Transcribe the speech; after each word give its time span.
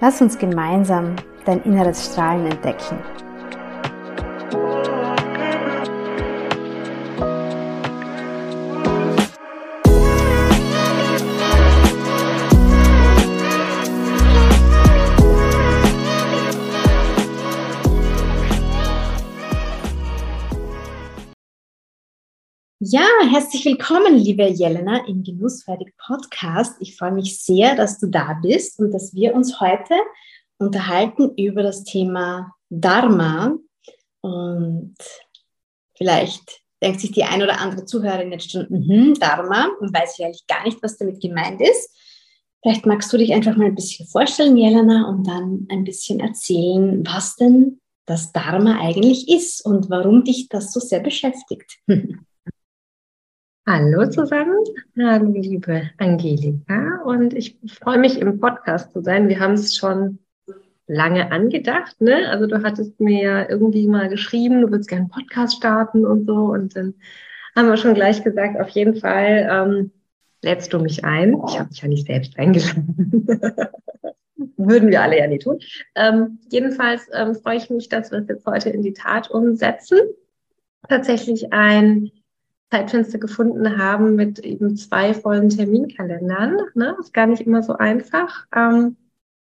Lass 0.00 0.20
uns 0.20 0.36
gemeinsam 0.36 1.14
dein 1.44 1.62
inneres 1.62 2.06
Strahlen 2.06 2.46
entdecken. 2.46 2.98
Ja, 22.86 23.06
herzlich 23.30 23.64
willkommen, 23.64 24.14
liebe 24.14 24.46
Jelena, 24.46 25.06
im 25.06 25.22
Genussfertig 25.22 25.94
Podcast. 25.96 26.76
Ich 26.80 26.98
freue 26.98 27.12
mich 27.12 27.40
sehr, 27.42 27.74
dass 27.76 27.98
du 27.98 28.08
da 28.08 28.38
bist 28.42 28.78
und 28.78 28.92
dass 28.92 29.14
wir 29.14 29.34
uns 29.34 29.58
heute 29.58 29.94
unterhalten 30.58 31.32
über 31.38 31.62
das 31.62 31.84
Thema 31.84 32.52
Dharma. 32.68 33.56
Und 34.20 34.96
vielleicht 35.96 36.60
denkt 36.82 37.00
sich 37.00 37.12
die 37.12 37.24
ein 37.24 37.42
oder 37.42 37.58
andere 37.58 37.86
Zuhörerin 37.86 38.32
jetzt 38.32 38.50
schon, 38.50 38.66
mm 38.68 39.14
Dharma, 39.14 39.70
und 39.80 39.94
weiß 39.94 40.20
eigentlich 40.20 40.46
gar 40.46 40.62
nicht, 40.64 40.82
was 40.82 40.98
damit 40.98 41.22
gemeint 41.22 41.62
ist. 41.62 41.88
Vielleicht 42.60 42.84
magst 42.84 43.10
du 43.10 43.16
dich 43.16 43.32
einfach 43.32 43.56
mal 43.56 43.68
ein 43.68 43.74
bisschen 43.74 44.06
vorstellen, 44.08 44.58
Jelena, 44.58 45.08
und 45.08 45.26
dann 45.26 45.66
ein 45.70 45.84
bisschen 45.84 46.20
erzählen, 46.20 47.02
was 47.06 47.36
denn 47.36 47.80
das 48.04 48.32
Dharma 48.32 48.78
eigentlich 48.78 49.30
ist 49.30 49.64
und 49.64 49.88
warum 49.88 50.24
dich 50.24 50.50
das 50.50 50.70
so 50.70 50.80
sehr 50.80 51.00
beschäftigt. 51.00 51.78
Hallo 53.66 54.06
zusammen, 54.10 54.58
hallo 54.98 55.30
liebe 55.30 55.88
Angelika 55.96 57.00
und 57.06 57.32
ich 57.32 57.56
freue 57.66 57.96
mich 57.96 58.20
im 58.20 58.38
Podcast 58.38 58.92
zu 58.92 59.00
sein. 59.00 59.30
Wir 59.30 59.40
haben 59.40 59.54
es 59.54 59.74
schon 59.74 60.18
lange 60.86 61.32
angedacht, 61.32 61.98
ne? 61.98 62.28
Also 62.28 62.46
du 62.46 62.62
hattest 62.62 63.00
mir 63.00 63.22
ja 63.22 63.48
irgendwie 63.48 63.86
mal 63.86 64.10
geschrieben, 64.10 64.60
du 64.60 64.70
würdest 64.70 64.90
gerne 64.90 65.04
einen 65.04 65.10
Podcast 65.10 65.56
starten 65.56 66.04
und 66.04 66.26
so 66.26 66.34
und 66.34 66.76
dann 66.76 66.92
haben 67.56 67.68
wir 67.68 67.78
schon 67.78 67.94
gleich 67.94 68.22
gesagt, 68.22 68.60
auf 68.60 68.68
jeden 68.68 68.96
Fall 68.96 69.48
ähm, 69.50 69.92
lädst 70.42 70.70
du 70.74 70.78
mich 70.78 71.02
ein. 71.02 71.40
Ich 71.48 71.58
habe 71.58 71.70
mich 71.70 71.80
ja 71.80 71.88
nicht 71.88 72.06
selbst 72.06 72.38
eingeladen. 72.38 73.26
Würden 74.58 74.90
wir 74.90 75.00
alle 75.00 75.18
ja 75.18 75.26
nicht 75.26 75.44
tun. 75.44 75.58
Ähm, 75.94 76.38
jedenfalls 76.50 77.08
ähm, 77.14 77.34
freue 77.34 77.56
ich 77.56 77.70
mich, 77.70 77.88
dass 77.88 78.10
wir 78.10 78.18
es 78.18 78.28
jetzt 78.28 78.44
heute 78.44 78.68
in 78.68 78.82
die 78.82 78.92
Tat 78.92 79.30
umsetzen. 79.30 80.00
Tatsächlich 80.86 81.50
ein 81.54 82.10
Zeitfenster 82.74 83.18
gefunden 83.18 83.78
haben 83.78 84.16
mit 84.16 84.40
eben 84.40 84.76
zwei 84.76 85.14
vollen 85.14 85.48
Terminkalendern. 85.48 86.60
Ne? 86.74 86.96
Ist 86.98 87.14
gar 87.14 87.28
nicht 87.28 87.42
immer 87.42 87.62
so 87.62 87.74
einfach. 87.74 88.46
Ähm, 88.54 88.96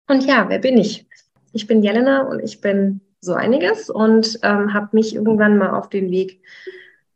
und 0.06 0.26
ja, 0.26 0.50
wer 0.50 0.58
bin 0.58 0.76
ich? 0.76 1.08
Ich 1.52 1.66
bin 1.66 1.82
Jelena 1.82 2.28
und 2.28 2.40
ich 2.40 2.60
bin 2.60 3.00
so 3.20 3.32
einiges 3.32 3.88
und 3.88 4.38
ähm, 4.42 4.74
habe 4.74 4.88
mich 4.92 5.14
irgendwann 5.14 5.56
mal 5.56 5.70
auf 5.70 5.88
den 5.88 6.10
Weg 6.10 6.42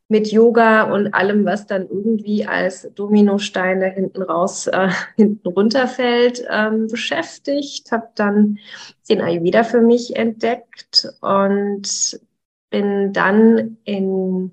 mit 0.08 0.32
Yoga 0.32 0.84
und 0.84 1.12
allem, 1.12 1.44
was 1.44 1.66
dann 1.66 1.82
irgendwie 1.82 2.46
als 2.46 2.90
Dominosteine 2.94 3.90
hinten 3.90 4.22
raus, 4.22 4.68
äh, 4.68 4.88
hinten 5.16 5.48
runterfällt, 5.48 6.42
ähm, 6.50 6.86
beschäftigt. 6.86 7.92
Habe 7.92 8.08
dann 8.14 8.58
den 9.10 9.20
Ayurveda 9.20 9.64
für 9.64 9.82
mich 9.82 10.16
entdeckt 10.16 11.12
und 11.20 12.18
bin 12.70 13.12
dann 13.12 13.76
in 13.84 14.52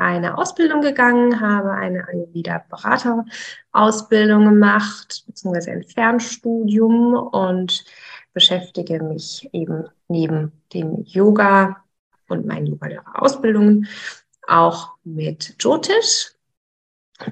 eine 0.00 0.38
Ausbildung 0.38 0.80
gegangen, 0.80 1.40
habe 1.40 1.72
eine 1.72 2.08
Ayurveda-Beraterausbildung 2.08 4.46
gemacht, 4.46 5.24
beziehungsweise 5.26 5.72
ein 5.72 5.84
Fernstudium 5.84 7.14
und 7.14 7.84
beschäftige 8.32 9.02
mich 9.02 9.50
eben 9.52 9.88
neben 10.08 10.52
dem 10.72 11.02
Yoga 11.04 11.84
und 12.28 12.46
meinen 12.46 12.66
Yoga-Ausbildungen 12.66 13.86
auch 14.46 14.94
mit 15.04 15.56
Jyotish, 15.60 16.32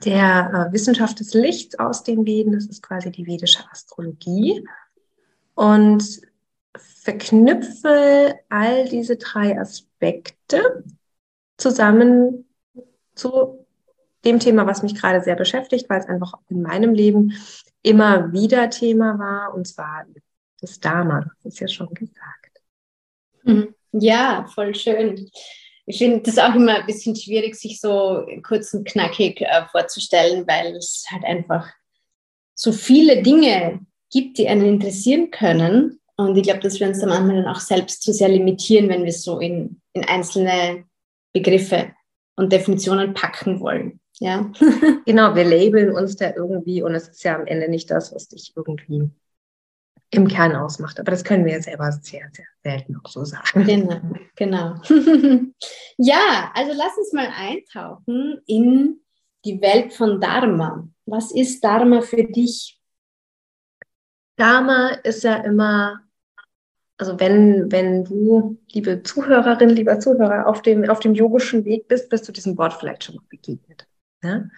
der 0.04 0.68
äh, 0.68 0.72
Wissenschaft 0.72 1.20
des 1.20 1.32
Lichts 1.34 1.78
aus 1.78 2.02
den 2.04 2.26
Veden. 2.26 2.52
Das 2.52 2.66
ist 2.66 2.82
quasi 2.82 3.10
die 3.10 3.26
vedische 3.26 3.64
Astrologie. 3.70 4.66
Und 5.54 6.20
verknüpfe 6.76 8.38
all 8.48 8.88
diese 8.88 9.16
drei 9.16 9.58
Aspekte 9.58 10.84
zusammen 11.56 12.44
zu 13.18 13.66
dem 14.24 14.40
Thema, 14.40 14.66
was 14.66 14.82
mich 14.82 14.94
gerade 14.94 15.22
sehr 15.22 15.36
beschäftigt, 15.36 15.88
weil 15.88 16.00
es 16.00 16.08
einfach 16.08 16.34
in 16.48 16.62
meinem 16.62 16.94
Leben 16.94 17.34
immer 17.82 18.32
wieder 18.32 18.70
Thema 18.70 19.18
war, 19.18 19.54
und 19.54 19.66
zwar 19.66 20.04
das 20.60 20.80
Dharma. 20.80 21.30
Das 21.42 21.54
ist 21.54 21.60
ja 21.60 21.68
schon 21.68 21.92
gesagt. 21.94 22.60
Mhm. 23.44 23.74
Ja, 23.92 24.46
voll 24.54 24.74
schön. 24.74 25.30
Ich 25.86 25.98
finde 25.98 26.20
das 26.20 26.38
auch 26.38 26.54
immer 26.54 26.80
ein 26.80 26.86
bisschen 26.86 27.16
schwierig, 27.16 27.54
sich 27.54 27.80
so 27.80 28.26
kurz 28.46 28.74
und 28.74 28.86
knackig 28.86 29.40
äh, 29.40 29.64
vorzustellen, 29.70 30.46
weil 30.46 30.76
es 30.76 31.06
halt 31.10 31.24
einfach 31.24 31.70
so 32.54 32.72
viele 32.72 33.22
Dinge 33.22 33.80
gibt, 34.10 34.36
die 34.36 34.48
einen 34.48 34.66
interessieren 34.66 35.30
können. 35.30 36.00
Und 36.16 36.36
ich 36.36 36.42
glaube, 36.42 36.60
dass 36.60 36.80
wir 36.80 36.88
uns 36.88 37.00
dann 37.00 37.08
manchmal 37.08 37.36
dann 37.36 37.54
auch 37.54 37.60
selbst 37.60 38.02
zu 38.02 38.12
sehr 38.12 38.28
limitieren, 38.28 38.88
wenn 38.88 39.04
wir 39.04 39.12
so 39.12 39.38
in, 39.38 39.80
in 39.92 40.04
einzelne 40.04 40.84
Begriffe 41.32 41.92
und 42.38 42.52
Definitionen 42.52 43.14
packen 43.14 43.60
wollen. 43.60 44.00
Ja. 44.20 44.50
genau, 45.06 45.34
wir 45.34 45.44
labeln 45.44 45.92
uns 45.92 46.16
da 46.16 46.32
irgendwie 46.34 46.82
und 46.82 46.94
es 46.94 47.08
ist 47.08 47.24
ja 47.24 47.34
am 47.34 47.46
Ende 47.46 47.68
nicht 47.68 47.90
das, 47.90 48.14
was 48.14 48.28
dich 48.28 48.52
irgendwie 48.54 49.10
im 50.10 50.28
Kern 50.28 50.54
ausmacht. 50.54 51.00
Aber 51.00 51.10
das 51.10 51.24
können 51.24 51.44
wir 51.44 51.52
ja 51.52 51.60
selber 51.60 51.90
sehr, 51.90 52.30
sehr 52.32 52.46
selten 52.62 52.96
auch 52.96 53.10
so 53.10 53.24
sagen. 53.24 53.64
Genau, 53.64 54.00
genau. 54.36 54.74
ja, 55.98 56.50
also 56.54 56.72
lass 56.74 56.96
uns 56.96 57.12
mal 57.12 57.28
eintauchen 57.36 58.40
in 58.46 59.00
die 59.44 59.60
Welt 59.60 59.92
von 59.92 60.20
Dharma. 60.20 60.88
Was 61.06 61.32
ist 61.32 61.62
Dharma 61.62 62.00
für 62.02 62.24
dich? 62.24 62.80
Dharma 64.36 64.90
ist 65.02 65.24
ja 65.24 65.36
immer 65.38 66.07
also 66.98 67.18
wenn, 67.20 67.70
wenn 67.70 68.04
du, 68.04 68.58
liebe 68.72 69.04
Zuhörerin, 69.04 69.70
lieber 69.70 70.00
Zuhörer, 70.00 70.46
auf 70.48 70.62
dem, 70.62 70.90
auf 70.90 70.98
dem 70.98 71.14
yogischen 71.14 71.64
Weg 71.64 71.86
bist, 71.86 72.10
bist 72.10 72.26
du 72.28 72.32
diesem 72.32 72.58
Wort 72.58 72.74
vielleicht 72.74 73.04
schon 73.04 73.14
mal 73.14 73.24
begegnet. 73.30 73.86
Ne? 74.20 74.50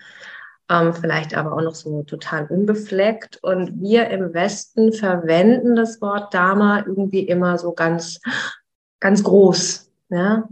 Ähm, 0.71 0.95
vielleicht 0.95 1.37
aber 1.37 1.53
auch 1.53 1.61
noch 1.61 1.75
so 1.75 2.03
total 2.03 2.47
unbefleckt. 2.47 3.39
Und 3.43 3.83
wir 3.83 4.09
im 4.09 4.33
Westen 4.33 4.95
verwenden 4.95 5.77
das 5.77 6.01
Wort 6.01 6.33
Dharma 6.33 6.79
irgendwie 6.87 7.29
immer 7.29 7.59
so 7.59 7.73
ganz, 7.73 8.21
ganz 9.01 9.23
groß. 9.23 9.91
Ne? 10.09 10.49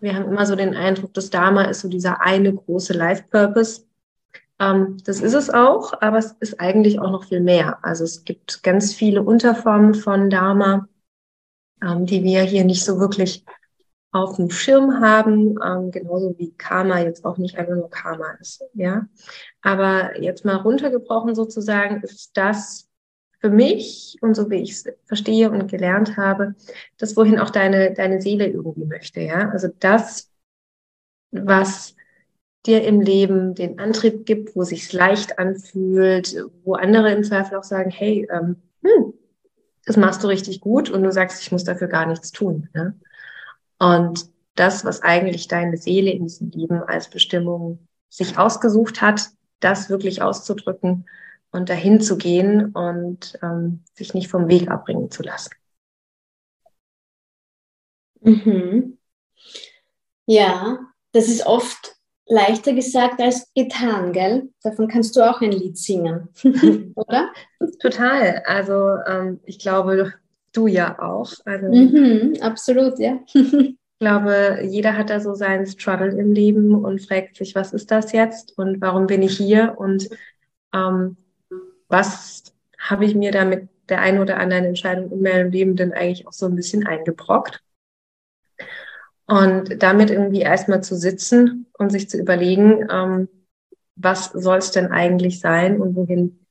Wir 0.00 0.14
haben 0.14 0.26
immer 0.26 0.44
so 0.44 0.56
den 0.56 0.76
Eindruck, 0.76 1.14
das 1.14 1.30
Dharma 1.30 1.62
ist 1.62 1.80
so 1.80 1.88
dieser 1.88 2.20
eine 2.20 2.52
große 2.52 2.92
Life-Purpose. 2.92 3.86
Ähm, 4.58 4.98
das 5.06 5.22
ist 5.22 5.34
es 5.34 5.48
auch, 5.48 6.02
aber 6.02 6.18
es 6.18 6.32
ist 6.40 6.60
eigentlich 6.60 7.00
auch 7.00 7.10
noch 7.10 7.24
viel 7.24 7.40
mehr. 7.40 7.78
Also 7.82 8.04
es 8.04 8.26
gibt 8.26 8.62
ganz 8.62 8.92
viele 8.92 9.22
Unterformen 9.22 9.94
von 9.94 10.28
Dharma 10.28 10.86
ähm, 11.82 12.06
die 12.06 12.22
wir 12.22 12.42
hier 12.42 12.64
nicht 12.64 12.84
so 12.84 12.98
wirklich 12.98 13.44
auf 14.12 14.36
dem 14.36 14.50
Schirm 14.50 15.00
haben, 15.00 15.58
ähm, 15.64 15.90
genauso 15.90 16.34
wie 16.38 16.52
Karma 16.52 17.00
jetzt 17.00 17.24
auch 17.24 17.38
nicht 17.38 17.56
einfach 17.56 17.76
nur 17.76 17.90
Karma 17.90 18.32
ist, 18.40 18.64
ja. 18.74 19.06
Aber 19.62 20.20
jetzt 20.20 20.44
mal 20.44 20.56
runtergebrochen 20.56 21.34
sozusagen 21.34 22.02
ist 22.02 22.36
das 22.36 22.88
für 23.40 23.50
mich 23.50 24.16
und 24.20 24.34
so 24.34 24.50
wie 24.50 24.56
ich 24.62 24.72
es 24.72 24.84
verstehe 25.06 25.50
und 25.50 25.70
gelernt 25.70 26.16
habe, 26.16 26.54
das, 26.98 27.16
wohin 27.16 27.38
auch 27.38 27.50
deine, 27.50 27.94
deine 27.94 28.20
Seele 28.20 28.48
irgendwie 28.48 28.84
möchte, 28.84 29.20
ja. 29.20 29.48
Also 29.50 29.68
das, 29.78 30.30
was 31.30 31.94
dir 32.66 32.84
im 32.84 33.00
Leben 33.00 33.54
den 33.54 33.78
Antrieb 33.78 34.26
gibt, 34.26 34.54
wo 34.56 34.64
sich's 34.64 34.92
leicht 34.92 35.38
anfühlt, 35.38 36.36
wo 36.64 36.74
andere 36.74 37.12
im 37.12 37.24
Zweifel 37.24 37.56
auch 37.56 37.64
sagen, 37.64 37.90
hey, 37.90 38.28
ähm, 38.30 38.56
hm, 38.82 39.14
das 39.84 39.96
machst 39.96 40.22
du 40.22 40.28
richtig 40.28 40.60
gut 40.60 40.90
und 40.90 41.02
du 41.02 41.12
sagst, 41.12 41.42
ich 41.42 41.52
muss 41.52 41.64
dafür 41.64 41.88
gar 41.88 42.06
nichts 42.06 42.32
tun. 42.32 42.68
Ne? 42.74 42.98
Und 43.78 44.28
das, 44.54 44.84
was 44.84 45.02
eigentlich 45.02 45.48
deine 45.48 45.76
Seele 45.76 46.10
in 46.10 46.24
diesem 46.24 46.50
Leben 46.50 46.82
als 46.82 47.08
Bestimmung 47.08 47.86
sich 48.08 48.36
ausgesucht 48.38 49.00
hat, 49.00 49.30
das 49.60 49.88
wirklich 49.88 50.22
auszudrücken 50.22 51.08
und 51.50 51.68
dahin 51.68 52.00
zu 52.00 52.16
gehen 52.16 52.72
und 52.72 53.38
ähm, 53.42 53.84
sich 53.94 54.14
nicht 54.14 54.28
vom 54.28 54.48
Weg 54.48 54.70
abbringen 54.70 55.10
zu 55.10 55.22
lassen. 55.22 55.50
Mhm. 58.20 58.98
Ja, 60.26 60.78
das 61.12 61.28
ist 61.28 61.46
oft 61.46 61.96
leichter 62.30 62.72
gesagt 62.72 63.20
als 63.20 63.52
getan, 63.54 64.12
gell? 64.12 64.48
Davon 64.62 64.88
kannst 64.88 65.16
du 65.16 65.28
auch 65.28 65.40
ein 65.40 65.52
Lied 65.52 65.76
singen, 65.76 66.28
oder? 66.94 67.30
Total. 67.80 68.42
Also 68.46 68.96
ähm, 69.06 69.40
ich 69.44 69.58
glaube, 69.58 70.14
du 70.52 70.66
ja 70.66 70.98
auch. 71.00 71.32
Also, 71.44 71.66
mhm, 71.66 72.34
absolut, 72.40 72.98
ja. 72.98 73.18
ich 73.34 73.76
glaube, 73.98 74.60
jeder 74.62 74.96
hat 74.96 75.10
da 75.10 75.20
so 75.20 75.34
seinen 75.34 75.66
Struggle 75.66 76.16
im 76.18 76.32
Leben 76.32 76.74
und 76.74 77.00
fragt 77.02 77.36
sich, 77.36 77.54
was 77.54 77.72
ist 77.72 77.90
das 77.90 78.12
jetzt 78.12 78.56
und 78.56 78.80
warum 78.80 79.06
bin 79.06 79.22
ich 79.22 79.36
hier 79.36 79.74
und 79.76 80.08
ähm, 80.72 81.16
was 81.88 82.44
habe 82.78 83.04
ich 83.04 83.14
mir 83.14 83.32
da 83.32 83.44
mit 83.44 83.68
der 83.88 84.00
einen 84.00 84.20
oder 84.20 84.38
anderen 84.38 84.64
Entscheidung 84.64 85.10
in 85.10 85.22
meinem 85.22 85.50
Leben 85.50 85.74
denn 85.74 85.92
eigentlich 85.92 86.26
auch 86.28 86.32
so 86.32 86.46
ein 86.46 86.54
bisschen 86.54 86.86
eingebrockt? 86.86 87.60
Und 89.30 89.80
damit 89.80 90.10
irgendwie 90.10 90.40
erstmal 90.40 90.82
zu 90.82 90.96
sitzen 90.96 91.66
und 91.78 91.90
sich 91.90 92.10
zu 92.10 92.18
überlegen, 92.18 92.88
ähm, 92.90 93.28
was 93.94 94.32
soll 94.32 94.58
es 94.58 94.72
denn 94.72 94.88
eigentlich 94.88 95.38
sein 95.38 95.80
und 95.80 95.94
wohin 95.94 96.44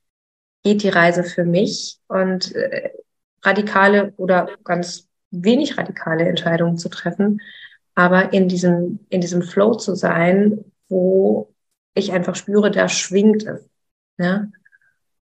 geht 0.62 0.82
die 0.82 0.88
Reise 0.88 1.22
für 1.22 1.44
mich? 1.44 1.98
Und 2.08 2.54
äh, 2.54 2.90
radikale 3.42 4.14
oder 4.16 4.48
ganz 4.64 5.08
wenig 5.30 5.76
radikale 5.76 6.26
Entscheidungen 6.26 6.78
zu 6.78 6.88
treffen, 6.88 7.42
aber 7.94 8.32
in 8.32 8.48
diesem, 8.48 9.00
in 9.10 9.20
diesem 9.20 9.42
Flow 9.42 9.74
zu 9.74 9.94
sein, 9.94 10.64
wo 10.88 11.52
ich 11.92 12.12
einfach 12.12 12.34
spüre, 12.34 12.70
da 12.70 12.88
schwingt 12.88 13.44
es. 13.44 13.68
Ja? 14.16 14.48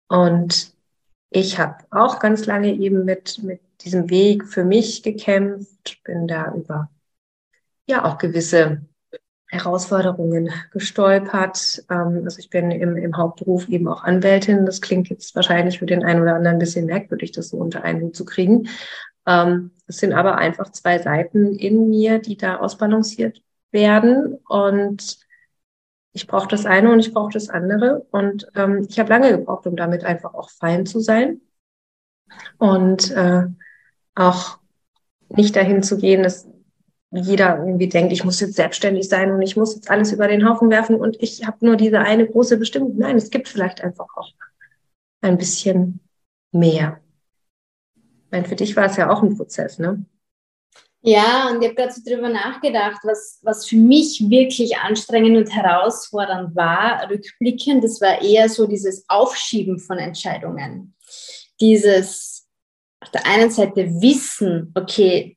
Und 0.09 0.75
ich 1.31 1.59
habe 1.59 1.85
auch 1.91 2.19
ganz 2.19 2.45
lange 2.45 2.75
eben 2.75 3.07
mit, 3.07 3.43
mit 3.43 3.63
diesem 3.81 4.11
Weg 4.11 4.45
für 4.47 4.65
mich 4.65 5.03
gekämpft, 5.03 6.03
bin 6.05 6.29
da 6.29 6.53
über 6.55 6.91
ja 7.87 8.05
auch 8.05 8.19
gewisse 8.19 8.83
Herausforderungen 9.49 10.51
gestolpert. 10.73 11.85
Ähm, 11.89 12.23
also 12.25 12.39
ich 12.39 12.51
bin 12.51 12.71
im, 12.71 12.97
im 12.97 13.17
Hauptberuf 13.17 13.69
eben 13.69 13.89
auch 13.89 14.03
Anwältin. 14.03 14.67
Das 14.67 14.81
klingt 14.81 15.09
jetzt 15.09 15.35
wahrscheinlich 15.35 15.79
für 15.79 15.87
den 15.87 16.05
einen 16.05 16.23
oder 16.23 16.35
anderen 16.35 16.57
ein 16.57 16.61
bisschen 16.61 16.87
merkwürdig, 16.87 17.33
das 17.33 17.51
so 17.51 17.57
unter 17.57 17.85
einen 17.85 18.03
Hut 18.03 18.17
zu 18.17 18.25
kriegen. 18.25 18.69
Ähm, 19.27 19.71
es 19.87 19.99
sind 19.99 20.13
aber 20.13 20.37
einfach 20.37 20.71
zwei 20.73 20.99
Seiten 20.99 21.55
in 21.55 21.89
mir, 21.89 22.19
die 22.19 22.37
da 22.37 22.57
ausbalanciert 22.57 23.43
werden. 23.71 24.39
Und 24.49 25.19
ich 26.13 26.27
brauche 26.27 26.49
das 26.49 26.67
eine 26.67 26.91
und 26.91 26.99
ich 26.99 27.13
brauche 27.13 27.33
das 27.33 27.49
andere. 27.49 28.07
Und 28.11 28.49
ähm, 28.57 28.87
ich 28.89 28.99
habe 28.99 29.11
lange 29.11 29.31
gebraucht, 29.31 29.67
um 29.67 29.77
damit 29.77 30.05
einfach 30.05 30.35
auch 30.35 30.51
fein 30.51 30.87
zu 30.87 31.01
sein. 31.01 31.41
Und 32.59 33.13
äh, 33.13 33.45
auch 34.17 34.59
nicht 35.29 35.55
dahin 35.55 35.83
zu 35.83 35.99
gehen, 35.99 36.23
dass 36.23 36.49
jeder 37.17 37.59
irgendwie 37.59 37.89
denkt, 37.89 38.13
ich 38.13 38.25
muss 38.25 38.41
jetzt 38.41 38.55
selbstständig 38.55 39.09
sein 39.09 39.33
und 39.33 39.43
ich 39.43 39.57
muss 39.57 39.75
jetzt 39.75 39.91
alles 39.91 40.13
über 40.13 40.29
den 40.29 40.49
Haufen 40.49 40.71
werfen 40.71 40.97
und 40.97 41.17
ich 41.21 41.47
habe 41.47 41.65
nur 41.65 41.77
diese 41.77 42.01
eine 42.01 42.27
große 42.27 42.59
Bestimmung. 42.59 42.97
Nein, 42.97 43.17
es 43.17 43.31
gibt 43.31 43.49
vielleicht 43.49 43.81
einfach 43.83 44.07
auch 44.17 44.33
ein 45.21 45.39
bisschen 45.39 46.01
mehr. 46.53 47.01
Ich 47.97 48.33
meine, 48.33 48.45
für 48.45 48.57
dich 48.57 48.77
war 48.77 48.87
es 48.87 48.97
ja 48.97 49.11
auch 49.11 49.23
ein 49.23 49.37
Prozess, 49.37 49.79
ne? 49.79 50.05
Ja, 51.03 51.49
und 51.49 51.63
ich 51.63 51.69
habe 51.69 51.77
gerade 51.77 51.93
so 51.93 52.03
drüber 52.05 52.29
nachgedacht, 52.29 53.01
was, 53.05 53.39
was 53.43 53.67
für 53.67 53.77
mich 53.77 54.25
wirklich 54.29 54.77
anstrengend 54.79 55.37
und 55.37 55.55
herausfordernd 55.55 56.57
war, 56.57 57.09
rückblickend, 57.09 57.85
das 57.85 58.01
war 58.01 58.21
eher 58.21 58.49
so 58.49 58.67
dieses 58.67 59.05
Aufschieben 59.09 59.79
von 59.79 59.99
Entscheidungen. 59.99 60.97
Dieses 61.61 62.49
auf 63.01 63.13
der 63.13 63.25
einen 63.25 63.51
Seite 63.51 63.89
wissen, 64.01 64.73
okay, 64.75 65.36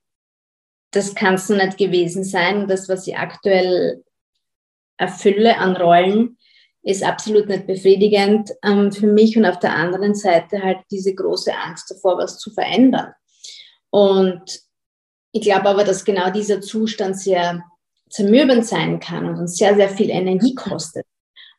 das 0.91 1.15
kann 1.15 1.35
es 1.35 1.49
nicht 1.49 1.77
gewesen 1.77 2.23
sein. 2.23 2.67
Das, 2.67 2.89
was 2.89 3.07
ich 3.07 3.17
aktuell 3.17 4.03
erfülle 4.97 5.57
an 5.57 5.75
Rollen, 5.75 6.37
ist 6.81 7.03
absolut 7.03 7.47
nicht 7.47 7.67
befriedigend 7.67 8.51
ähm, 8.63 8.91
für 8.91 9.07
mich 9.07 9.37
und 9.37 9.45
auf 9.45 9.59
der 9.59 9.73
anderen 9.75 10.15
Seite 10.15 10.61
halt 10.63 10.79
diese 10.91 11.13
große 11.13 11.53
Angst 11.53 11.91
davor, 11.91 12.17
was 12.17 12.39
zu 12.39 12.51
verändern. 12.51 13.13
Und 13.89 14.61
ich 15.31 15.41
glaube 15.41 15.69
aber, 15.69 15.83
dass 15.83 16.05
genau 16.05 16.31
dieser 16.31 16.61
Zustand 16.61 17.19
sehr 17.19 17.63
zermürbend 18.09 18.65
sein 18.65 18.99
kann 18.99 19.25
und 19.25 19.35
uns 19.35 19.57
sehr, 19.57 19.75
sehr 19.75 19.89
viel 19.89 20.09
Energie 20.09 20.55
kostet. 20.55 21.05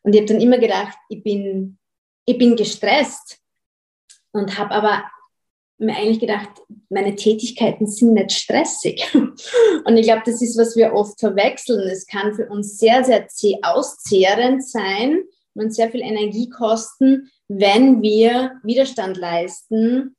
Und 0.03 0.13
ich 0.13 0.21
habe 0.21 0.33
dann 0.33 0.41
immer 0.41 0.57
gedacht, 0.57 0.97
ich 1.09 1.23
bin, 1.23 1.77
ich 2.25 2.37
bin 2.37 2.55
gestresst 2.55 3.39
und 4.31 4.57
habe 4.57 4.71
aber 4.71 5.03
mir 5.81 5.95
eigentlich 5.95 6.19
gedacht, 6.19 6.49
meine 6.89 7.15
Tätigkeiten 7.15 7.87
sind 7.87 8.13
nicht 8.13 8.31
stressig. 8.31 9.07
Und 9.85 9.97
ich 9.97 10.05
glaube, 10.05 10.23
das 10.25 10.41
ist, 10.41 10.57
was 10.57 10.75
wir 10.75 10.93
oft 10.93 11.19
verwechseln. 11.19 11.89
Es 11.89 12.05
kann 12.05 12.33
für 12.33 12.47
uns 12.47 12.77
sehr, 12.77 13.03
sehr 13.03 13.27
auszehrend 13.63 14.63
sein 14.63 15.23
und 15.53 15.73
sehr 15.73 15.89
viel 15.89 16.01
Energie 16.01 16.49
kosten, 16.49 17.29
wenn 17.47 18.01
wir 18.01 18.53
Widerstand 18.63 19.17
leisten 19.17 20.15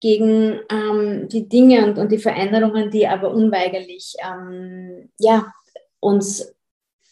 gegen 0.00 0.60
ähm, 0.70 1.28
die 1.28 1.48
Dinge 1.48 1.86
und, 1.86 1.98
und 1.98 2.12
die 2.12 2.18
Veränderungen, 2.18 2.90
die 2.90 3.06
aber 3.06 3.30
unweigerlich 3.30 4.14
ähm, 4.22 5.08
ja, 5.18 5.50
uns 6.00 6.54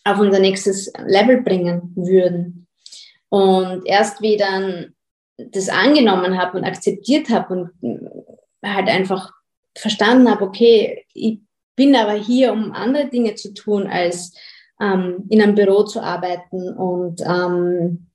auf 0.04 0.18
unser 0.18 0.40
nächstes 0.40 0.92
Level 1.06 1.40
bringen 1.40 1.92
würden. 1.94 2.66
Und 3.30 3.86
erst 3.86 4.20
wie 4.20 4.36
dann 4.36 4.94
das 5.36 5.68
angenommen 5.68 6.38
habe 6.38 6.58
und 6.58 6.64
akzeptiert 6.64 7.30
habe 7.30 7.70
und 7.80 8.20
halt 8.64 8.88
einfach 8.88 9.32
verstanden 9.76 10.30
habe, 10.30 10.44
okay, 10.44 11.04
ich 11.14 11.40
bin 11.76 11.96
aber 11.96 12.12
hier, 12.12 12.52
um 12.52 12.72
andere 12.72 13.08
Dinge 13.08 13.34
zu 13.34 13.54
tun, 13.54 13.86
als 13.86 14.34
ähm, 14.80 15.24
in 15.30 15.40
einem 15.42 15.54
Büro 15.54 15.84
zu 15.84 16.00
arbeiten 16.00 16.68
und 16.74 17.20
ähm, 17.22 18.06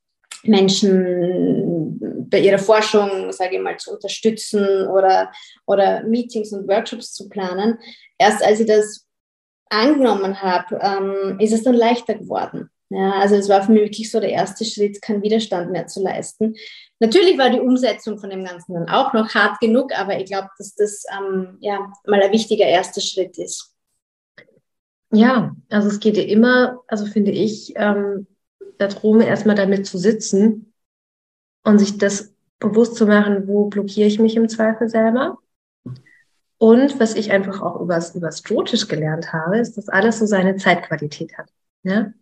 Menschen 0.44 1.98
bei 2.30 2.40
ihrer 2.40 2.60
Forschung, 2.60 3.32
sage 3.32 3.56
ich 3.56 3.62
mal, 3.62 3.78
zu 3.78 3.94
unterstützen 3.94 4.88
oder, 4.88 5.32
oder 5.66 6.04
Meetings 6.04 6.52
und 6.54 6.68
Workshops 6.68 7.14
zu 7.14 7.30
planen. 7.30 7.80
Erst 8.18 8.44
als 8.44 8.60
ich 8.60 8.68
das 8.68 9.06
angenommen 9.70 10.42
habe, 10.42 10.80
ähm, 10.82 11.40
ist 11.40 11.54
es 11.54 11.64
dann 11.64 11.76
leichter 11.76 12.16
geworden. 12.16 12.70
Ja, 12.90 13.12
also 13.20 13.36
es 13.36 13.50
war 13.50 13.62
für 13.64 13.74
mich 13.74 13.82
wirklich 13.82 14.10
so 14.10 14.20
der 14.20 14.30
erste 14.30 14.64
Schritt, 14.64 15.02
keinen 15.02 15.22
Widerstand 15.22 15.72
mehr 15.72 15.88
zu 15.88 16.02
leisten. 16.02 16.56
Natürlich 17.00 17.38
war 17.38 17.50
die 17.50 17.60
Umsetzung 17.60 18.18
von 18.18 18.30
dem 18.30 18.46
Ganzen 18.46 18.74
dann 18.74 18.88
auch 18.90 19.14
noch 19.14 19.34
hart 19.34 19.60
genug, 19.60 19.92
aber 19.98 20.18
ich 20.18 20.26
glaube, 20.26 20.50
dass 20.58 20.74
das 20.76 21.04
ähm, 21.18 21.58
ja 21.60 21.92
mal 22.06 22.22
ein 22.22 22.32
wichtiger 22.32 22.66
erster 22.66 23.02
Schritt 23.02 23.38
ist. 23.38 23.74
Ja, 25.12 25.56
also 25.70 25.90
es 25.90 26.00
geht 26.00 26.18
ja 26.18 26.24
immer, 26.24 26.82
also 26.88 27.06
finde 27.06 27.32
ich, 27.32 27.74
ähm, 27.76 28.28
darum, 28.78 29.22
erstmal 29.22 29.56
damit 29.56 29.86
zu 29.86 29.98
sitzen 29.98 30.74
und 31.64 31.80
sich 31.80 31.98
das 31.98 32.34
bewusst 32.60 32.96
zu 32.96 33.06
machen, 33.06 33.48
wo 33.48 33.66
blockiere 33.66 34.08
ich 34.08 34.20
mich 34.20 34.36
im 34.36 34.50
Zweifel 34.50 34.90
selber. 34.90 35.38
Und 36.58 37.00
was 37.00 37.16
ich 37.16 37.32
einfach 37.32 37.62
auch 37.62 37.80
übers, 37.80 38.16
übers 38.16 38.40
Stotisch 38.40 38.88
gelernt 38.88 39.32
habe, 39.32 39.60
ist, 39.60 39.78
dass 39.78 39.90
alles 39.90 40.20
so 40.20 40.26
seine 40.26 40.56
Zeitqualität 40.56 41.38
hat. 41.38 41.50
Ja? 41.84 42.14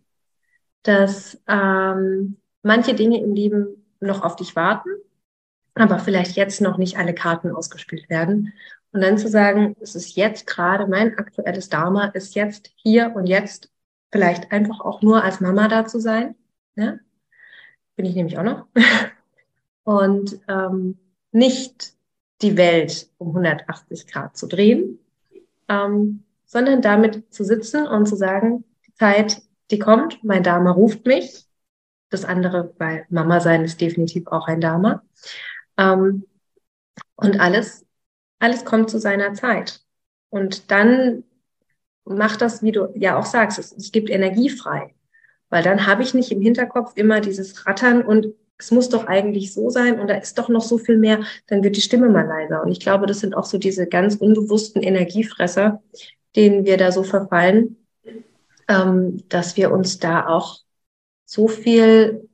Dass 0.82 1.40
ähm, 1.48 2.36
manche 2.62 2.94
Dinge 2.94 3.20
im 3.22 3.34
Leben 3.34 3.86
noch 4.00 4.22
auf 4.22 4.36
dich 4.36 4.56
warten, 4.56 4.90
aber 5.74 5.98
vielleicht 5.98 6.36
jetzt 6.36 6.60
noch 6.60 6.78
nicht 6.78 6.98
alle 6.98 7.14
Karten 7.14 7.50
ausgespielt 7.50 8.08
werden. 8.08 8.52
Und 8.92 9.02
dann 9.02 9.18
zu 9.18 9.28
sagen, 9.28 9.76
es 9.80 9.94
ist 9.94 10.16
jetzt 10.16 10.46
gerade 10.46 10.86
mein 10.86 11.18
aktuelles 11.18 11.68
Dharma, 11.68 12.06
ist 12.06 12.34
jetzt 12.34 12.70
hier 12.76 13.12
und 13.14 13.26
jetzt 13.26 13.70
vielleicht 14.10 14.52
einfach 14.52 14.80
auch 14.80 15.02
nur 15.02 15.22
als 15.22 15.40
Mama 15.40 15.68
da 15.68 15.86
zu 15.86 16.00
sein. 16.00 16.34
Ja? 16.76 16.98
Bin 17.96 18.06
ich 18.06 18.14
nämlich 18.14 18.38
auch 18.38 18.42
noch. 18.42 18.66
und 19.84 20.38
ähm, 20.48 20.98
nicht 21.32 21.92
die 22.42 22.56
Welt 22.56 23.08
um 23.18 23.28
180 23.28 24.06
Grad 24.06 24.36
zu 24.36 24.46
drehen, 24.46 24.98
ähm, 25.68 26.22
sondern 26.44 26.82
damit 26.82 27.32
zu 27.32 27.44
sitzen 27.44 27.86
und 27.86 28.06
zu 28.06 28.16
sagen, 28.16 28.64
die 28.86 28.94
Zeit, 28.94 29.42
die 29.70 29.78
kommt, 29.78 30.22
mein 30.24 30.42
Dharma 30.42 30.70
ruft 30.72 31.06
mich 31.06 31.46
das 32.10 32.24
andere, 32.24 32.74
weil 32.78 33.06
Mama 33.10 33.40
sein 33.40 33.64
ist 33.64 33.80
definitiv 33.80 34.26
auch 34.28 34.46
ein 34.48 34.60
Dharma. 34.60 35.02
Ähm, 35.76 36.24
Und 37.16 37.40
alles, 37.40 37.84
alles 38.38 38.64
kommt 38.64 38.90
zu 38.90 38.98
seiner 38.98 39.34
Zeit. 39.34 39.80
Und 40.30 40.70
dann 40.70 41.24
macht 42.04 42.40
das, 42.40 42.62
wie 42.62 42.72
du 42.72 42.88
ja 42.94 43.18
auch 43.18 43.26
sagst, 43.26 43.58
es, 43.58 43.72
es 43.72 43.92
gibt 43.92 44.10
Energie 44.10 44.50
frei. 44.50 44.94
Weil 45.50 45.62
dann 45.62 45.86
habe 45.86 46.02
ich 46.02 46.14
nicht 46.14 46.32
im 46.32 46.40
Hinterkopf 46.40 46.92
immer 46.96 47.20
dieses 47.20 47.66
Rattern 47.66 48.02
und 48.02 48.28
es 48.58 48.70
muss 48.70 48.88
doch 48.88 49.06
eigentlich 49.06 49.52
so 49.52 49.70
sein 49.70 50.00
und 50.00 50.08
da 50.08 50.14
ist 50.16 50.38
doch 50.38 50.48
noch 50.48 50.62
so 50.62 50.78
viel 50.78 50.98
mehr, 50.98 51.20
dann 51.46 51.62
wird 51.62 51.76
die 51.76 51.82
Stimme 51.82 52.08
mal 52.08 52.26
leiser. 52.26 52.62
Und 52.62 52.72
ich 52.72 52.80
glaube, 52.80 53.06
das 53.06 53.20
sind 53.20 53.36
auch 53.36 53.44
so 53.44 53.58
diese 53.58 53.86
ganz 53.86 54.16
unbewussten 54.16 54.82
Energiefresser, 54.82 55.82
denen 56.36 56.64
wir 56.64 56.76
da 56.78 56.90
so 56.92 57.02
verfallen, 57.02 57.76
dass 58.66 59.56
wir 59.56 59.70
uns 59.70 60.00
da 60.00 60.26
auch 60.26 60.58
so 61.24 61.46
viel 61.48 62.28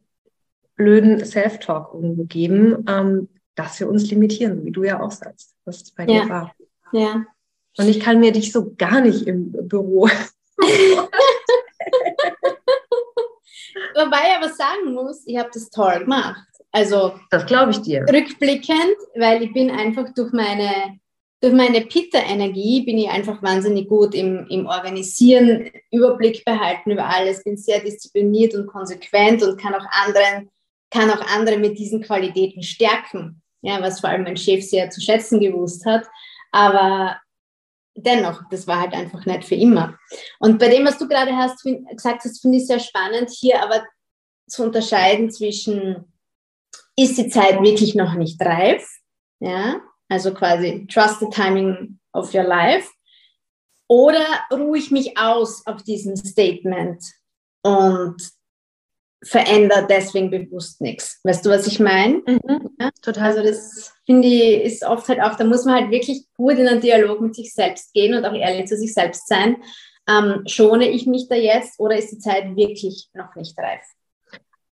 blöden 0.77 1.25
Self-Talk 1.25 1.95
irgendwo 1.95 2.25
geben, 2.25 2.85
ähm, 2.89 3.29
dass 3.55 3.79
wir 3.81 3.89
uns 3.89 4.11
limitieren, 4.11 4.65
wie 4.65 4.71
du 4.71 4.85
ja 4.85 5.01
auch 5.01 5.11
sagst, 5.11 5.55
was 5.65 5.91
bei 5.91 6.07
ja. 6.07 6.23
dir 6.23 6.31
war. 6.31 6.55
Ja. 6.93 7.25
Und 7.79 7.89
ich 7.89 8.01
kann 8.01 8.21
mir 8.21 8.33
dich 8.33 8.53
so 8.53 8.75
gar 8.77 9.01
nicht 9.01 9.27
im 9.27 9.53
Büro. 9.69 10.09
Wobei 13.95 14.19
ich 14.29 14.37
aber 14.37 14.49
sagen 14.49 14.93
muss, 14.93 15.27
ich 15.27 15.39
habe 15.39 15.51
das 15.53 15.71
toll 15.71 16.01
gemacht. 16.01 16.47
Also 16.71 17.15
das 17.31 17.47
glaube 17.47 17.73
ich 17.73 17.83
dir. 17.83 18.05
Rückblickend, 18.11 18.97
weil 19.15 19.43
ich 19.43 19.53
bin 19.53 19.71
einfach 19.71 20.13
durch 20.15 20.33
meine 20.33 20.99
durch 21.43 21.53
meine 21.53 21.81
Pitta-Energie 21.81 22.83
bin 22.83 22.99
ich 22.99 23.11
einfach 23.11 23.43
wahnsinnig 23.43 23.89
gut 23.89 24.15
im, 24.15 24.47
im 24.49 24.67
Organisieren, 24.67 25.73
Überblick 25.91 26.45
behalten 26.45 26.93
über 26.93 27.05
alles, 27.05 27.43
bin 27.43 27.57
sehr 27.57 27.81
diszipliniert 27.81 28.55
und 28.55 28.69
konsequent 28.69 29.43
und 29.43 29.61
kann 29.61 29.75
auch 29.75 29.85
anderen, 29.91 30.51
kann 30.91 31.11
auch 31.11 31.21
andere 31.35 31.59
mit 31.59 31.81
diesen 31.81 32.01
Qualitäten 32.01 32.63
stärken. 32.63 33.43
Ja, 33.61 33.83
was 33.83 33.99
vor 33.99 34.11
allem 34.11 34.23
mein 34.23 34.37
Chef 34.37 34.65
sehr 34.65 34.91
zu 34.91 35.01
schätzen 35.01 35.41
gewusst 35.41 35.85
hat. 35.85 36.05
Aber 36.53 37.21
dennoch, 37.97 38.43
das 38.51 38.69
war 38.69 38.81
halt 38.81 38.93
einfach 38.93 39.27
nicht 39.27 39.45
für 39.45 39.57
immer. 39.57 39.99
Und 40.39 40.61
bei 40.61 40.69
dem, 40.69 40.87
was 40.87 40.99
du 40.99 41.09
gerade 41.09 41.37
hast, 41.37 41.65
gesagt 41.65 42.23
hast, 42.23 42.41
finde 42.41 42.59
ich 42.59 42.69
sehr 42.69 42.79
spannend, 42.79 43.31
hier 43.31 43.61
aber 43.65 43.85
zu 44.49 44.63
unterscheiden 44.63 45.29
zwischen, 45.29 46.13
ist 46.97 47.19
die 47.19 47.29
Zeit 47.29 47.61
wirklich 47.63 47.97
noch 47.97 48.15
nicht 48.15 48.41
reif? 48.41 48.87
Ja, 49.41 49.81
also 50.13 50.35
quasi 50.35 50.87
trust 50.87 51.21
the 51.21 51.31
timing 51.31 51.99
of 52.13 52.35
your 52.35 52.45
life. 52.45 52.91
Oder 53.89 54.25
ruhe 54.53 54.79
ich 54.79 54.91
mich 54.91 55.19
aus 55.19 55.67
auf 55.67 55.83
diesem 55.83 56.17
Statement 56.17 57.03
und 57.63 58.17
verändere 59.23 59.87
deswegen 59.89 60.31
bewusst 60.31 60.81
nichts. 60.81 61.21
Weißt 61.25 61.47
du, 61.47 61.51
was 61.51 61.67
ich 61.67 61.79
meine? 61.79 62.23
Mhm, 62.27 62.71
ja? 62.79 62.91
Total. 63.01 63.31
Also 63.31 63.43
das 63.43 63.95
finde 64.05 64.29
ich 64.29 64.65
ist 64.65 64.85
oft 64.85 65.09
halt 65.09 65.21
auch, 65.21 65.37
da 65.37 65.45
muss 65.45 65.65
man 65.65 65.77
halt 65.77 65.91
wirklich 65.91 66.27
gut 66.35 66.55
in 66.55 66.69
einen 66.69 66.81
Dialog 66.81 67.21
mit 67.21 67.35
sich 67.35 67.55
selbst 67.55 67.95
gehen 67.95 68.15
und 68.15 68.25
auch 68.25 68.35
ehrlich 68.35 68.67
zu 68.67 68.77
sich 68.77 68.93
selbst 68.93 69.29
sein. 69.29 69.57
Ähm, 70.09 70.43
schone 70.47 70.89
ich 70.89 71.07
mich 71.07 71.29
da 71.29 71.37
jetzt 71.37 71.79
oder 71.79 71.97
ist 71.97 72.11
die 72.11 72.19
Zeit 72.19 72.57
wirklich 72.57 73.09
noch 73.15 73.35
nicht 73.37 73.57
reif? 73.59 73.85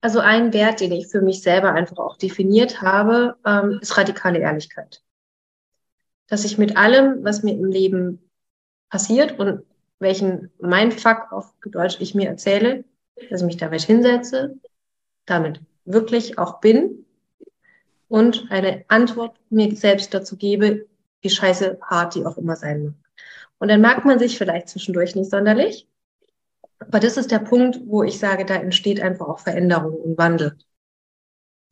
Also 0.02 0.20
ein 0.20 0.54
Wert, 0.54 0.82
den 0.82 0.92
ich 0.92 1.08
für 1.08 1.22
mich 1.22 1.42
selber 1.42 1.74
einfach 1.74 1.98
auch 1.98 2.18
definiert 2.18 2.82
habe, 2.82 3.36
ähm, 3.46 3.80
ist 3.82 3.98
radikale 3.98 4.40
Ehrlichkeit 4.40 5.02
dass 6.28 6.46
ich 6.46 6.58
mit 6.58 6.78
allem, 6.78 7.24
was 7.24 7.44
mir 7.44 7.54
im 7.54 7.66
Leben 7.66 8.20
passiert 8.90 9.40
und 9.40 9.64
welchen 10.00 10.52
Mindfuck 10.60 11.32
auf 11.32 11.54
Deutsch 11.66 11.98
ich 12.00 12.16
mir 12.16 12.28
erzähle, 12.28 12.84
dass 13.30 13.42
ich 13.42 13.46
mich 13.46 13.58
damit 13.58 13.82
hinsetze, 13.82 14.56
damit 15.26 15.62
wirklich 15.86 16.38
auch 16.38 16.60
bin 16.60 17.06
und 18.08 18.48
eine 18.50 18.86
Antwort 18.88 19.38
mir 19.50 19.76
selbst 19.76 20.14
dazu 20.14 20.36
gebe, 20.36 20.86
wie 21.22 21.30
scheiße 21.30 21.80
hart 21.82 22.16
die 22.16 22.26
auch 22.26 22.38
immer 22.38 22.56
sein 22.56 22.86
mag. 22.86 22.94
Und 23.58 23.70
dann 23.70 23.82
mag 23.82 24.04
man 24.06 24.20
sich 24.20 24.38
vielleicht 24.38 24.70
zwischendurch 24.70 25.16
nicht 25.16 25.32
sonderlich, 25.32 25.88
aber 26.80 27.00
das 27.00 27.18
ist 27.18 27.32
der 27.32 27.40
Punkt, 27.40 27.80
wo 27.86 28.04
ich 28.04 28.20
sage, 28.20 28.46
da 28.46 28.56
entsteht 28.56 29.02
einfach 29.02 29.28
auch 29.28 29.40
Veränderung 29.40 29.96
und 29.96 30.18
Wandel 30.18 30.58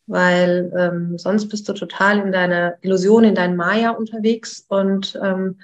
weil 0.07 0.71
ähm, 0.77 1.17
sonst 1.17 1.49
bist 1.49 1.67
du 1.69 1.73
total 1.73 2.19
in 2.19 2.31
deiner 2.31 2.77
Illusion, 2.81 3.23
in 3.23 3.35
deinem 3.35 3.55
Maya 3.55 3.91
unterwegs 3.91 4.65
und 4.67 5.19
ähm, 5.23 5.59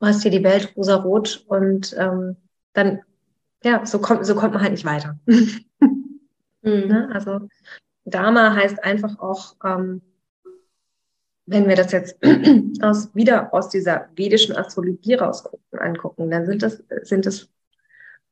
hast 0.00 0.22
hier 0.22 0.30
die 0.30 0.44
Welt 0.44 0.74
rosa-rot 0.76 1.44
und 1.48 1.94
ähm, 1.98 2.36
dann, 2.72 3.00
ja, 3.64 3.84
so 3.84 3.98
kommt, 3.98 4.26
so 4.26 4.34
kommt 4.34 4.54
man 4.54 4.62
halt 4.62 4.72
nicht 4.72 4.84
weiter. 4.84 5.18
mhm. 5.26 5.58
ne? 6.62 7.10
Also 7.12 7.48
Dharma 8.04 8.54
heißt 8.54 8.82
einfach 8.84 9.18
auch, 9.18 9.56
ähm, 9.64 10.02
wenn 11.46 11.66
wir 11.66 11.76
das 11.76 11.92
jetzt 11.92 12.18
aus, 12.82 13.14
wieder 13.14 13.52
aus 13.54 13.70
dieser 13.70 14.08
vedischen 14.14 14.54
Astrologie 14.54 15.14
rausgucken, 15.14 15.78
angucken, 15.78 16.30
dann 16.30 16.46
sind 16.46 16.62
das, 16.62 16.82
sind 17.02 17.26
es 17.26 17.48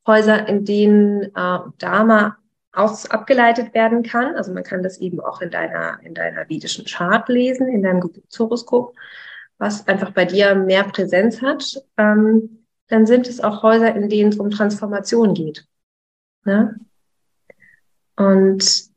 Häuser, 0.06 0.46
in 0.48 0.64
denen 0.64 1.22
äh, 1.34 1.58
Dharma 1.78 2.36
auch 2.76 3.04
abgeleitet 3.06 3.75
werden 3.75 4.02
kann. 4.02 4.37
Also 4.37 4.52
man 4.52 4.62
kann 4.62 4.83
das 4.83 4.99
eben 4.99 5.21
auch 5.21 5.40
in 5.40 5.50
deiner, 5.50 5.99
in 6.02 6.14
deiner 6.14 6.49
vedischen 6.49 6.85
Chart 6.85 7.28
lesen, 7.28 7.68
in 7.68 7.83
deinem 7.83 8.00
Geburtshoroskop, 8.00 8.95
was 9.59 9.88
einfach 9.88 10.11
bei 10.11 10.26
dir 10.26 10.54
mehr 10.54 10.85
Präsenz 10.85 11.40
hat. 11.40 11.83
Ähm, 11.97 12.66
dann 12.88 13.06
sind 13.06 13.28
es 13.28 13.42
auch 13.42 13.62
Häuser, 13.62 13.95
in 13.97 14.09
denen 14.09 14.30
es 14.30 14.38
um 14.38 14.50
Transformation 14.50 15.35
geht. 15.35 15.66
Ne? 16.45 16.78
Und 18.16 18.90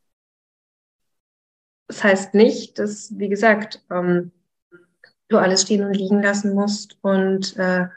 das 1.87 2.03
heißt 2.03 2.33
nicht, 2.35 2.77
dass, 2.79 3.17
wie 3.17 3.29
gesagt, 3.29 3.83
ähm, 3.89 4.31
du 5.29 5.37
alles 5.37 5.61
stehen 5.61 5.85
und 5.85 5.93
liegen 5.93 6.21
lassen 6.21 6.53
musst 6.53 6.97
und 7.01 7.57
äh, 7.57 7.87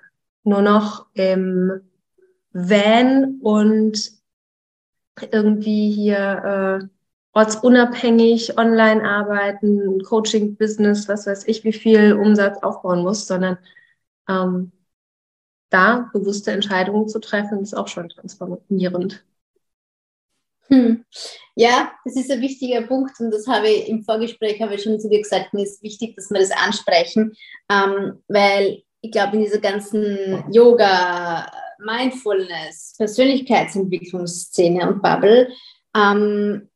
nur 0.44 0.62
noch 0.62 1.06
im 1.14 1.80
Van 2.52 3.40
und 3.42 4.21
irgendwie 5.30 5.90
hier 5.90 6.80
äh, 6.82 6.86
ortsunabhängig 7.32 8.58
online 8.58 9.02
arbeiten, 9.04 10.02
Coaching, 10.02 10.56
Business, 10.56 11.08
was 11.08 11.26
weiß 11.26 11.46
ich, 11.48 11.64
wie 11.64 11.72
viel 11.72 12.14
Umsatz 12.14 12.62
aufbauen 12.62 13.02
muss, 13.02 13.26
sondern 13.26 13.58
ähm, 14.28 14.72
da 15.70 16.10
bewusste 16.12 16.52
Entscheidungen 16.52 17.08
zu 17.08 17.18
treffen, 17.18 17.60
ist 17.60 17.74
auch 17.74 17.88
schon 17.88 18.08
transformierend. 18.08 19.24
Hm. 20.68 21.04
Ja, 21.54 21.92
das 22.04 22.16
ist 22.16 22.30
ein 22.30 22.40
wichtiger 22.40 22.82
Punkt 22.82 23.18
und 23.20 23.30
das 23.30 23.46
habe 23.46 23.68
ich 23.68 23.88
im 23.88 24.02
Vorgespräch 24.02 24.60
habe 24.62 24.74
ich 24.74 24.82
schon 24.82 24.98
zu 25.00 25.08
dir 25.08 25.20
gesagt, 25.20 25.52
mir 25.52 25.64
ist 25.64 25.82
wichtig, 25.82 26.16
dass 26.16 26.30
wir 26.30 26.40
das 26.40 26.50
ansprechen, 26.50 27.34
ähm, 27.70 28.22
weil 28.28 28.82
ich 29.02 29.10
glaube, 29.10 29.36
in 29.36 29.42
dieser 29.44 29.58
ganzen 29.58 30.44
Yoga, 30.50 31.50
Mindfulness, 31.84 32.94
Persönlichkeitsentwicklungsszene 32.96 34.88
und 34.88 35.02
Bubble 35.02 35.48
ähm, 35.96 36.68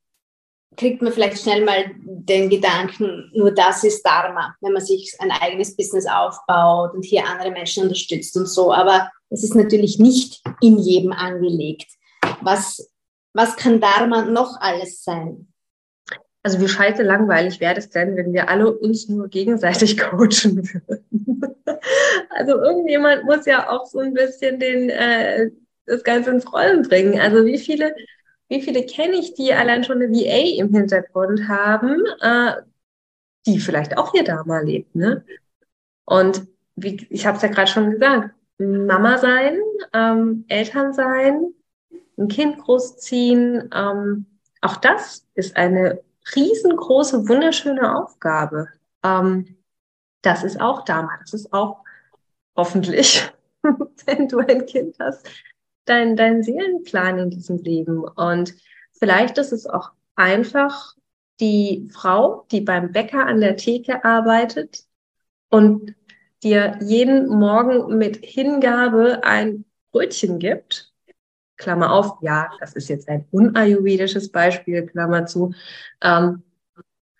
kriegt 0.77 1.03
man 1.03 1.13
vielleicht 1.13 1.43
schnell 1.43 1.65
mal 1.65 1.91
den 2.05 2.51
Gedanken, 2.51 3.31
nur 3.35 3.51
das 3.51 3.83
ist 3.85 4.03
Dharma, 4.05 4.55
wenn 4.61 4.73
man 4.73 4.85
sich 4.85 5.15
ein 5.19 5.31
eigenes 5.31 5.77
Business 5.77 6.07
aufbaut 6.07 6.95
und 6.95 7.05
hier 7.05 7.27
andere 7.27 7.51
Menschen 7.51 7.85
unterstützt 7.85 8.37
und 8.37 8.47
so. 8.47 8.73
Aber 8.73 9.11
es 9.31 9.43
ist 9.43 9.55
natürlich 9.55 9.99
nicht 9.99 10.43
in 10.61 10.79
jedem 10.79 11.13
angelegt. 11.13 11.91
Was, 12.43 12.93
was 13.33 13.57
kann 13.57 13.81
Dharma 13.81 14.25
noch 14.25 14.61
alles 14.61 15.03
sein? 15.03 15.53
Also 16.47 16.61
wie 16.61 16.69
scheiße 16.69 17.03
langweilig 17.03 17.59
wäre 17.59 17.75
es 17.75 17.91
denn, 17.91 18.15
wenn 18.17 18.33
wir 18.33 18.49
alle 18.49 18.73
uns 18.73 19.09
nur 19.09 19.27
gegenseitig 19.27 19.99
coachen 19.99 20.63
würden? 20.63 21.57
also 22.31 22.53
irgendjemand 22.63 23.25
muss 23.25 23.47
ja 23.47 23.69
auch 23.69 23.85
so 23.85 23.99
ein 23.99 24.15
bisschen 24.15 24.61
den, 24.61 24.89
äh, 24.91 25.51
das 25.87 26.05
Ganze 26.05 26.31
ins 26.31 26.53
Rollen 26.53 26.83
bringen. 26.83 27.19
Also 27.19 27.45
wie 27.47 27.59
viele, 27.59 27.97
wie 28.49 28.63
viele 28.63 28.87
kenne 28.87 29.17
ich, 29.17 29.35
die 29.35 29.53
allein 29.55 29.83
schon 29.83 30.01
eine 30.01 30.09
VA 30.09 30.61
im 30.61 30.73
Hintergrund 30.73 31.49
haben, 31.49 32.05
äh, 32.21 32.53
die 33.45 33.59
vielleicht 33.59 33.99
auch 33.99 34.13
hier 34.13 34.23
da 34.23 34.45
mal 34.45 34.65
lebt, 34.65 34.95
ne? 34.95 35.25
Und 36.05 36.47
wie, 36.77 37.09
ich 37.11 37.27
habe 37.27 37.39
es 37.39 37.43
ja 37.43 37.49
gerade 37.49 37.73
schon 37.73 37.91
gesagt, 37.91 38.31
Mama 38.59 39.19
sein, 39.19 39.59
ähm, 39.93 40.45
Eltern 40.47 40.93
sein, 40.93 41.55
ein 42.17 42.29
Kind 42.29 42.59
großziehen, 42.59 43.69
ähm, 43.75 44.27
auch 44.61 44.77
das 44.77 45.27
ist 45.35 45.57
eine 45.57 46.06
riesengroße, 46.35 47.29
wunderschöne 47.29 47.97
Aufgabe. 47.97 48.69
Ähm, 49.03 49.57
das 50.23 50.43
ist 50.43 50.61
auch 50.61 50.85
damals, 50.85 51.31
das 51.31 51.43
ist 51.43 51.53
auch 51.53 51.85
hoffentlich, 52.57 53.31
wenn 54.07 54.29
du 54.29 54.39
ein 54.39 54.67
Kind 54.67 54.97
hast, 54.99 55.29
dein, 55.85 56.17
dein 56.17 56.43
Seelenplan 56.43 57.19
in 57.19 57.31
diesem 57.31 57.59
Leben. 57.59 58.05
Und 58.05 58.55
vielleicht 58.93 59.39
ist 59.39 59.53
es 59.53 59.67
auch 59.67 59.93
einfach 60.17 60.95
die 61.39 61.89
Frau, 61.93 62.47
die 62.51 62.63
beim 62.63 62.93
Bäcker 62.93 63.27
an 63.27 63.41
der 63.41 63.57
Theke 63.57 64.05
arbeitet 64.05 64.85
und 65.51 65.95
dir 66.43 66.79
jeden 66.81 67.29
Morgen 67.29 67.99
mit 67.99 68.25
Hingabe 68.25 69.23
ein 69.23 69.65
Brötchen 69.93 70.39
gibt 70.39 70.93
Klammer 71.57 71.93
auf, 71.93 72.19
ja, 72.23 72.51
das 72.61 72.75
ist 72.75 72.89
jetzt 72.89 73.09
ein 73.09 73.27
unayurvedisches 73.31 74.31
Beispiel, 74.31 74.87
Klammer 74.87 75.27
zu. 75.27 75.55
Ähm, 76.03 76.43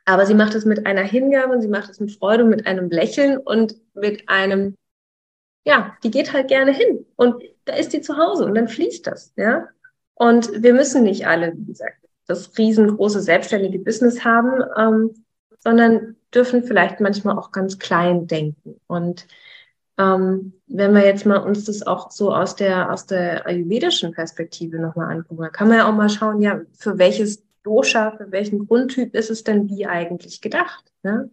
Aber 0.05 0.25
sie 0.27 0.35
macht 0.35 0.55
es 0.55 0.65
mit 0.65 0.87
einer 0.87 1.03
Hingabe 1.03 1.53
und 1.55 1.63
sie 1.63 1.69
macht 1.69 1.91
es 1.91 1.99
mit 1.99 2.13
Freude 2.13 2.45
und 2.45 2.51
mit 2.51 2.67
einem 2.67 2.91
Lächeln 2.91 3.39
und 3.39 3.75
mit 3.95 4.29
einem, 4.29 4.77
ja, 5.67 5.97
die 6.05 6.13
geht 6.13 6.33
halt 6.33 6.49
gerne 6.49 6.73
hin 6.73 7.05
und 7.17 7.43
da 7.65 7.75
ist 7.75 7.93
die 7.93 8.01
zu 8.01 8.17
Hause 8.17 8.45
und 8.45 8.55
dann 8.55 8.69
fließt 8.69 9.07
das, 9.07 9.33
ja. 9.37 9.67
Und 10.15 10.63
wir 10.63 10.75
müssen 10.75 11.03
nicht 11.03 11.27
alle, 11.27 11.53
wie 11.57 11.67
gesagt, 11.67 11.99
das 12.27 12.57
riesengroße 12.57 13.21
selbstständige 13.21 13.81
Business 13.81 14.25
haben, 14.25 14.63
ähm, 14.77 15.25
sondern 15.59 16.17
dürfen 16.33 16.63
vielleicht 16.63 17.01
manchmal 17.01 17.37
auch 17.37 17.51
ganz 17.51 17.79
klein 17.79 18.27
denken. 18.29 18.81
Und 18.87 19.27
ähm, 19.99 20.53
wenn 20.67 20.95
wir 20.95 21.05
jetzt 21.05 21.25
mal 21.25 21.39
uns 21.39 21.65
das 21.65 21.87
auch 21.87 22.11
so 22.11 22.35
aus 22.35 22.57
der, 22.57 22.93
aus 22.93 23.07
der 23.07 23.47
ayurvedischen 23.47 24.13
Perspektive 24.13 24.79
nochmal 24.79 25.17
angucken, 25.17 25.43
dann 25.43 25.53
kann 25.53 25.69
man 25.69 25.79
ja 25.79 25.89
auch 25.89 25.95
mal 25.95 26.11
schauen, 26.11 26.43
ja, 26.43 26.61
für 26.73 26.99
welches 26.99 27.45
Dosha, 27.63 28.13
für 28.13 28.31
welchen 28.31 28.67
Grundtyp 28.67 29.15
ist 29.15 29.31
es 29.31 29.43
denn 29.43 29.69
wie 29.69 29.87
eigentlich 29.87 30.41
gedacht? 30.41 30.93
Ne? 31.03 31.31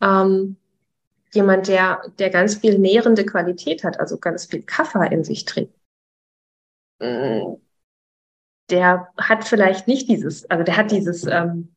Ähm, 0.00 0.56
jemand, 1.32 1.68
der, 1.68 2.02
der 2.18 2.30
ganz 2.30 2.56
viel 2.56 2.78
nährende 2.78 3.26
Qualität 3.26 3.84
hat, 3.84 4.00
also 4.00 4.18
ganz 4.18 4.46
viel 4.46 4.62
Kaffer 4.62 5.12
in 5.12 5.22
sich 5.22 5.44
trägt, 5.44 5.78
mm, 7.00 7.56
der 8.70 9.08
hat 9.18 9.44
vielleicht 9.44 9.86
nicht 9.86 10.08
dieses, 10.08 10.48
also 10.50 10.64
der 10.64 10.76
hat 10.76 10.90
dieses, 10.90 11.24
ähm, 11.26 11.75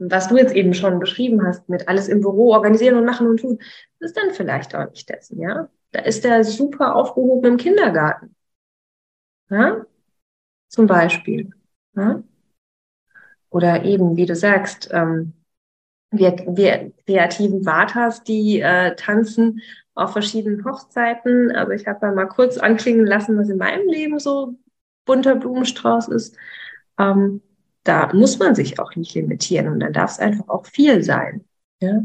was 0.00 0.28
du 0.28 0.36
jetzt 0.38 0.54
eben 0.54 0.72
schon 0.74 0.98
beschrieben 0.98 1.46
hast, 1.46 1.68
mit 1.68 1.86
alles 1.88 2.08
im 2.08 2.20
Büro 2.20 2.52
organisieren 2.52 2.96
und 2.96 3.04
machen 3.04 3.26
und 3.26 3.38
tun, 3.40 3.58
ist 3.98 4.16
dann 4.16 4.30
vielleicht 4.32 4.74
auch 4.74 4.90
nicht 4.90 5.08
dessen, 5.08 5.40
ja. 5.40 5.68
Da 5.92 6.00
ist 6.00 6.24
der 6.24 6.44
super 6.44 6.94
aufgehoben 6.94 7.52
im 7.52 7.56
Kindergarten. 7.56 8.34
Ja? 9.50 9.84
Zum 10.68 10.86
Beispiel. 10.86 11.50
Ja? 11.96 12.22
Oder 13.50 13.84
eben, 13.84 14.16
wie 14.16 14.26
du 14.26 14.36
sagst, 14.36 14.88
ähm, 14.92 15.34
wir, 16.12 16.32
wir 16.48 16.92
kreativen 17.06 17.66
Vatas, 17.66 18.22
die 18.22 18.60
äh, 18.60 18.94
tanzen 18.96 19.60
auf 19.94 20.12
verschiedenen 20.12 20.64
Hochzeiten. 20.64 21.50
Also 21.54 21.72
ich 21.72 21.86
habe 21.86 22.12
mal 22.12 22.26
kurz 22.26 22.56
anklingen 22.56 23.06
lassen, 23.06 23.36
was 23.36 23.48
in 23.48 23.58
meinem 23.58 23.88
Leben 23.88 24.18
so 24.18 24.56
bunter 25.04 25.34
Blumenstrauß 25.34 26.08
ist. 26.08 26.36
Ähm, 26.98 27.42
da 27.84 28.12
muss 28.12 28.38
man 28.38 28.54
sich 28.54 28.78
auch 28.78 28.94
nicht 28.94 29.14
limitieren 29.14 29.68
und 29.68 29.80
dann 29.80 29.92
darf 29.92 30.12
es 30.12 30.18
einfach 30.18 30.48
auch 30.48 30.66
viel 30.66 31.02
sein. 31.02 31.44
Ja? 31.80 32.02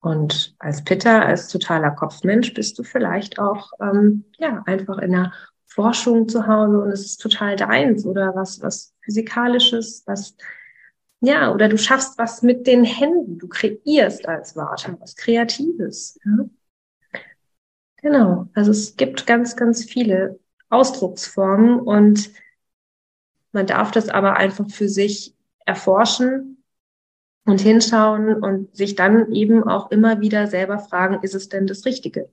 Und 0.00 0.54
als 0.60 0.84
Pitter, 0.84 1.26
als 1.26 1.48
totaler 1.48 1.90
Kopfmensch 1.90 2.54
bist 2.54 2.78
du 2.78 2.84
vielleicht 2.84 3.38
auch 3.38 3.72
ähm, 3.80 4.24
ja 4.38 4.62
einfach 4.66 4.98
in 4.98 5.12
der 5.12 5.32
Forschung 5.66 6.28
zu 6.28 6.46
Hause 6.46 6.80
und 6.80 6.90
es 6.90 7.04
ist 7.04 7.20
total 7.20 7.56
deins 7.56 8.06
oder 8.06 8.34
was 8.34 8.62
was 8.62 8.94
physikalisches, 9.02 10.04
was 10.06 10.36
ja 11.20 11.52
oder 11.52 11.68
du 11.68 11.76
schaffst 11.76 12.16
was 12.18 12.42
mit 12.42 12.66
den 12.66 12.84
Händen, 12.84 13.38
du 13.38 13.48
kreierst 13.48 14.28
als 14.28 14.54
Warte 14.54 14.96
was 15.00 15.16
Kreatives. 15.16 16.18
Ja? 16.24 16.44
Genau, 18.00 18.48
also 18.54 18.70
es 18.70 18.96
gibt 18.96 19.26
ganz 19.26 19.56
ganz 19.56 19.84
viele 19.84 20.38
Ausdrucksformen 20.70 21.80
und 21.80 22.30
man 23.58 23.66
darf 23.66 23.90
das 23.90 24.08
aber 24.08 24.36
einfach 24.36 24.70
für 24.70 24.88
sich 24.88 25.34
erforschen 25.66 26.62
und 27.44 27.60
hinschauen 27.60 28.40
und 28.40 28.76
sich 28.76 28.94
dann 28.94 29.32
eben 29.32 29.64
auch 29.64 29.90
immer 29.90 30.20
wieder 30.20 30.46
selber 30.46 30.78
fragen, 30.78 31.24
ist 31.24 31.34
es 31.34 31.48
denn 31.48 31.66
das 31.66 31.84
Richtige? 31.84 32.30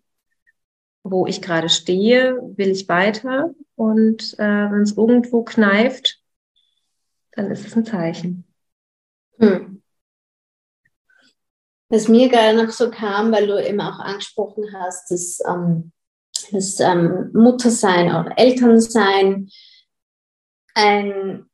Wo 1.02 1.26
ich 1.26 1.42
gerade 1.42 1.70
stehe, 1.70 2.40
will 2.58 2.70
ich 2.70 2.88
weiter? 2.88 3.56
Und 3.74 4.36
äh, 4.38 4.72
wenn 4.72 4.84
es 4.84 4.96
irgendwo 4.96 5.44
kneift, 5.44 6.22
dann 7.32 7.50
ist 7.50 7.66
es 7.66 7.76
ein 7.76 7.86
Zeichen. 7.86 8.46
Hm. 9.40 9.82
Was 11.90 12.08
mir 12.08 12.30
gerade 12.30 12.56
noch 12.64 12.72
so 12.72 12.92
kam, 12.92 13.32
weil 13.32 13.48
du 13.48 13.58
eben 13.68 13.82
auch 13.82 13.98
angesprochen 13.98 14.66
hast, 14.74 15.10
dass 15.10 15.40
ähm, 15.48 15.92
das 16.52 16.80
ähm, 16.80 17.32
Muttersein 17.34 18.10
oder 18.10 18.38
Elternsein 18.38 19.50
ein, 20.76 21.46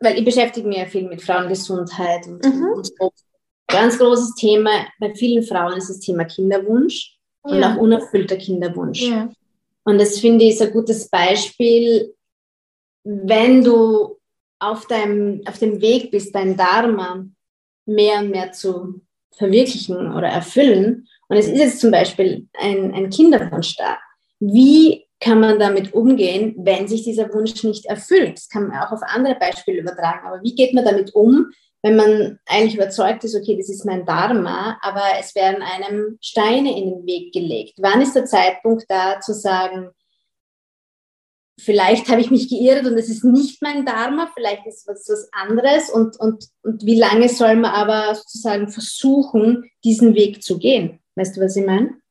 weil 0.00 0.18
ich 0.18 0.24
beschäftige 0.24 0.66
mich 0.66 0.78
ja 0.78 0.86
viel 0.86 1.08
mit 1.08 1.22
Frauengesundheit 1.22 2.26
und, 2.26 2.44
mhm. 2.44 2.72
und 2.74 2.86
so. 2.86 3.12
Ganz 3.68 3.98
großes 3.98 4.34
Thema 4.34 4.70
bei 4.98 5.14
vielen 5.14 5.42
Frauen 5.42 5.76
ist 5.76 5.88
das 5.88 6.00
Thema 6.00 6.24
Kinderwunsch 6.24 7.16
ja. 7.46 7.52
und 7.52 7.64
auch 7.64 7.76
unerfüllter 7.76 8.36
Kinderwunsch. 8.36 9.02
Ja. 9.02 9.30
Und 9.84 10.00
das 10.00 10.18
finde 10.18 10.44
ich 10.44 10.52
ist 10.52 10.62
ein 10.62 10.72
gutes 10.72 11.08
Beispiel, 11.08 12.14
wenn 13.04 13.64
du 13.64 14.18
auf, 14.58 14.86
deinem, 14.86 15.42
auf 15.46 15.58
dem 15.58 15.80
Weg 15.80 16.10
bist, 16.10 16.34
dein 16.34 16.56
Dharma 16.56 17.26
mehr 17.86 18.20
und 18.20 18.30
mehr 18.30 18.52
zu 18.52 19.00
verwirklichen 19.36 20.12
oder 20.14 20.28
erfüllen. 20.28 21.08
Und 21.28 21.36
es 21.36 21.48
ist 21.48 21.58
jetzt 21.58 21.80
zum 21.80 21.90
Beispiel 21.90 22.46
ein, 22.54 22.94
ein 22.94 23.10
Kinderwunsch 23.10 23.76
da. 23.76 23.98
Wie 24.38 25.06
kann 25.22 25.40
man 25.40 25.58
damit 25.58 25.94
umgehen, 25.94 26.54
wenn 26.58 26.88
sich 26.88 27.04
dieser 27.04 27.32
Wunsch 27.32 27.62
nicht 27.64 27.86
erfüllt? 27.86 28.36
Das 28.36 28.48
kann 28.48 28.68
man 28.68 28.78
auch 28.78 28.92
auf 28.92 29.00
andere 29.02 29.36
Beispiele 29.36 29.80
übertragen. 29.80 30.26
Aber 30.26 30.42
wie 30.42 30.54
geht 30.54 30.74
man 30.74 30.84
damit 30.84 31.14
um, 31.14 31.46
wenn 31.82 31.96
man 31.96 32.38
eigentlich 32.46 32.74
überzeugt 32.74 33.24
ist, 33.24 33.34
okay, 33.34 33.56
das 33.56 33.68
ist 33.68 33.84
mein 33.84 34.04
Dharma, 34.04 34.78
aber 34.82 35.02
es 35.18 35.34
werden 35.34 35.62
einem 35.62 36.18
Steine 36.20 36.76
in 36.76 36.90
den 36.90 37.06
Weg 37.06 37.32
gelegt? 37.32 37.74
Wann 37.78 38.02
ist 38.02 38.14
der 38.14 38.26
Zeitpunkt 38.26 38.84
da 38.88 39.20
zu 39.20 39.32
sagen, 39.32 39.90
vielleicht 41.58 42.08
habe 42.08 42.20
ich 42.20 42.30
mich 42.30 42.48
geirrt 42.48 42.86
und 42.86 42.94
es 42.94 43.08
ist 43.08 43.24
nicht 43.24 43.62
mein 43.62 43.86
Dharma, 43.86 44.30
vielleicht 44.34 44.66
ist 44.66 44.88
es 44.88 45.08
was 45.08 45.28
anderes 45.32 45.90
und, 45.90 46.18
und, 46.18 46.46
und 46.62 46.84
wie 46.84 46.98
lange 46.98 47.28
soll 47.28 47.56
man 47.56 47.72
aber 47.72 48.14
sozusagen 48.14 48.68
versuchen, 48.68 49.70
diesen 49.84 50.14
Weg 50.14 50.42
zu 50.42 50.58
gehen? 50.58 51.00
Weißt 51.14 51.36
du, 51.36 51.40
was 51.40 51.56
ich 51.56 51.64
meine? 51.64 52.01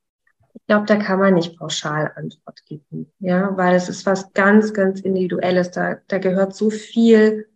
Ich 0.53 0.65
glaube, 0.67 0.85
da 0.85 0.97
kann 0.97 1.19
man 1.19 1.33
nicht 1.33 1.57
pauschal 1.57 2.11
Antwort 2.15 2.65
geben, 2.65 3.11
ja, 3.19 3.55
weil 3.57 3.75
es 3.75 3.89
ist 3.89 4.05
was 4.05 4.33
ganz, 4.33 4.73
ganz 4.73 5.01
Individuelles. 5.01 5.71
Da, 5.71 5.97
da 6.07 6.17
gehört 6.17 6.55
so 6.55 6.69
viel 6.69 7.47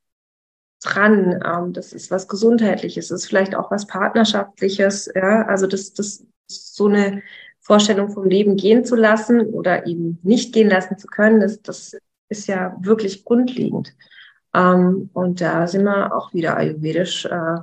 dran. 0.81 1.41
Ähm, 1.45 1.73
das 1.73 1.93
ist 1.93 2.11
was 2.11 2.27
Gesundheitliches, 2.27 3.09
das 3.09 3.23
ist 3.23 3.27
vielleicht 3.27 3.55
auch 3.55 3.71
was 3.71 3.87
Partnerschaftliches, 3.87 5.11
ja. 5.13 5.45
Also 5.47 5.67
das, 5.67 5.93
das 5.93 6.25
so 6.47 6.87
eine 6.87 7.21
Vorstellung 7.59 8.11
vom 8.11 8.25
Leben 8.25 8.57
gehen 8.57 8.85
zu 8.85 8.95
lassen 8.95 9.41
oder 9.41 9.87
eben 9.87 10.19
nicht 10.23 10.53
gehen 10.53 10.69
lassen 10.69 10.97
zu 10.97 11.07
können, 11.07 11.39
das, 11.39 11.61
das 11.61 11.97
ist 12.29 12.47
ja 12.47 12.77
wirklich 12.79 13.25
grundlegend. 13.25 13.95
Ähm, 14.53 15.09
und 15.13 15.41
da 15.41 15.67
sind 15.67 15.83
wir 15.83 16.15
auch 16.15 16.33
wieder 16.33 16.57
ayurvedisch. 16.57 17.25
Äh, 17.25 17.57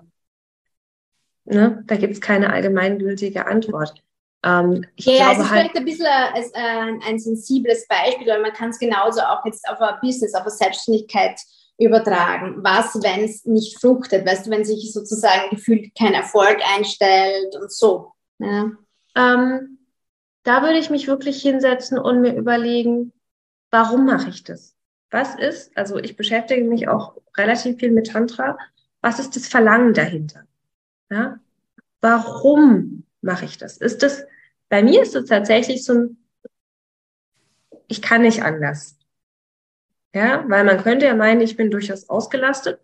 ne? 1.44 1.84
Da 1.86 1.96
gibt 1.96 2.14
es 2.14 2.20
keine 2.20 2.52
allgemeingültige 2.52 3.46
Antwort. 3.46 4.02
Ähm, 4.44 4.84
ja, 4.96 5.32
glaube 5.32 5.32
es 5.32 5.38
ist 5.38 5.50
halt, 5.50 5.60
vielleicht 5.60 5.76
ein 5.76 5.84
bisschen 5.84 6.06
ein, 6.06 6.44
ein, 6.54 7.02
ein 7.06 7.18
sensibles 7.18 7.86
Beispiel, 7.86 8.26
weil 8.26 8.42
man 8.42 8.52
kann 8.52 8.70
es 8.70 8.78
genauso 8.78 9.20
auch 9.20 9.44
jetzt 9.44 9.68
auf 9.68 9.80
ein 9.80 9.94
Business, 10.02 10.34
auf 10.34 10.42
eine 10.42 10.50
Selbstständigkeit 10.50 11.38
übertragen. 11.78 12.56
Was, 12.62 12.94
wenn 13.02 13.24
es 13.24 13.44
nicht 13.44 13.80
fruchtet? 13.80 14.26
Weißt 14.26 14.46
du, 14.46 14.50
wenn 14.50 14.64
sich 14.64 14.92
sozusagen 14.92 15.50
gefühlt 15.50 15.94
kein 15.96 16.14
Erfolg 16.14 16.58
einstellt 16.74 17.54
und 17.60 17.70
so. 17.72 18.12
Ja. 18.38 18.70
Ähm, 19.14 19.78
da 20.42 20.62
würde 20.62 20.78
ich 20.78 20.90
mich 20.90 21.06
wirklich 21.06 21.40
hinsetzen 21.40 21.98
und 21.98 22.20
mir 22.20 22.34
überlegen, 22.34 23.12
warum 23.70 24.06
mache 24.06 24.30
ich 24.30 24.42
das? 24.42 24.74
Was 25.10 25.34
ist, 25.36 25.76
also 25.76 25.98
ich 25.98 26.16
beschäftige 26.16 26.64
mich 26.64 26.88
auch 26.88 27.16
relativ 27.36 27.78
viel 27.78 27.90
mit 27.90 28.08
Tantra, 28.08 28.58
was 29.02 29.18
ist 29.18 29.36
das 29.36 29.46
Verlangen 29.46 29.94
dahinter? 29.94 30.44
Ja? 31.10 31.38
Warum 32.00 33.04
mache 33.22 33.46
ich 33.46 33.58
das? 33.58 33.78
Ist 33.78 34.02
das, 34.02 34.24
bei 34.68 34.82
mir 34.82 35.02
ist 35.02 35.14
es 35.14 35.26
tatsächlich 35.26 35.84
so 35.84 35.94
ein, 35.94 36.16
ich 37.88 38.02
kann 38.02 38.22
nicht 38.22 38.42
anders. 38.42 38.98
Ja, 40.14 40.44
weil 40.48 40.64
man 40.64 40.82
könnte 40.82 41.06
ja 41.06 41.14
meinen, 41.14 41.40
ich 41.40 41.56
bin 41.56 41.70
durchaus 41.70 42.08
ausgelastet, 42.08 42.80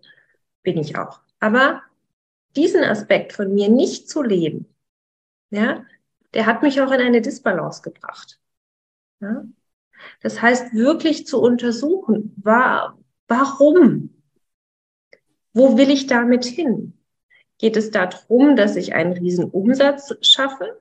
bin 0.63 0.79
ich 0.79 0.97
auch. 0.97 1.21
Aber 1.41 1.83
diesen 2.57 2.83
Aspekt 2.83 3.33
von 3.33 3.55
mir 3.55 3.69
nicht 3.69 4.09
zu 4.09 4.23
leben, 4.23 4.75
ja, 5.51 5.85
der 6.35 6.47
hat 6.47 6.63
mich 6.63 6.81
auch 6.81 6.91
in 6.91 7.01
eine 7.01 7.21
Disbalance 7.21 7.83
gebracht. 7.83 8.41
Ja? 9.21 9.45
Das 10.21 10.41
heißt, 10.41 10.75
wirklich 10.75 11.27
zu 11.27 11.41
untersuchen, 11.41 12.35
war, 12.37 12.99
warum? 13.27 14.23
Wo 15.53 15.77
will 15.77 15.91
ich 15.91 16.07
damit 16.07 16.45
hin? 16.45 16.98
Geht 17.59 17.77
es 17.77 17.91
darum, 17.91 18.57
dass 18.57 18.77
ich 18.77 18.95
einen 18.95 19.13
riesen 19.13 19.51
Umsatz 19.51 20.15
schaffe, 20.23 20.81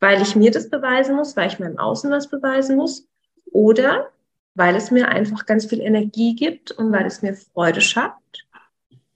weil 0.00 0.22
ich 0.22 0.36
mir 0.36 0.50
das 0.50 0.70
beweisen 0.70 1.16
muss, 1.16 1.36
weil 1.36 1.48
ich 1.48 1.58
meinem 1.58 1.78
Außen 1.78 2.10
was 2.10 2.28
beweisen 2.28 2.76
muss? 2.76 3.08
Oder 3.50 4.10
weil 4.54 4.76
es 4.76 4.90
mir 4.90 5.08
einfach 5.08 5.46
ganz 5.46 5.66
viel 5.66 5.80
Energie 5.80 6.34
gibt 6.34 6.72
und 6.72 6.92
weil 6.92 7.06
es 7.06 7.22
mir 7.22 7.34
Freude 7.34 7.80
schafft 7.80 8.46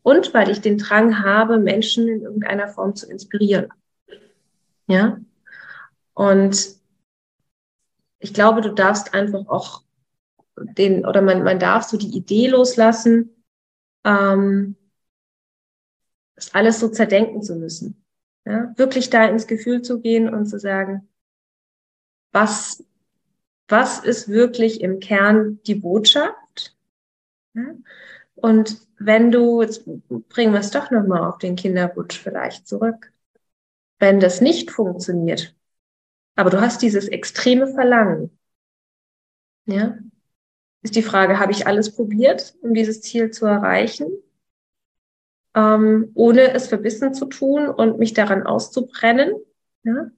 und 0.02 0.32
weil 0.34 0.50
ich 0.50 0.60
den 0.60 0.78
Drang 0.78 1.22
habe, 1.22 1.58
Menschen 1.58 2.08
in 2.08 2.22
irgendeiner 2.22 2.68
Form 2.68 2.94
zu 2.94 3.10
inspirieren. 3.10 3.68
Ja? 4.86 5.18
Und 6.14 6.76
ich 8.18 8.32
glaube, 8.32 8.60
du 8.60 8.72
darfst 8.72 9.14
einfach 9.14 9.48
auch 9.48 9.82
den, 10.56 11.04
oder 11.06 11.22
man, 11.22 11.42
man 11.42 11.58
darf 11.58 11.84
so 11.84 11.96
die 11.96 12.16
Idee 12.16 12.48
loslassen, 12.48 13.30
ähm, 14.04 14.76
das 16.34 16.54
alles 16.54 16.80
so 16.80 16.88
zerdenken 16.88 17.42
zu 17.42 17.56
müssen. 17.56 18.04
Ja? 18.44 18.72
Wirklich 18.76 19.10
da 19.10 19.26
ins 19.26 19.46
Gefühl 19.46 19.82
zu 19.82 20.00
gehen 20.00 20.32
und 20.32 20.46
zu 20.46 20.58
sagen, 20.58 21.08
was, 22.32 22.84
was 23.68 24.00
ist 24.00 24.28
wirklich 24.28 24.80
im 24.80 25.00
Kern 25.00 25.60
die 25.66 25.74
Botschaft? 25.74 26.76
Ja? 27.54 27.74
Und 28.34 28.86
wenn 28.98 29.30
du, 29.30 29.62
jetzt 29.62 29.84
bringen 30.28 30.52
wir 30.52 30.60
es 30.60 30.70
doch 30.70 30.90
nochmal 30.90 31.24
auf 31.24 31.38
den 31.38 31.56
Kinderwunsch 31.56 32.18
vielleicht 32.18 32.66
zurück, 32.66 33.12
wenn 33.98 34.20
das 34.20 34.40
nicht 34.40 34.70
funktioniert, 34.70 35.54
aber 36.34 36.50
du 36.50 36.60
hast 36.60 36.82
dieses 36.82 37.08
extreme 37.08 37.68
Verlangen, 37.68 38.36
ja, 39.66 39.98
ist 40.82 40.96
die 40.96 41.02
Frage, 41.02 41.38
habe 41.38 41.52
ich 41.52 41.66
alles 41.66 41.94
probiert, 41.94 42.56
um 42.62 42.74
dieses 42.74 43.00
Ziel 43.00 43.30
zu 43.30 43.46
erreichen? 43.46 44.10
Ähm, 45.54 46.10
ohne 46.14 46.52
es 46.54 46.68
verbissen 46.68 47.14
zu 47.14 47.26
tun 47.26 47.68
und 47.68 47.98
mich 47.98 48.14
daran 48.14 48.44
auszubrennen. 48.44 49.34
Ja? 49.84 50.10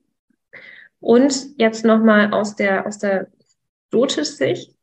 Und 1.01 1.59
jetzt 1.59 1.85
nochmal 1.85 2.33
aus 2.33 2.57
der, 2.57 2.87
aus 2.87 2.99
der 2.99 3.29
Lotus-Sicht, 3.91 4.75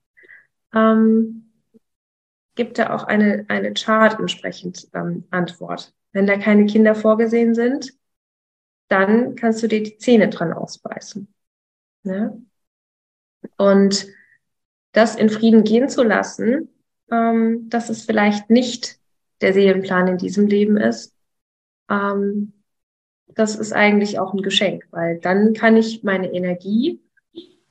ähm, 0.74 1.52
gibt 2.56 2.78
da 2.78 2.94
auch 2.94 3.04
eine, 3.04 3.46
eine 3.48 3.74
Chart 3.74 4.20
entsprechend 4.20 4.88
ähm, 4.94 5.26
Antwort. 5.32 5.94
Wenn 6.12 6.28
da 6.28 6.38
keine 6.38 6.66
Kinder 6.66 6.96
vorgesehen 6.96 7.56
sind, 7.56 7.94
dann 8.88 9.36
kannst 9.36 9.64
du 9.64 9.68
dir 9.68 9.82
die 9.82 9.98
Zähne 9.98 10.30
dran 10.30 10.52
ausbeißen. 10.52 11.34
Ja? 12.04 12.34
Und 13.58 14.08
das 14.92 15.16
in 15.16 15.30
Frieden 15.30 15.64
gehen 15.64 15.88
zu 15.88 16.04
lassen, 16.04 16.70
ähm, 17.10 17.70
das 17.70 17.90
ist 17.90 18.06
vielleicht 18.06 18.50
nicht 18.50 19.01
der 19.41 19.54
Seelenplan 19.54 20.08
in 20.08 20.17
diesem 20.17 20.47
Leben 20.47 20.77
ist, 20.77 21.13
ähm, 21.89 22.54
das 23.27 23.56
ist 23.56 23.73
eigentlich 23.73 24.19
auch 24.19 24.34
ein 24.34 24.41
Geschenk, 24.41 24.86
weil 24.91 25.19
dann 25.19 25.54
kann 25.54 25.77
ich 25.77 26.04
meine 26.04 26.32
Energie, 26.34 27.01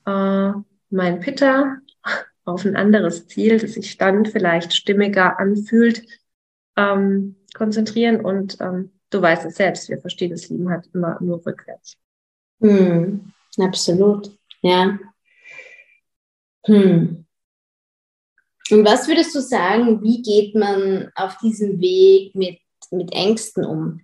äh, 0.06 0.52
mein 0.90 1.20
Pitter 1.20 1.78
auf 2.44 2.64
ein 2.64 2.76
anderes 2.76 3.26
Ziel, 3.28 3.58
das 3.58 3.74
sich 3.74 3.98
dann 3.98 4.26
vielleicht 4.26 4.72
stimmiger 4.72 5.38
anfühlt, 5.38 6.02
ähm, 6.76 7.36
konzentrieren. 7.54 8.24
Und 8.24 8.58
ähm, 8.60 8.92
du 9.10 9.20
weißt 9.20 9.44
es 9.46 9.56
selbst, 9.56 9.88
wir 9.88 9.98
verstehen 9.98 10.30
das 10.30 10.48
Leben 10.48 10.70
halt 10.70 10.88
immer 10.94 11.18
nur 11.20 11.44
rückwärts. 11.44 11.96
Hm, 12.60 13.32
absolut, 13.58 14.30
ja. 14.62 14.98
Hm. 16.66 17.24
Und 18.72 18.84
was 18.84 19.08
würdest 19.08 19.34
du 19.34 19.40
sagen, 19.40 20.02
wie 20.02 20.22
geht 20.22 20.54
man 20.54 21.10
auf 21.14 21.36
diesem 21.38 21.80
Weg 21.80 22.34
mit, 22.34 22.58
mit 22.90 23.12
Ängsten 23.12 23.64
um? 23.64 24.00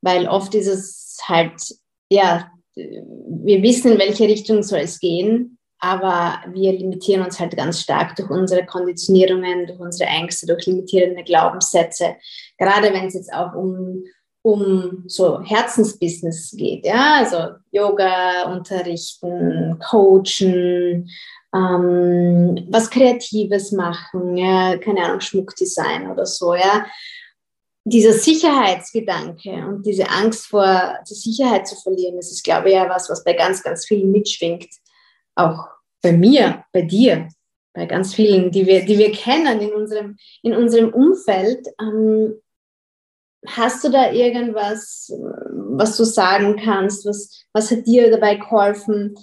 Weil 0.00 0.28
oft 0.28 0.54
ist 0.54 0.68
es 0.68 1.18
halt, 1.26 1.60
ja, 2.10 2.50
wir 2.74 3.62
wissen, 3.62 3.92
in 3.92 3.98
welche 3.98 4.24
Richtung 4.24 4.62
soll 4.62 4.80
es 4.80 5.00
gehen, 5.00 5.58
aber 5.78 6.40
wir 6.52 6.72
limitieren 6.72 7.24
uns 7.24 7.38
halt 7.38 7.56
ganz 7.56 7.80
stark 7.80 8.16
durch 8.16 8.30
unsere 8.30 8.64
Konditionierungen, 8.64 9.66
durch 9.66 9.78
unsere 9.78 10.08
Ängste, 10.08 10.46
durch 10.46 10.66
limitierende 10.66 11.22
Glaubenssätze. 11.22 12.16
Gerade 12.58 12.92
wenn 12.92 13.06
es 13.06 13.14
jetzt 13.14 13.32
auch 13.32 13.54
um, 13.54 14.04
um 14.42 15.04
so 15.06 15.42
Herzensbusiness 15.42 16.54
geht, 16.56 16.86
ja, 16.86 17.16
also 17.18 17.56
Yoga 17.70 18.52
unterrichten, 18.52 19.78
coachen, 19.78 21.08
ähm, 21.56 22.66
was 22.70 22.90
Kreatives 22.90 23.72
machen, 23.72 24.36
ja, 24.36 24.76
keine 24.78 25.04
Ahnung, 25.04 25.20
Schmuckdesign 25.20 26.10
oder 26.10 26.26
so, 26.26 26.54
ja. 26.54 26.86
Dieser 27.84 28.12
Sicherheitsgedanke 28.12 29.64
und 29.66 29.86
diese 29.86 30.10
Angst 30.10 30.46
vor 30.46 30.98
die 31.08 31.14
Sicherheit 31.14 31.68
zu 31.68 31.76
verlieren, 31.76 32.16
das 32.16 32.32
ist, 32.32 32.42
glaube 32.42 32.68
ich, 32.68 32.74
ja 32.74 32.88
was, 32.88 33.08
was 33.08 33.22
bei 33.22 33.32
ganz, 33.32 33.62
ganz 33.62 33.86
vielen 33.86 34.10
mitschwingt. 34.10 34.68
Auch 35.36 35.68
bei 36.02 36.12
mir, 36.12 36.64
bei 36.72 36.82
dir, 36.82 37.28
bei 37.72 37.86
ganz 37.86 38.14
vielen, 38.14 38.50
die 38.50 38.66
wir, 38.66 38.84
die 38.84 38.98
wir 38.98 39.12
kennen 39.12 39.60
in 39.60 39.72
unserem, 39.72 40.16
in 40.42 40.54
unserem 40.54 40.92
Umfeld. 40.92 41.66
Ähm, 41.80 42.34
hast 43.46 43.84
du 43.84 43.90
da 43.90 44.10
irgendwas, 44.10 45.12
was 45.52 45.96
du 45.96 46.04
sagen 46.04 46.56
kannst? 46.56 47.06
Was, 47.06 47.30
was 47.52 47.70
hat 47.70 47.86
dir 47.86 48.10
dabei 48.10 48.34
geholfen, 48.34 49.14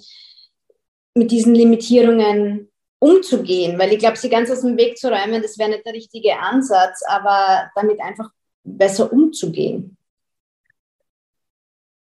mit 1.14 1.30
diesen 1.30 1.54
Limitierungen 1.54 2.70
umzugehen, 2.98 3.78
weil 3.78 3.92
ich 3.92 3.98
glaube, 3.98 4.16
sie 4.16 4.30
ganz 4.30 4.50
aus 4.50 4.62
dem 4.62 4.76
Weg 4.76 4.98
zu 4.98 5.08
räumen, 5.08 5.42
das 5.42 5.58
wäre 5.58 5.70
nicht 5.70 5.86
der 5.86 5.92
richtige 5.92 6.38
Ansatz, 6.38 7.02
aber 7.06 7.70
damit 7.74 8.00
einfach 8.00 8.30
besser 8.64 9.12
umzugehen. 9.12 9.96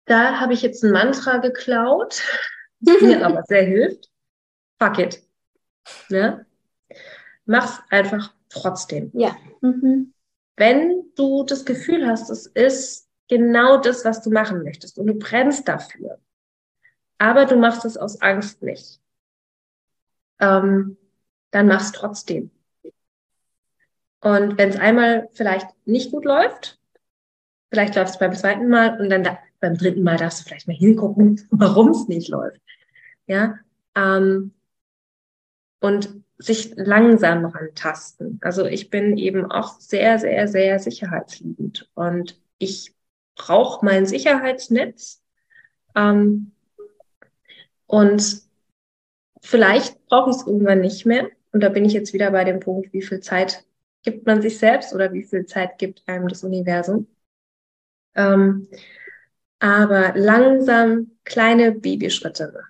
Da 0.07 0.41
habe 0.41 0.55
ich 0.55 0.63
jetzt 0.63 0.83
ein 0.85 0.93
Mantra 0.93 1.39
geklaut, 1.39 2.23
das 2.81 3.01
mir 3.01 3.25
aber 3.27 3.43
sehr 3.47 3.65
hilft. 3.65 4.09
Fuck 4.81 4.99
it. 4.99 5.23
Ja? 6.09 6.41
Mach's 7.45 7.81
einfach 7.91 8.33
trotzdem. 8.49 9.11
Ja. 9.15 9.37
Mhm. 9.61 10.13
Wenn 10.57 11.13
du 11.17 11.45
das 11.45 11.65
Gefühl 11.65 12.07
hast, 12.07 12.31
es 12.31 12.47
ist 12.47 13.09
genau 13.29 13.79
das, 13.79 14.05
was 14.05 14.23
du 14.23 14.31
machen 14.31 14.63
möchtest 14.63 14.99
und 14.99 15.07
du 15.07 15.15
brennst 15.15 15.69
dafür, 15.69 16.19
aber 17.19 17.47
du 17.47 17.57
machst 17.57 17.85
es 17.85 17.97
aus 17.97 18.21
Angst 18.21 18.63
nicht, 18.63 19.01
ähm, 20.41 20.97
dann 21.51 21.67
mach's 21.67 21.93
trotzdem. 21.93 22.51
Und 24.21 24.59
wenn 24.59 24.71
es 24.71 24.77
einmal 24.77 25.29
vielleicht 25.33 25.69
nicht 25.85 26.11
gut 26.11 26.25
läuft, 26.25 26.79
vielleicht 27.71 27.95
läuft 27.95 28.11
es 28.11 28.19
beim 28.19 28.35
zweiten 28.35 28.69
Mal 28.69 29.01
und 29.01 29.11
dann 29.11 29.23
da, 29.23 29.39
beim 29.61 29.77
dritten 29.77 30.03
Mal 30.03 30.17
darfst 30.17 30.41
du 30.41 30.45
vielleicht 30.45 30.67
mal 30.67 30.77
hingucken, 30.77 31.47
warum 31.51 31.91
es 31.91 32.09
nicht 32.09 32.29
läuft. 32.29 32.61
Ja, 33.27 33.59
ähm, 33.95 34.53
und 35.81 36.23
sich 36.39 36.73
langsam 36.77 37.47
rantasten. 37.47 38.39
Also 38.43 38.67
ich 38.67 38.91
bin 38.91 39.17
eben 39.17 39.51
auch 39.51 39.81
sehr, 39.81 40.19
sehr, 40.19 40.49
sehr 40.49 40.79
sicherheitsliebend 40.79 41.89
und 41.95 42.39
ich 42.59 42.95
brauche 43.37 43.85
mein 43.85 44.07
Sicherheitsnetz. 44.07 45.23
Ähm, 45.95 46.53
und 47.87 48.43
vielleicht 49.41 50.05
brauche 50.07 50.31
es 50.31 50.47
irgendwann 50.47 50.81
nicht 50.81 51.07
mehr. 51.07 51.29
Und 51.53 51.61
da 51.61 51.69
bin 51.69 51.85
ich 51.85 51.93
jetzt 51.93 52.13
wieder 52.13 52.31
bei 52.31 52.45
dem 52.45 52.61
Punkt, 52.61 52.93
wie 52.93 53.03
viel 53.03 53.21
Zeit 53.21 53.65
gibt 54.03 54.27
man 54.27 54.43
sich 54.43 54.59
selbst 54.59 54.93
oder 54.95 55.13
wie 55.13 55.25
viel 55.25 55.47
Zeit 55.47 55.79
gibt 55.79 56.03
einem 56.07 56.29
das 56.29 56.45
Universum. 56.45 57.09
Ähm, 58.15 58.69
aber 59.59 60.13
langsam 60.17 61.13
kleine 61.25 61.73
Babyschritte. 61.73 62.65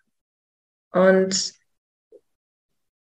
Und 0.93 1.55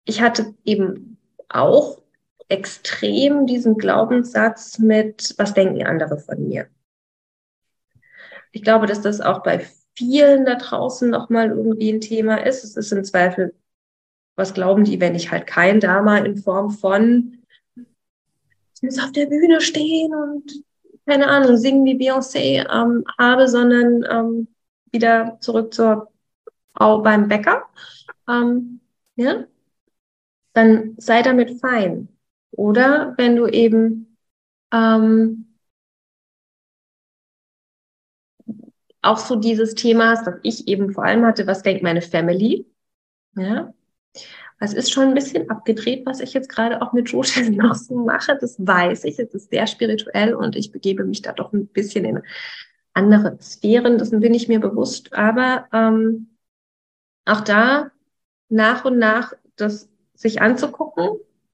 ich 0.06 0.22
hatte 0.22 0.54
eben 0.64 1.18
auch 1.50 2.02
extrem 2.48 3.48
diesen 3.48 3.78
Glaubenssatz 3.78 4.80
mit, 4.80 5.34
was 5.38 5.54
denken 5.54 5.86
andere 5.86 6.20
von 6.20 6.48
mir? 6.48 6.68
Ich 8.52 8.64
glaube, 8.64 8.86
dass 8.86 9.02
das 9.02 9.22
auch 9.22 9.44
bei 9.44 9.66
vielen 9.96 10.46
da 10.46 10.56
draußen 10.56 11.10
nochmal 11.10 11.50
irgendwie 11.50 11.92
ein 11.92 12.02
Thema 12.02 12.46
ist. 12.46 12.64
Es 12.64 12.76
ist 12.78 12.92
im 12.92 13.04
Zweifel, 13.04 13.56
was 14.36 14.54
glauben 14.54 14.84
die, 14.84 15.00
wenn 15.00 15.16
ich 15.16 15.32
halt 15.32 15.48
kein 15.48 15.80
Dharma 15.80 16.18
in 16.20 16.38
Form 16.38 16.72
von 16.72 17.36
ich 18.76 18.84
muss 18.84 19.00
auf 19.00 19.12
der 19.14 19.28
Bühne 19.28 19.62
stehen 19.62 20.14
und 20.14 20.64
keine 21.06 21.28
Ahnung, 21.28 21.58
singen 21.58 21.86
wie 21.86 21.96
Beyoncé 21.96 22.66
ähm, 22.70 23.06
habe, 23.18 23.48
sondern 23.48 24.06
ähm, 24.10 24.48
wieder 24.92 25.38
zurück 25.40 25.74
zur 25.74 26.12
Frau 26.74 27.02
beim 27.02 27.28
Bäcker. 27.28 27.64
Ähm, 28.28 28.82
ja? 29.16 29.46
Dann 30.54 30.96
sei 30.98 31.22
damit 31.22 31.60
fein. 31.62 32.10
Oder 32.52 33.14
wenn 33.18 33.36
du 33.36 33.48
eben 33.48 34.18
ähm, 34.72 35.45
auch 39.06 39.18
so 39.18 39.36
dieses 39.36 39.76
Thema 39.76 40.10
hast, 40.10 40.26
was 40.26 40.36
ich 40.44 40.68
eben 40.68 40.94
vor 40.94 41.06
allem 41.06 41.26
hatte, 41.26 41.48
was 41.48 41.64
denkt 41.64 41.84
meine 41.84 42.02
Family? 42.02 42.66
Ja. 43.36 43.74
Es 44.60 44.74
ist 44.74 44.92
schon 44.92 45.10
ein 45.10 45.14
bisschen 45.14 45.50
abgedreht, 45.50 46.06
was 46.06 46.22
ich 46.22 46.34
jetzt 46.34 46.50
gerade 46.50 46.82
auch 46.82 46.94
mit 46.94 47.10
Joshua 47.10 47.44
noch 47.50 47.76
so 47.76 47.96
mache. 47.96 48.38
Das 48.40 48.56
weiß 48.58 49.04
ich. 49.04 49.20
Es 49.20 49.34
ist 49.34 49.52
sehr 49.52 49.68
spirituell 49.68 50.34
und 50.34 50.56
ich 50.56 50.72
begebe 50.72 51.04
mich 51.04 51.22
da 51.22 51.34
doch 51.34 51.54
ein 51.54 51.68
bisschen 51.68 52.06
in 52.06 52.22
andere 52.94 53.38
Sphären. 53.42 53.98
Das 53.98 54.12
bin 54.12 54.34
ich 54.34 54.48
mir 54.48 54.60
bewusst. 54.60 55.14
Aber 55.14 55.68
ähm, 55.74 56.30
auch 57.26 57.42
da 57.42 57.92
nach 58.50 58.86
und 58.86 58.98
nach 58.98 59.34
das 59.58 59.90
sich 60.14 60.42
anzugucken 60.42 61.10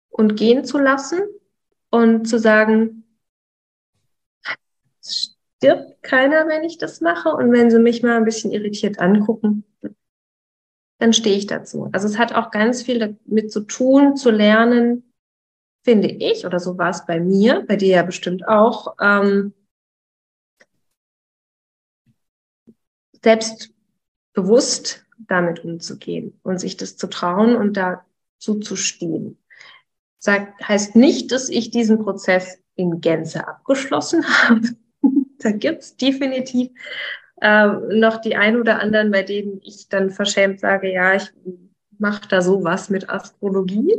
und 0.09 0.35
gehen 0.35 0.63
zu 0.65 0.77
lassen 0.77 1.21
und 1.89 2.27
zu 2.27 2.37
sagen, 2.37 3.00
stirbt 5.61 6.01
keiner, 6.01 6.47
wenn 6.47 6.63
ich 6.63 6.79
das 6.79 7.01
mache. 7.01 7.29
Und 7.29 7.51
wenn 7.51 7.69
sie 7.69 7.77
mich 7.77 8.01
mal 8.01 8.17
ein 8.17 8.25
bisschen 8.25 8.51
irritiert 8.51 8.99
angucken, 8.99 9.63
dann 10.97 11.13
stehe 11.13 11.37
ich 11.37 11.45
dazu. 11.45 11.89
Also 11.91 12.07
es 12.07 12.17
hat 12.17 12.33
auch 12.33 12.49
ganz 12.49 12.81
viel 12.81 12.99
damit 12.99 13.51
zu 13.51 13.61
tun, 13.61 14.15
zu 14.15 14.31
lernen, 14.31 15.13
finde 15.83 16.09
ich, 16.09 16.47
oder 16.47 16.59
so 16.59 16.79
war 16.79 16.89
es 16.89 17.05
bei 17.05 17.19
mir, 17.19 17.63
bei 17.67 17.75
dir 17.75 17.89
ja 17.89 18.03
bestimmt 18.03 18.47
auch, 18.47 18.95
ähm, 18.99 19.53
selbstbewusst 23.23 25.05
damit 25.19 25.63
umzugehen 25.63 26.39
und 26.41 26.59
sich 26.59 26.75
das 26.75 26.97
zu 26.97 27.07
trauen 27.07 27.55
und 27.55 27.77
dazu 27.77 28.59
zu 28.59 28.75
stehen. 28.75 29.37
Sagt, 30.17 30.67
heißt 30.67 30.95
nicht, 30.95 31.31
dass 31.31 31.49
ich 31.49 31.69
diesen 31.69 31.99
Prozess 31.99 32.57
in 32.75 32.99
Gänze 32.99 33.47
abgeschlossen 33.47 34.25
habe. 34.49 34.75
Da 35.43 35.51
gibt's 35.51 35.95
definitiv 35.95 36.69
äh, 37.41 37.67
noch 37.67 38.21
die 38.21 38.35
ein 38.35 38.59
oder 38.59 38.79
anderen, 38.79 39.11
bei 39.11 39.23
denen 39.23 39.59
ich 39.63 39.89
dann 39.89 40.09
verschämt 40.09 40.59
sage, 40.59 40.91
ja, 40.91 41.15
ich 41.15 41.31
mache 41.97 42.27
da 42.27 42.41
sowas 42.41 42.89
mit 42.89 43.09
Astrologie. 43.09 43.95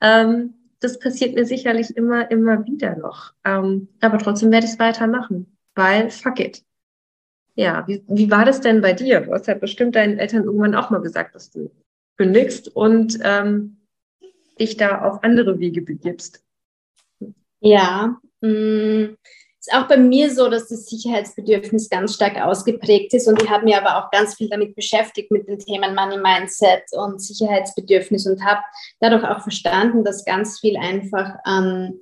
Ähm, 0.00 0.54
das 0.80 0.98
passiert 0.98 1.34
mir 1.34 1.44
sicherlich 1.44 1.96
immer, 1.96 2.30
immer 2.30 2.66
wieder 2.66 2.96
noch. 2.96 3.34
Ähm, 3.44 3.88
aber 4.00 4.18
trotzdem 4.18 4.50
werde 4.50 4.66
ich 4.66 4.72
es 4.72 4.78
weitermachen, 4.78 5.56
weil 5.74 6.10
fuck 6.10 6.40
it. 6.40 6.64
Ja, 7.54 7.86
wie, 7.86 8.02
wie 8.08 8.30
war 8.30 8.44
das 8.44 8.60
denn 8.60 8.80
bei 8.80 8.92
dir? 8.92 9.20
Du 9.20 9.32
hast 9.32 9.46
ja 9.46 9.54
bestimmt 9.54 9.94
deinen 9.94 10.18
Eltern 10.18 10.44
irgendwann 10.44 10.74
auch 10.74 10.90
mal 10.90 11.02
gesagt, 11.02 11.34
dass 11.34 11.50
du 11.50 11.70
kündigst 12.16 12.74
und 12.74 13.18
ähm, 13.22 13.76
dich 14.58 14.76
da 14.76 15.02
auf 15.02 15.22
andere 15.22 15.58
Wege 15.58 15.82
begibst. 15.82 16.44
Ja, 17.60 18.20
mh, 18.40 18.48
mm, 18.48 19.16
ist 19.60 19.74
auch 19.74 19.86
bei 19.86 19.98
mir 19.98 20.30
so, 20.30 20.48
dass 20.48 20.68
das 20.68 20.86
Sicherheitsbedürfnis 20.86 21.90
ganz 21.90 22.14
stark 22.14 22.40
ausgeprägt 22.40 23.12
ist 23.12 23.28
und 23.28 23.42
ich 23.42 23.50
habe 23.50 23.64
mich 23.64 23.76
aber 23.76 23.98
auch 23.98 24.10
ganz 24.10 24.34
viel 24.34 24.48
damit 24.48 24.74
beschäftigt 24.74 25.30
mit 25.30 25.46
den 25.46 25.58
Themen 25.58 25.94
Money 25.94 26.16
Mindset 26.16 26.84
und 26.92 27.20
Sicherheitsbedürfnis 27.20 28.26
und 28.26 28.42
habe 28.44 28.60
dadurch 29.00 29.24
auch 29.24 29.42
verstanden, 29.42 30.02
dass 30.02 30.24
ganz 30.24 30.60
viel 30.60 30.76
einfach 30.76 31.34
ähm, 31.46 32.00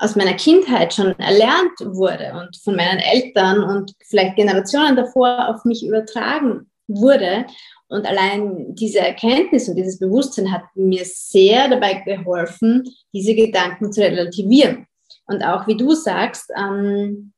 aus 0.00 0.16
meiner 0.16 0.34
Kindheit 0.34 0.94
schon 0.94 1.18
erlernt 1.18 1.78
wurde 1.80 2.32
und 2.40 2.56
von 2.56 2.76
meinen 2.76 2.98
Eltern 2.98 3.62
und 3.62 3.92
vielleicht 4.06 4.36
Generationen 4.36 4.96
davor 4.96 5.48
auf 5.48 5.64
mich 5.64 5.86
übertragen 5.86 6.70
wurde. 6.88 7.46
Und 7.88 8.06
allein 8.06 8.74
diese 8.74 9.00
Erkenntnis 9.00 9.68
und 9.68 9.76
dieses 9.76 9.98
Bewusstsein 9.98 10.52
hat 10.52 10.62
mir 10.74 11.04
sehr 11.04 11.68
dabei 11.68 11.94
geholfen, 11.94 12.84
diese 13.12 13.34
Gedanken 13.34 13.92
zu 13.92 14.00
relativieren. 14.00 14.86
Und 15.30 15.44
auch 15.44 15.68
wie 15.68 15.76
du 15.76 15.94
sagst, 15.94 16.50
ähm, 16.56 17.32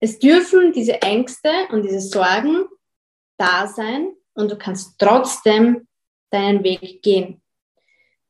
es 0.00 0.18
dürfen 0.18 0.72
diese 0.72 1.00
Ängste 1.00 1.48
und 1.70 1.84
diese 1.84 2.00
Sorgen 2.00 2.64
da 3.38 3.68
sein 3.68 4.12
und 4.34 4.50
du 4.50 4.56
kannst 4.56 4.98
trotzdem 4.98 5.86
deinen 6.30 6.64
Weg 6.64 7.02
gehen. 7.02 7.40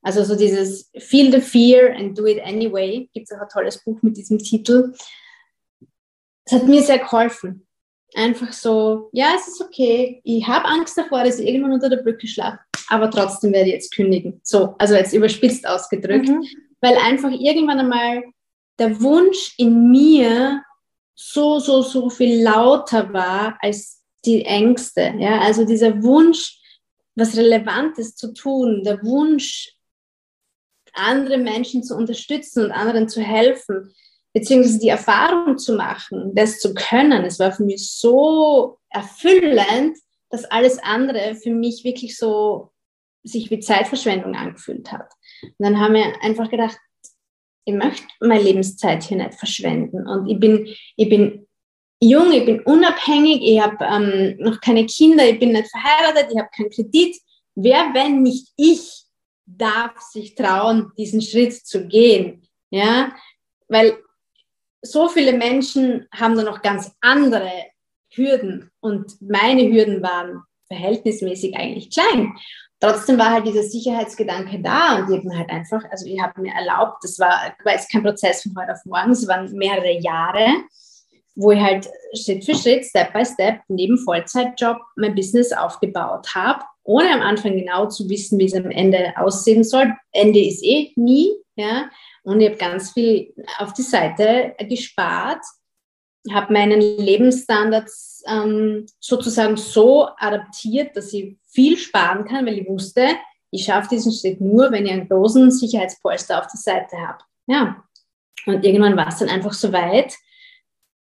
Also 0.03 0.23
so 0.23 0.37
dieses 0.37 0.91
Feel 0.99 1.33
the 1.33 1.41
Fear 1.41 1.97
and 1.97 2.19
Do 2.19 2.27
It 2.27 2.45
Anyway, 2.45 3.09
gibt 3.15 3.31
es 3.31 3.35
auch 3.35 3.41
ein 3.41 3.49
tolles 3.49 3.83
Buch 3.83 4.03
mit 4.03 4.19
diesem 4.19 4.39
Titel. 4.39 4.93
Das 6.45 6.61
hat 6.61 6.69
mir 6.69 6.83
sehr 6.83 6.99
geholfen. 6.99 7.67
Einfach 8.15 8.53
so, 8.53 9.09
ja, 9.13 9.33
es 9.35 9.49
ist 9.49 9.63
okay, 9.63 10.21
ich 10.25 10.47
habe 10.47 10.67
Angst 10.67 10.99
davor, 10.99 11.25
dass 11.25 11.39
ich 11.39 11.49
irgendwann 11.49 11.73
unter 11.73 11.89
der 11.89 12.03
Brücke 12.03 12.29
schlafe, 12.29 12.59
aber 12.89 13.11
trotzdem 13.11 13.55
werde 13.55 13.69
ich 13.69 13.75
jetzt 13.77 13.95
kündigen. 13.95 14.43
So, 14.45 14.75
also 14.79 14.95
jetzt 14.95 15.15
überspitzt 15.15 15.67
ausgedrückt, 15.67 16.29
mhm. 16.29 16.47
Weil 16.85 16.99
einfach 16.99 17.31
irgendwann 17.31 17.81
einmal 17.81 18.23
der 18.79 19.01
Wunsch 19.01 19.55
in 19.57 19.91
mir 19.91 20.63
so, 21.15 21.59
so, 21.59 21.81
so 21.81 22.11
viel 22.11 22.43
lauter 22.43 23.11
war 23.13 23.57
als 23.61 24.03
die 24.27 24.45
Ängste. 24.45 25.15
Ja? 25.19 25.41
Also 25.41 25.65
dieser 25.65 26.03
Wunsch, 26.03 26.61
was 27.15 27.37
Relevantes 27.37 28.17
zu 28.17 28.35
tun, 28.35 28.83
der 28.85 29.03
Wunsch, 29.03 29.71
andere 30.93 31.39
Menschen 31.39 31.83
zu 31.83 31.97
unterstützen 31.97 32.67
und 32.67 32.71
anderen 32.71 33.09
zu 33.09 33.23
helfen, 33.23 33.95
beziehungsweise 34.35 34.79
die 34.79 34.89
Erfahrung 34.89 35.57
zu 35.57 35.77
machen, 35.77 36.35
das 36.35 36.61
zu 36.61 36.75
können. 36.75 37.25
Es 37.25 37.39
war 37.39 37.51
für 37.51 37.65
mich 37.65 37.91
so 37.93 38.79
erfüllend, 38.91 39.97
dass 40.29 40.45
alles 40.45 40.79
andere 40.83 41.35
für 41.37 41.51
mich 41.51 41.83
wirklich 41.83 42.19
so 42.19 42.73
sich 43.23 43.51
wie 43.51 43.59
Zeitverschwendung 43.59 44.35
angefühlt 44.37 44.93
hat. 44.93 45.11
Und 45.47 45.55
dann 45.59 45.81
haben 45.81 45.95
wir 45.95 46.23
einfach 46.23 46.51
gedacht, 46.51 46.79
ich 47.65 47.75
möchte 47.75 48.07
meine 48.21 48.43
Lebenszeit 48.43 49.03
hier 49.03 49.17
nicht 49.17 49.35
verschwenden. 49.35 50.07
Und 50.07 50.29
ich 50.29 50.39
bin, 50.39 50.67
ich 50.97 51.09
bin 51.09 51.47
jung, 52.01 52.33
ich 52.33 52.45
bin 52.45 52.61
unabhängig, 52.61 53.41
ich 53.43 53.61
habe 53.61 53.85
ähm, 53.85 54.37
noch 54.39 54.61
keine 54.61 54.87
Kinder, 54.87 55.27
ich 55.27 55.39
bin 55.39 55.53
nicht 55.53 55.71
verheiratet, 55.71 56.31
ich 56.31 56.39
habe 56.39 56.51
keinen 56.55 56.71
Kredit. 56.71 57.17
Wer, 57.55 57.95
wenn 57.95 58.23
nicht 58.23 58.49
ich, 58.57 59.05
darf 59.47 60.01
sich 60.01 60.35
trauen, 60.35 60.93
diesen 60.97 61.23
Schritt 61.23 61.55
zu 61.55 61.87
gehen. 61.87 62.47
Ja, 62.71 63.15
weil 63.69 63.99
so 64.83 65.09
viele 65.09 65.33
Menschen 65.33 66.07
haben 66.13 66.37
da 66.37 66.43
noch 66.43 66.61
ganz 66.61 66.93
andere 67.01 67.51
Hürden 68.11 68.71
und 68.81 69.21
meine 69.21 69.63
Hürden 69.71 70.03
waren 70.03 70.43
verhältnismäßig 70.69 71.57
eigentlich 71.57 71.91
klein. 71.91 72.35
Trotzdem 72.81 73.19
war 73.19 73.31
halt 73.31 73.47
dieser 73.47 73.63
Sicherheitsgedanke 73.63 74.61
da 74.61 74.99
und 74.99 75.11
ich 75.11 75.17
habe 75.17 75.29
mir 75.29 75.39
halt 75.39 75.51
einfach, 75.51 75.83
also 75.91 76.07
ich 76.07 76.21
habe 76.21 76.41
mir 76.41 76.53
erlaubt, 76.53 77.03
das 77.03 77.19
war, 77.19 77.55
war 77.65 77.73
jetzt 77.73 77.91
kein 77.91 78.03
Prozess 78.03 78.43
von 78.43 78.55
heute 78.59 78.73
auf 78.73 78.85
morgen, 78.85 79.13
es 79.13 79.27
waren 79.27 79.51
mehrere 79.53 79.99
Jahre, 80.01 80.47
wo 81.35 81.51
ich 81.51 81.61
halt 81.61 81.89
Schritt 82.15 82.45
für 82.45 82.55
Schritt, 82.55 82.85
Step 82.85 83.13
by 83.13 83.25
Step, 83.25 83.61
neben 83.69 83.97
Vollzeitjob 83.99 84.79
mein 84.97 85.15
Business 85.15 85.53
aufgebaut 85.53 86.35
habe 86.35 86.65
ohne 86.85 87.13
am 87.13 87.23
Anfang 87.23 87.57
genau 87.57 87.89
zu 87.89 88.09
wissen, 88.09 88.39
wie 88.39 88.45
es 88.45 88.55
am 88.55 88.71
Ende 88.71 89.15
aussehen 89.17 89.65
soll. 89.65 89.93
Ende 90.13 90.47
ist 90.47 90.63
eh 90.63 90.93
nie, 90.97 91.33
ja. 91.57 91.91
Und 92.23 92.41
ich 92.41 92.49
habe 92.49 92.59
ganz 92.59 92.93
viel 92.93 93.35
auf 93.59 93.73
die 93.73 93.83
Seite 93.83 94.55
gespart, 94.69 95.43
habe 96.33 96.53
meinen 96.53 96.81
Lebensstandards 96.81 98.23
ähm, 98.27 98.87
sozusagen 99.01 99.57
so 99.57 100.09
adaptiert, 100.17 100.97
dass 100.97 101.13
ich 101.13 101.37
viel 101.47 101.77
sparen 101.77 102.25
kann, 102.25 102.47
weil 102.47 102.59
ich 102.59 102.69
wusste, 102.69 103.09
ich 103.51 103.65
schaffe 103.65 103.89
diesen 103.91 104.13
Schritt 104.13 104.41
nur, 104.41 104.73
wenn 104.73 104.87
ich 104.87 104.93
einen 104.93 105.09
großen 105.09 105.51
Sicherheitspolster 105.51 106.39
auf 106.39 106.47
der 106.47 106.61
Seite 106.61 106.97
habe. 106.97 107.19
Ja. 107.47 107.85
Und 108.47 108.65
irgendwann 108.65 108.97
war 108.97 109.09
es 109.09 109.19
dann 109.19 109.29
einfach 109.29 109.53
so 109.53 109.73
weit, 109.73 110.15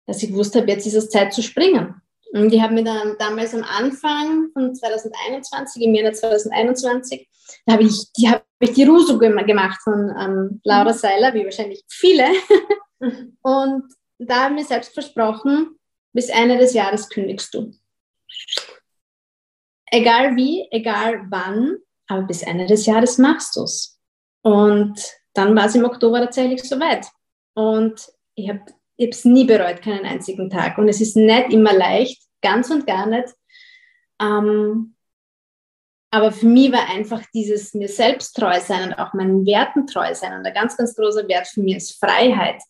dass 0.05 0.21
ich 0.21 0.29
gewusst 0.29 0.55
habe, 0.55 0.67
jetzt 0.67 0.85
ist 0.85 0.93
es 0.93 1.09
Zeit 1.09 1.33
zu 1.33 1.41
springen. 1.41 2.01
Und 2.33 2.51
die 2.51 2.61
haben 2.61 2.75
mir 2.75 2.83
dann 2.83 3.15
damals 3.17 3.53
am 3.53 3.63
Anfang 3.63 4.49
von 4.53 4.75
2021, 4.75 5.81
im 5.81 5.95
Januar 5.95 6.13
2021, 6.13 7.27
da 7.65 7.73
habe 7.73 7.83
ich, 7.83 8.11
die 8.13 8.29
habe 8.29 8.43
ich 8.59 8.73
die 8.73 8.83
Rusu 8.83 9.17
gemacht 9.17 9.79
von 9.83 10.13
ähm, 10.19 10.61
Laura 10.63 10.91
mhm. 10.91 10.97
Seiler, 10.97 11.33
wie 11.33 11.45
wahrscheinlich 11.45 11.83
viele. 11.87 12.25
Und 13.41 13.83
da 14.17 14.43
habe 14.43 14.55
ich 14.55 14.61
mir 14.61 14.67
selbst 14.67 14.93
versprochen, 14.93 15.77
bis 16.13 16.29
Ende 16.29 16.57
des 16.57 16.73
Jahres 16.73 17.09
kündigst 17.09 17.53
du. 17.53 17.71
Egal 19.87 20.35
wie, 20.35 20.67
egal 20.71 21.25
wann, 21.29 21.77
aber 22.07 22.23
bis 22.23 22.41
Ende 22.41 22.65
des 22.65 22.85
Jahres 22.85 23.17
machst 23.17 23.55
du 23.55 23.63
es. 23.63 23.99
Und 24.41 24.99
dann 25.33 25.55
war 25.55 25.65
es 25.65 25.75
im 25.75 25.85
Oktober 25.85 26.19
tatsächlich 26.19 26.63
soweit. 26.63 27.05
Und 27.53 28.09
ich 28.35 28.49
habe 28.49 28.61
es 28.97 29.25
nie 29.25 29.45
bereut, 29.45 29.81
keinen 29.81 30.05
einzigen 30.05 30.49
Tag. 30.49 30.77
Und 30.77 30.87
es 30.87 31.01
ist 31.01 31.15
nicht 31.15 31.51
immer 31.51 31.73
leicht, 31.73 32.21
ganz 32.41 32.69
und 32.69 32.87
gar 32.87 33.05
nicht. 33.05 33.29
Ähm, 34.21 34.95
aber 36.11 36.31
für 36.31 36.45
mich 36.45 36.71
war 36.71 36.89
einfach 36.89 37.23
dieses 37.33 37.73
mir 37.73 37.89
selbst 37.89 38.37
treu 38.37 38.57
sein 38.61 38.89
und 38.89 38.93
auch 38.93 39.13
meinen 39.13 39.45
Werten 39.45 39.85
treu 39.85 40.13
sein. 40.13 40.33
Und 40.33 40.45
ein 40.45 40.53
ganz, 40.53 40.77
ganz 40.77 40.95
großer 40.95 41.27
Wert 41.27 41.47
für 41.47 41.61
mich 41.61 41.77
ist 41.77 41.99
Freiheit. 41.99 42.61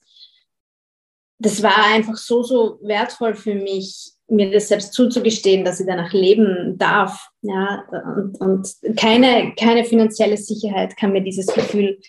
Das 1.39 1.61
war 1.61 1.85
einfach 1.93 2.17
so, 2.17 2.43
so 2.43 2.79
wertvoll 2.81 3.35
für 3.35 3.55
mich, 3.55 4.11
mir 4.27 4.51
das 4.51 4.69
selbst 4.69 4.93
zuzugestehen, 4.93 5.63
dass 5.65 5.79
ich 5.79 5.85
danach 5.85 6.13
leben 6.13 6.77
darf. 6.77 7.29
Ja, 7.41 7.83
und, 7.91 8.39
und 8.41 8.97
keine, 8.97 9.53
keine 9.55 9.83
finanzielle 9.83 10.37
Sicherheit 10.37 10.97
kann 10.97 11.11
mir 11.11 11.21
dieses 11.21 11.47
Gefühl 11.47 11.99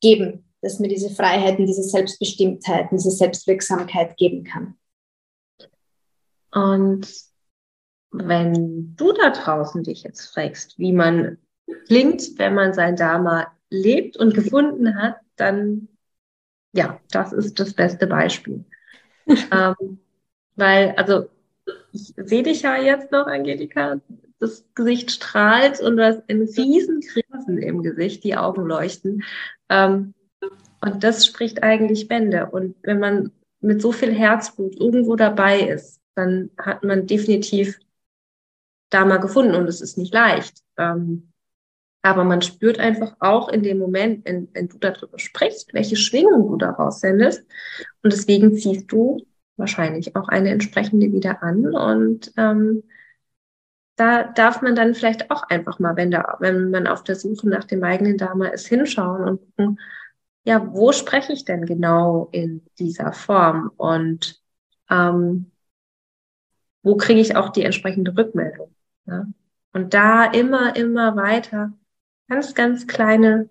geben 0.00 0.44
dass 0.62 0.78
mir 0.78 0.88
diese 0.88 1.10
Freiheiten, 1.10 1.66
diese 1.66 1.82
Selbstbestimmtheit, 1.82 2.88
diese 2.92 3.10
Selbstwirksamkeit 3.10 4.16
geben 4.16 4.44
kann. 4.44 4.76
Und 6.52 7.08
wenn 8.10 8.94
du 8.96 9.12
da 9.12 9.30
draußen 9.30 9.82
dich 9.84 10.02
jetzt 10.02 10.34
fragst, 10.34 10.78
wie 10.78 10.92
man 10.92 11.38
klingt, 11.86 12.38
wenn 12.38 12.54
man 12.54 12.74
sein 12.74 12.96
Dharma 12.96 13.52
lebt 13.70 14.16
und 14.16 14.34
gefunden 14.34 15.00
hat, 15.00 15.16
dann 15.36 15.88
ja, 16.72 17.00
das 17.10 17.32
ist 17.32 17.58
das 17.58 17.74
beste 17.74 18.06
Beispiel. 18.06 18.64
ähm, 19.26 19.98
weil, 20.56 20.94
also, 20.96 21.28
ich 21.92 22.14
sehe 22.16 22.42
dich 22.42 22.62
ja 22.62 22.76
jetzt 22.76 23.10
noch, 23.12 23.26
Angelika, 23.26 24.00
das 24.38 24.64
Gesicht 24.74 25.10
strahlt 25.10 25.80
und 25.80 25.96
du 25.96 26.04
hast 26.04 26.22
einen 26.28 26.42
riesen 26.42 27.00
Grinsen 27.00 27.58
im 27.58 27.82
Gesicht, 27.82 28.24
die 28.24 28.36
Augen 28.36 28.64
leuchten. 28.64 29.22
Ähm, 29.68 30.14
und 30.80 31.04
das 31.04 31.26
spricht 31.26 31.62
eigentlich 31.62 32.08
Bände. 32.08 32.46
Und 32.50 32.76
wenn 32.82 32.98
man 32.98 33.32
mit 33.60 33.82
so 33.82 33.92
viel 33.92 34.12
Herzblut 34.12 34.74
irgendwo 34.80 35.16
dabei 35.16 35.60
ist, 35.60 36.00
dann 36.14 36.50
hat 36.58 36.82
man 36.82 37.06
definitiv 37.06 37.78
da 38.88 39.04
mal 39.04 39.18
gefunden 39.18 39.54
und 39.54 39.68
es 39.68 39.80
ist 39.80 39.98
nicht 39.98 40.12
leicht. 40.12 40.62
Ähm, 40.76 41.29
aber 42.02 42.24
man 42.24 42.42
spürt 42.42 42.78
einfach 42.78 43.14
auch 43.20 43.48
in 43.48 43.62
dem 43.62 43.78
Moment, 43.78 44.24
wenn, 44.24 44.48
wenn 44.52 44.68
du 44.68 44.78
darüber 44.78 45.18
sprichst, 45.18 45.74
welche 45.74 45.96
Schwingung 45.96 46.48
du 46.48 46.56
daraus 46.56 47.00
sendest. 47.00 47.44
Und 48.02 48.12
deswegen 48.12 48.56
ziehst 48.56 48.90
du 48.90 49.26
wahrscheinlich 49.56 50.16
auch 50.16 50.28
eine 50.28 50.50
entsprechende 50.50 51.12
wieder 51.12 51.42
an. 51.42 51.74
Und 51.74 52.32
ähm, 52.38 52.84
da 53.96 54.24
darf 54.24 54.62
man 54.62 54.74
dann 54.74 54.94
vielleicht 54.94 55.30
auch 55.30 55.42
einfach 55.44 55.78
mal, 55.78 55.94
wenn, 55.96 56.10
da, 56.10 56.36
wenn 56.40 56.70
man 56.70 56.86
auf 56.86 57.04
der 57.04 57.16
Suche 57.16 57.48
nach 57.48 57.64
dem 57.64 57.84
eigenen 57.84 58.16
Dharma 58.16 58.48
ist, 58.48 58.66
hinschauen 58.66 59.24
und 59.24 59.40
gucken, 59.56 59.78
ja, 60.44 60.72
wo 60.72 60.92
spreche 60.92 61.34
ich 61.34 61.44
denn 61.44 61.66
genau 61.66 62.30
in 62.32 62.64
dieser 62.78 63.12
Form? 63.12 63.70
Und 63.76 64.40
ähm, 64.88 65.50
wo 66.82 66.96
kriege 66.96 67.20
ich 67.20 67.36
auch 67.36 67.50
die 67.50 67.62
entsprechende 67.62 68.16
Rückmeldung? 68.16 68.74
Ja? 69.04 69.26
Und 69.74 69.92
da 69.92 70.24
immer, 70.24 70.74
immer 70.76 71.14
weiter 71.14 71.74
ganz, 72.30 72.54
ganz 72.54 72.86
kleine 72.86 73.48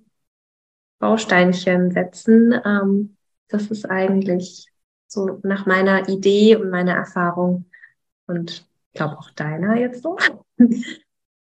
Bausteinchen 0.99 1.91
setzen. 1.91 2.59
Ähm, 2.65 3.17
das 3.49 3.67
ist 3.67 3.85
eigentlich 3.85 4.67
so 5.07 5.39
nach 5.43 5.65
meiner 5.65 6.07
Idee 6.07 6.55
und 6.55 6.69
meiner 6.69 6.93
Erfahrung 6.93 7.65
und 8.27 8.65
ich 8.91 8.97
glaube 8.97 9.17
auch 9.17 9.29
deiner 9.31 9.77
jetzt 9.77 10.03
so. 10.03 10.17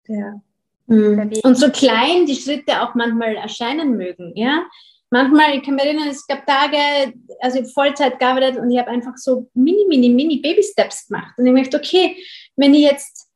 der, 0.08 0.42
mhm. 0.86 1.30
der 1.30 1.44
und 1.44 1.56
so 1.56 1.70
klein 1.70 2.26
die 2.26 2.36
Schritte 2.36 2.82
auch 2.82 2.94
manchmal 2.94 3.36
erscheinen 3.36 3.96
mögen, 3.96 4.32
ja. 4.36 4.64
Manchmal, 5.10 5.54
ich 5.54 5.62
kann 5.62 5.74
mich 5.74 5.84
erinnern, 5.84 6.08
es 6.08 6.26
gab 6.26 6.46
Tage, 6.46 7.12
also 7.40 7.60
ich 7.60 7.70
Vollzeit 7.74 8.18
gearbeitet 8.18 8.58
und 8.58 8.70
ich 8.70 8.78
habe 8.78 8.88
einfach 8.88 9.14
so 9.16 9.46
mini, 9.52 9.84
mini, 9.86 10.08
mini 10.08 10.38
Baby-Steps 10.38 11.08
gemacht. 11.08 11.34
Und 11.36 11.44
ich 11.44 11.52
möchte, 11.52 11.76
okay, 11.76 12.16
wenn 12.56 12.72
ich 12.72 12.80
jetzt 12.80 13.28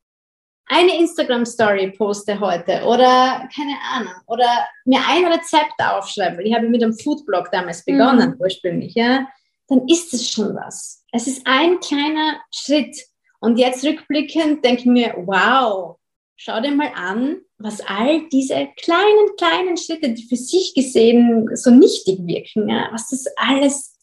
eine 0.66 0.98
Instagram-Story 0.98 1.92
poste 1.92 2.38
heute 2.40 2.82
oder 2.84 3.48
keine 3.54 3.76
Ahnung, 3.92 4.14
oder 4.26 4.48
mir 4.84 5.00
ein 5.08 5.24
Rezept 5.26 5.74
aufschreibe, 5.78 6.38
weil 6.38 6.46
ich 6.46 6.54
habe 6.54 6.68
mit 6.68 6.82
einem 6.82 6.98
Foodblog 6.98 7.50
damals 7.50 7.84
begonnen, 7.84 8.30
mhm. 8.30 8.40
ursprünglich, 8.40 8.94
ja, 8.94 9.26
dann 9.68 9.86
ist 9.88 10.12
es 10.12 10.30
schon 10.30 10.54
was. 10.54 11.04
Es 11.12 11.26
ist 11.26 11.46
ein 11.46 11.80
kleiner 11.80 12.40
Schritt. 12.52 12.96
Und 13.40 13.58
jetzt 13.58 13.84
rückblickend 13.84 14.64
denke 14.64 14.80
ich 14.80 14.86
mir, 14.86 15.14
wow, 15.16 15.96
schau 16.36 16.60
dir 16.60 16.72
mal 16.72 16.90
an, 16.94 17.38
was 17.58 17.80
all 17.80 18.28
diese 18.28 18.68
kleinen, 18.76 19.36
kleinen 19.38 19.76
Schritte, 19.76 20.10
die 20.10 20.26
für 20.28 20.36
sich 20.36 20.74
gesehen 20.74 21.48
so 21.54 21.70
nichtig 21.70 22.18
wirken, 22.26 22.68
ja, 22.68 22.88
was 22.92 23.08
das 23.08 23.26
alles, 23.36 23.98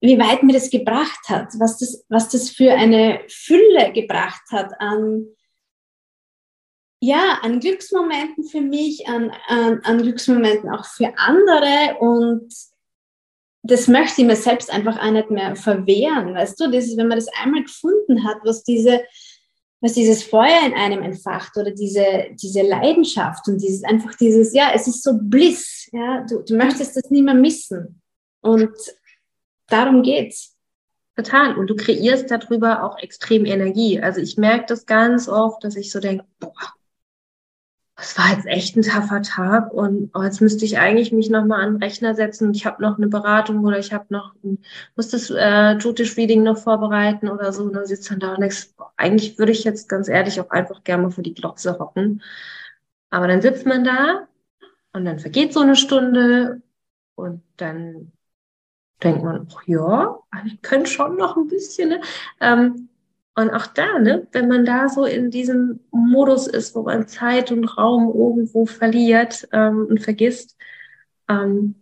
wie 0.00 0.18
weit 0.18 0.42
mir 0.42 0.52
das 0.52 0.70
gebracht 0.70 1.28
hat, 1.28 1.48
was 1.58 1.78
das, 1.78 2.04
was 2.08 2.28
das 2.28 2.50
für 2.50 2.72
eine 2.72 3.20
Fülle 3.28 3.92
gebracht 3.92 4.42
hat 4.50 4.72
an, 4.78 5.26
ja, 7.00 7.38
an 7.42 7.60
Glücksmomenten 7.60 8.44
für 8.44 8.60
mich, 8.60 9.06
an, 9.06 9.30
an, 9.48 9.80
an 9.84 10.02
Glücksmomenten 10.02 10.70
auch 10.70 10.86
für 10.86 11.12
andere 11.16 11.98
und 12.00 12.52
das 13.62 13.88
möchte 13.88 14.20
ich 14.22 14.26
mir 14.26 14.36
selbst 14.36 14.72
einfach 14.72 14.98
auch 14.98 15.10
nicht 15.10 15.30
mehr 15.30 15.56
verwehren, 15.56 16.34
weißt 16.34 16.60
du? 16.60 16.70
Das 16.70 16.86
ist, 16.86 16.96
wenn 16.96 17.08
man 17.08 17.18
das 17.18 17.28
einmal 17.42 17.64
gefunden 17.64 18.24
hat, 18.24 18.38
was 18.44 18.62
diese, 18.62 19.02
was 19.80 19.94
dieses 19.94 20.22
Feuer 20.22 20.64
in 20.64 20.74
einem 20.74 21.02
entfacht 21.02 21.56
oder 21.56 21.72
diese, 21.72 22.28
diese 22.40 22.62
Leidenschaft 22.62 23.48
und 23.48 23.60
dieses 23.60 23.82
einfach 23.82 24.14
dieses, 24.14 24.54
ja, 24.54 24.70
es 24.72 24.86
ist 24.86 25.02
so 25.02 25.18
Bliss, 25.20 25.88
ja, 25.92 26.24
du, 26.28 26.42
du 26.42 26.56
möchtest 26.56 26.96
das 26.96 27.10
nie 27.10 27.22
mehr 27.22 27.34
missen. 27.34 28.00
Und 28.40 28.76
darum 29.68 30.02
geht's. 30.02 30.54
Total. 31.16 31.56
Und 31.56 31.68
du 31.68 31.76
kreierst 31.76 32.30
darüber 32.30 32.84
auch 32.84 32.98
extrem 32.98 33.46
Energie. 33.46 34.00
Also 34.00 34.20
ich 34.20 34.36
merke 34.36 34.66
das 34.68 34.84
ganz 34.84 35.28
oft, 35.28 35.64
dass 35.64 35.74
ich 35.74 35.90
so 35.90 35.98
denke, 35.98 36.24
boah, 36.38 36.52
es 37.98 38.18
war 38.18 38.30
jetzt 38.30 38.46
echt 38.46 38.76
ein 38.76 38.82
taffer 38.82 39.22
Tag 39.22 39.72
und 39.72 40.10
oh, 40.14 40.22
jetzt 40.22 40.40
müsste 40.42 40.66
ich 40.66 40.78
eigentlich 40.78 41.12
mich 41.12 41.30
nochmal 41.30 41.62
an 41.62 41.74
den 41.74 41.82
Rechner 41.82 42.14
setzen 42.14 42.48
und 42.48 42.56
ich 42.56 42.66
habe 42.66 42.82
noch 42.82 42.98
eine 42.98 43.08
Beratung 43.08 43.64
oder 43.64 43.78
ich 43.78 43.92
habe 43.92 44.04
noch, 44.10 44.34
ein, 44.44 44.58
muss 44.96 45.08
das 45.08 45.30
äh, 45.30 45.72
Jyotish 45.78 46.16
Reading 46.18 46.42
noch 46.42 46.58
vorbereiten 46.58 47.28
oder 47.30 47.52
so 47.52 47.64
und 47.64 47.72
dann 47.72 47.86
sitzt 47.86 48.10
dann 48.10 48.20
da 48.20 48.34
und 48.34 48.40
denkst, 48.40 48.68
oh, 48.78 48.84
eigentlich 48.98 49.38
würde 49.38 49.52
ich 49.52 49.64
jetzt 49.64 49.88
ganz 49.88 50.08
ehrlich 50.08 50.40
auch 50.40 50.50
einfach 50.50 50.84
gerne 50.84 51.04
mal 51.04 51.10
vor 51.10 51.24
die 51.24 51.34
Glotze 51.34 51.78
hocken. 51.78 52.22
Aber 53.10 53.28
dann 53.28 53.40
sitzt 53.40 53.64
man 53.66 53.84
da 53.84 54.28
und 54.92 55.04
dann 55.06 55.18
vergeht 55.18 55.54
so 55.54 55.60
eine 55.60 55.76
Stunde 55.76 56.60
und 57.14 57.42
dann 57.56 58.12
denkt 59.02 59.22
man, 59.24 59.48
oh 59.54 59.60
ja, 59.66 60.18
ich 60.44 60.60
könnte 60.62 60.90
schon 60.90 61.16
noch 61.16 61.36
ein 61.36 61.48
bisschen. 61.48 61.90
Ne? 61.90 62.00
Ähm, 62.40 62.88
und 63.36 63.50
auch 63.50 63.66
da, 63.66 63.98
ne, 63.98 64.26
wenn 64.32 64.48
man 64.48 64.64
da 64.64 64.88
so 64.88 65.04
in 65.04 65.30
diesem 65.30 65.80
Modus 65.90 66.46
ist, 66.46 66.74
wo 66.74 66.82
man 66.82 67.06
Zeit 67.06 67.52
und 67.52 67.64
Raum 67.76 68.08
irgendwo 68.14 68.64
verliert 68.64 69.46
ähm, 69.52 69.86
und 69.90 70.00
vergisst, 70.00 70.56
ähm, 71.28 71.74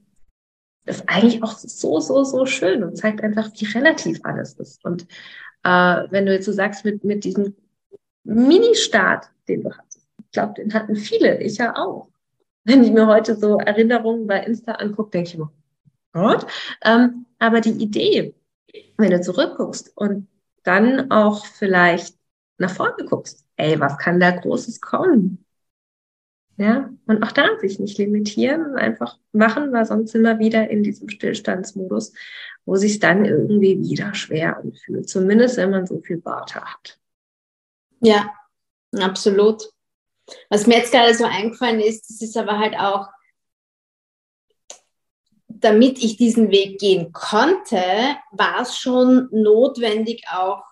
ist 0.84 1.08
eigentlich 1.08 1.44
auch 1.44 1.56
so, 1.56 2.00
so, 2.00 2.24
so 2.24 2.44
schön 2.44 2.82
und 2.82 2.96
zeigt 2.96 3.22
einfach, 3.22 3.50
wie 3.54 3.66
relativ 3.66 4.18
alles 4.24 4.54
ist. 4.54 4.84
Und 4.84 5.06
äh, 5.62 6.02
wenn 6.10 6.26
du 6.26 6.32
jetzt 6.32 6.46
so 6.46 6.52
sagst, 6.52 6.84
mit, 6.84 7.04
mit 7.04 7.22
diesem 7.22 7.54
Mini-Start, 8.24 9.26
den 9.46 9.62
du 9.62 9.70
hattest, 9.70 10.08
ich 10.18 10.30
glaube, 10.32 10.54
den 10.54 10.74
hatten 10.74 10.96
viele, 10.96 11.40
ich 11.40 11.58
ja 11.58 11.76
auch. 11.76 12.08
Wenn 12.64 12.82
ich 12.82 12.90
mir 12.90 13.06
heute 13.06 13.36
so 13.36 13.58
Erinnerungen 13.58 14.26
bei 14.26 14.40
Insta 14.40 14.72
angucke, 14.72 15.10
denke 15.10 15.28
ich 15.28 15.34
immer, 15.36 15.52
Gott. 16.12 16.46
Ähm, 16.82 17.26
aber 17.38 17.60
die 17.60 17.70
Idee, 17.70 18.34
wenn 18.96 19.10
du 19.10 19.20
zurückguckst 19.20 19.92
und 19.96 20.26
dann 20.64 21.10
auch 21.10 21.46
vielleicht 21.46 22.16
nach 22.58 22.70
vorne 22.70 23.04
guckst. 23.04 23.46
Ey, 23.56 23.78
was 23.78 23.98
kann 23.98 24.20
da 24.20 24.30
Großes 24.30 24.80
kommen? 24.80 25.44
Ja, 26.56 26.90
und 27.06 27.22
auch 27.24 27.32
da 27.32 27.58
sich 27.58 27.80
nicht 27.80 27.98
limitieren, 27.98 28.76
einfach 28.76 29.18
machen, 29.32 29.72
weil 29.72 29.84
sonst 29.86 30.12
sind 30.12 30.22
wir 30.22 30.38
wieder 30.38 30.70
in 30.70 30.84
diesem 30.84 31.08
Stillstandsmodus, 31.08 32.12
wo 32.64 32.76
sich 32.76 33.00
dann 33.00 33.24
irgendwie 33.24 33.80
wieder 33.80 34.14
schwer 34.14 34.56
anfühlt. 34.58 35.08
Zumindest 35.08 35.56
wenn 35.56 35.70
man 35.70 35.86
so 35.86 36.00
viel 36.00 36.24
Worte 36.24 36.60
hat. 36.60 37.00
Ja, 38.00 38.30
absolut. 38.96 39.64
Was 40.48 40.66
mir 40.66 40.78
jetzt 40.78 40.92
gerade 40.92 41.14
so 41.14 41.24
eingefallen 41.24 41.80
ist, 41.80 42.08
das 42.08 42.22
ist 42.22 42.36
aber 42.36 42.58
halt 42.58 42.76
auch, 42.78 43.08
damit 45.60 46.02
ich 46.02 46.16
diesen 46.16 46.50
Weg 46.50 46.78
gehen 46.78 47.12
konnte, 47.12 47.82
war 48.32 48.60
es 48.62 48.76
schon 48.76 49.28
notwendig, 49.30 50.24
auch 50.32 50.62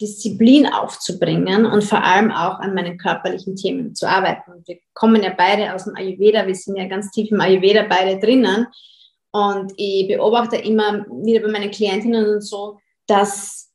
Disziplin 0.00 0.66
aufzubringen 0.66 1.66
und 1.66 1.84
vor 1.84 2.02
allem 2.02 2.30
auch 2.30 2.58
an 2.60 2.74
meinen 2.74 2.96
körperlichen 2.96 3.54
Themen 3.56 3.94
zu 3.94 4.08
arbeiten. 4.08 4.64
Wir 4.66 4.78
kommen 4.94 5.22
ja 5.22 5.32
beide 5.36 5.74
aus 5.74 5.84
dem 5.84 5.94
Ayurveda, 5.94 6.46
wir 6.46 6.54
sind 6.54 6.76
ja 6.76 6.86
ganz 6.86 7.10
tief 7.10 7.30
im 7.30 7.40
Ayurveda 7.40 7.84
beide 7.88 8.18
drinnen. 8.18 8.66
Und 9.32 9.72
ich 9.76 10.08
beobachte 10.08 10.56
immer 10.56 11.04
wieder 11.22 11.40
bei 11.40 11.52
meinen 11.52 11.70
Klientinnen 11.70 12.34
und 12.34 12.40
so, 12.40 12.78
dass 13.06 13.70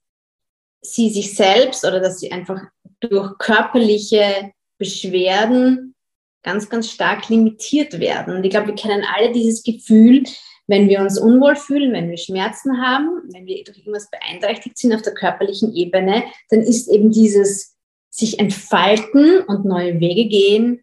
sie 0.82 1.10
sich 1.10 1.36
selbst 1.36 1.86
oder 1.86 2.00
dass 2.00 2.20
sie 2.20 2.32
einfach 2.32 2.60
durch 3.00 3.38
körperliche 3.38 4.52
Beschwerden 4.78 5.96
ganz, 6.44 6.70
ganz 6.70 6.92
stark 6.92 7.30
limitiert 7.30 8.00
werden. 8.00 8.36
Und 8.36 8.44
ich 8.44 8.52
glaube, 8.52 8.68
wir 8.68 8.76
kennen 8.76 9.06
alle 9.16 9.32
dieses 9.32 9.64
Gefühl, 9.64 10.24
wenn 10.68 10.90
wir 10.90 11.02
uns 11.02 11.20
unwohl 11.20 11.56
fühlen, 11.56 11.94
wenn 11.94 12.10
wir 12.10 12.18
Schmerzen 12.18 12.82
haben, 12.82 13.22
wenn 13.32 13.46
wir 13.46 13.64
durch 13.64 13.80
irgendwas 13.80 14.10
beeinträchtigt 14.10 14.78
sind 14.78 14.94
auf 14.94 15.02
der 15.02 15.14
körperlichen 15.14 15.74
Ebene, 15.76 16.24
dann 16.50 16.62
ist 16.62 16.88
eben 16.88 17.12
dieses 17.12 17.76
sich 18.10 18.40
entfalten 18.40 19.42
und 19.42 19.66
neue 19.66 20.00
Wege 20.00 20.28
gehen 20.28 20.82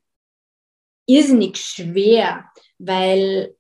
irrsinnig 1.07 1.57
schwer, 1.57 2.45
weil 2.79 3.55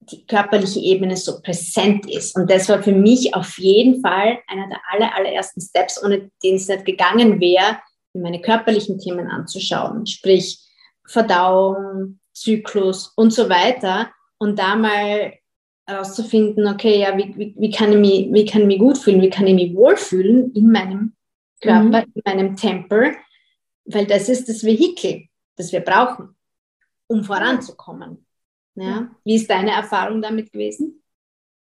die 0.00 0.26
körperliche 0.26 0.80
Ebene 0.80 1.16
so 1.16 1.40
präsent 1.40 2.10
ist. 2.10 2.36
Und 2.36 2.50
das 2.50 2.68
war 2.68 2.82
für 2.82 2.92
mich 2.92 3.34
auf 3.34 3.58
jeden 3.58 4.00
Fall 4.00 4.38
einer 4.48 4.68
der 4.68 4.80
aller, 4.90 5.14
allerersten 5.14 5.60
Steps, 5.60 6.02
ohne 6.02 6.30
den 6.42 6.56
es 6.56 6.68
nicht 6.68 6.84
gegangen 6.84 7.40
wäre, 7.40 7.78
mir 8.12 8.22
meine 8.22 8.40
körperlichen 8.40 8.98
Themen 8.98 9.28
anzuschauen, 9.28 10.06
sprich 10.06 10.58
Verdauung, 11.06 12.18
Zyklus 12.32 13.12
und 13.16 13.32
so 13.32 13.48
weiter 13.48 14.10
und 14.42 14.58
da 14.58 14.74
mal 14.74 15.34
herauszufinden, 15.86 16.66
okay, 16.66 16.98
ja, 16.98 17.16
wie, 17.16 17.32
wie, 17.38 17.54
wie, 17.56 17.70
kann 17.70 17.92
ich 17.92 17.98
mich, 17.98 18.32
wie 18.32 18.44
kann 18.44 18.62
ich 18.62 18.66
mich 18.66 18.78
gut 18.80 18.98
fühlen, 18.98 19.22
wie 19.22 19.30
kann 19.30 19.46
ich 19.46 19.54
mich 19.54 19.72
wohlfühlen 19.72 20.52
in 20.52 20.72
meinem 20.72 21.12
Körper, 21.60 22.04
mhm. 22.04 22.12
in 22.12 22.22
meinem 22.24 22.56
Tempel, 22.56 23.14
weil 23.84 24.04
das 24.06 24.28
ist 24.28 24.48
das 24.48 24.64
Vehikel, 24.64 25.28
das 25.54 25.70
wir 25.70 25.78
brauchen, 25.78 26.34
um 27.06 27.22
voranzukommen. 27.22 28.26
Ja? 28.74 29.14
Wie 29.22 29.36
ist 29.36 29.48
deine 29.48 29.70
Erfahrung 29.70 30.20
damit 30.20 30.50
gewesen? 30.50 31.00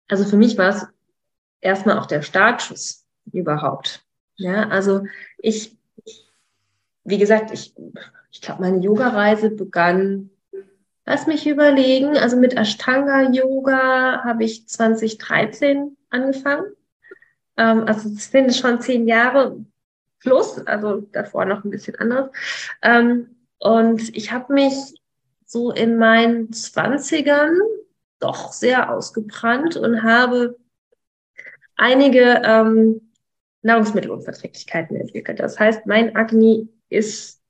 Also 0.09 0.25
für 0.25 0.35
mich 0.35 0.57
war 0.57 0.69
es 0.69 0.85
erstmal 1.61 1.97
auch 1.97 2.05
der 2.05 2.21
Startschuss 2.21 3.07
überhaupt. 3.31 4.03
Ja, 4.35 4.67
also 4.67 5.05
ich, 5.37 5.77
wie 7.05 7.17
gesagt, 7.17 7.51
ich, 7.51 7.73
ich 8.29 8.41
glaube, 8.41 8.61
meine 8.61 8.83
Yoga-Reise 8.83 9.51
begann 9.51 10.31
Lass 11.09 11.25
mich 11.25 11.47
überlegen. 11.47 12.17
Also 12.17 12.35
mit 12.35 12.57
Ashtanga 12.57 13.31
Yoga 13.31 14.25
habe 14.25 14.43
ich 14.43 14.67
2013 14.67 15.95
angefangen. 16.09 16.65
Ähm, 17.55 17.85
also 17.87 18.09
es 18.09 18.29
sind 18.29 18.53
schon 18.53 18.81
zehn 18.81 19.07
Jahre 19.07 19.57
plus, 20.19 20.59
also 20.67 21.07
davor 21.13 21.45
noch 21.45 21.63
ein 21.63 21.69
bisschen 21.69 21.95
anders. 21.95 22.29
Ähm, 22.81 23.37
und 23.57 24.17
ich 24.17 24.33
habe 24.33 24.53
mich 24.53 24.73
so 25.45 25.71
in 25.71 25.97
meinen 25.97 26.51
Zwanzigern 26.51 27.57
doch 28.19 28.51
sehr 28.51 28.91
ausgebrannt 28.93 29.77
und 29.77 30.03
habe 30.03 30.57
einige 31.77 32.41
ähm, 32.43 33.13
Nahrungsmittelunverträglichkeiten 33.61 34.97
entwickelt. 34.97 35.39
Das 35.39 35.57
heißt, 35.57 35.85
mein 35.85 36.17
Agni 36.17 36.67
ist 36.89 37.41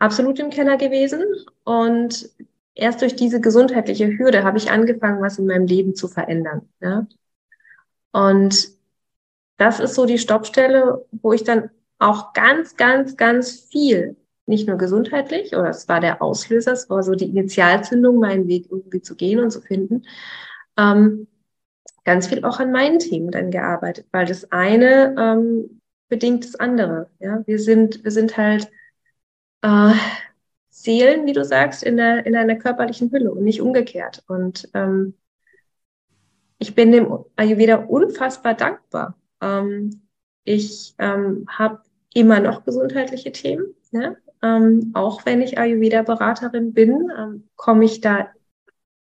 absolut 0.00 0.40
im 0.40 0.50
Keller 0.50 0.76
gewesen 0.76 1.22
und 1.62 2.28
erst 2.74 3.02
durch 3.02 3.16
diese 3.16 3.40
gesundheitliche 3.40 4.18
Hürde 4.18 4.44
habe 4.44 4.58
ich 4.58 4.70
angefangen, 4.70 5.22
was 5.22 5.38
in 5.38 5.46
meinem 5.46 5.66
Leben 5.66 5.94
zu 5.94 6.08
verändern. 6.08 6.68
Ja? 6.80 7.06
Und 8.12 8.68
das 9.56 9.80
ist 9.80 9.94
so 9.94 10.06
die 10.06 10.18
Stoppstelle, 10.18 11.06
wo 11.12 11.32
ich 11.32 11.44
dann 11.44 11.70
auch 11.98 12.32
ganz, 12.32 12.76
ganz, 12.76 13.16
ganz 13.16 13.52
viel, 13.52 14.16
nicht 14.46 14.68
nur 14.68 14.76
gesundheitlich, 14.76 15.54
oder 15.54 15.70
es 15.70 15.88
war 15.88 16.00
der 16.00 16.20
Auslöser, 16.20 16.72
es 16.72 16.90
war 16.90 17.02
so 17.02 17.14
die 17.14 17.28
Initialzündung, 17.28 18.18
meinen 18.18 18.48
Weg 18.48 18.66
irgendwie 18.70 19.00
zu 19.00 19.14
gehen 19.14 19.40
und 19.40 19.50
zu 19.50 19.60
finden, 19.60 20.02
ähm, 20.76 21.28
ganz 22.04 22.26
viel 22.26 22.44
auch 22.44 22.60
an 22.60 22.72
meinen 22.72 22.98
Themen 22.98 23.30
dann 23.30 23.50
gearbeitet, 23.50 24.06
weil 24.12 24.26
das 24.26 24.52
eine 24.52 25.14
ähm, 25.18 25.80
bedingt 26.08 26.44
das 26.44 26.56
andere. 26.56 27.08
Ja, 27.18 27.42
wir 27.46 27.58
sind, 27.58 28.04
wir 28.04 28.10
sind 28.10 28.36
halt 28.36 28.70
äh, 29.62 29.92
Seelen, 30.84 31.24
wie 31.24 31.32
du 31.32 31.44
sagst, 31.44 31.82
in, 31.82 31.96
der, 31.96 32.26
in 32.26 32.36
einer 32.36 32.56
körperlichen 32.56 33.10
Hülle 33.10 33.32
und 33.32 33.42
nicht 33.42 33.62
umgekehrt. 33.62 34.22
Und 34.28 34.68
ähm, 34.74 35.14
ich 36.58 36.74
bin 36.74 36.92
dem 36.92 37.24
Ayurveda 37.36 37.76
unfassbar 37.76 38.54
dankbar. 38.54 39.18
Ähm, 39.40 40.02
ich 40.44 40.94
ähm, 40.98 41.46
habe 41.48 41.80
immer 42.12 42.38
noch 42.40 42.64
gesundheitliche 42.64 43.32
Themen. 43.32 43.74
Ja? 43.92 44.14
Ähm, 44.42 44.90
auch 44.92 45.24
wenn 45.24 45.40
ich 45.40 45.58
Ayurveda-Beraterin 45.58 46.74
bin, 46.74 47.10
ähm, 47.18 47.48
komme 47.56 47.86
ich 47.86 48.02
da 48.02 48.28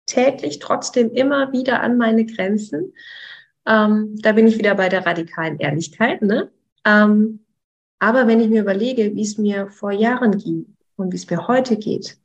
täglich 0.07 0.57
trotzdem 0.57 1.11
immer 1.11 1.51
wieder 1.51 1.81
an 1.81 1.97
meine 1.97 2.25
Grenzen. 2.25 2.93
Ähm, 3.67 4.15
da 4.19 4.31
bin 4.31 4.47
ich 4.47 4.57
wieder 4.57 4.73
bei 4.73 4.89
der 4.89 5.05
radikalen 5.05 5.59
Ehrlichkeit. 5.59 6.23
Ne? 6.23 6.49
Ähm, 6.85 7.45
aber 7.99 8.25
wenn 8.25 8.39
ich 8.39 8.49
mir 8.49 8.61
überlege, 8.61 9.13
wie 9.13 9.21
es 9.21 9.37
mir 9.37 9.67
vor 9.67 9.91
Jahren 9.91 10.37
ging 10.39 10.76
und 10.97 11.11
wie 11.11 11.15
es 11.15 11.29
mir 11.29 11.47
heute 11.47 11.77
geht, 11.77 12.17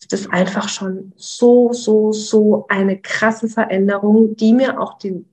ist 0.00 0.12
das 0.12 0.28
einfach 0.28 0.68
schon 0.68 1.12
so, 1.16 1.72
so, 1.72 2.12
so 2.12 2.66
eine 2.68 3.00
krasse 3.00 3.48
Veränderung, 3.48 4.36
die 4.36 4.52
mir 4.52 4.80
auch 4.80 4.98
den, 4.98 5.28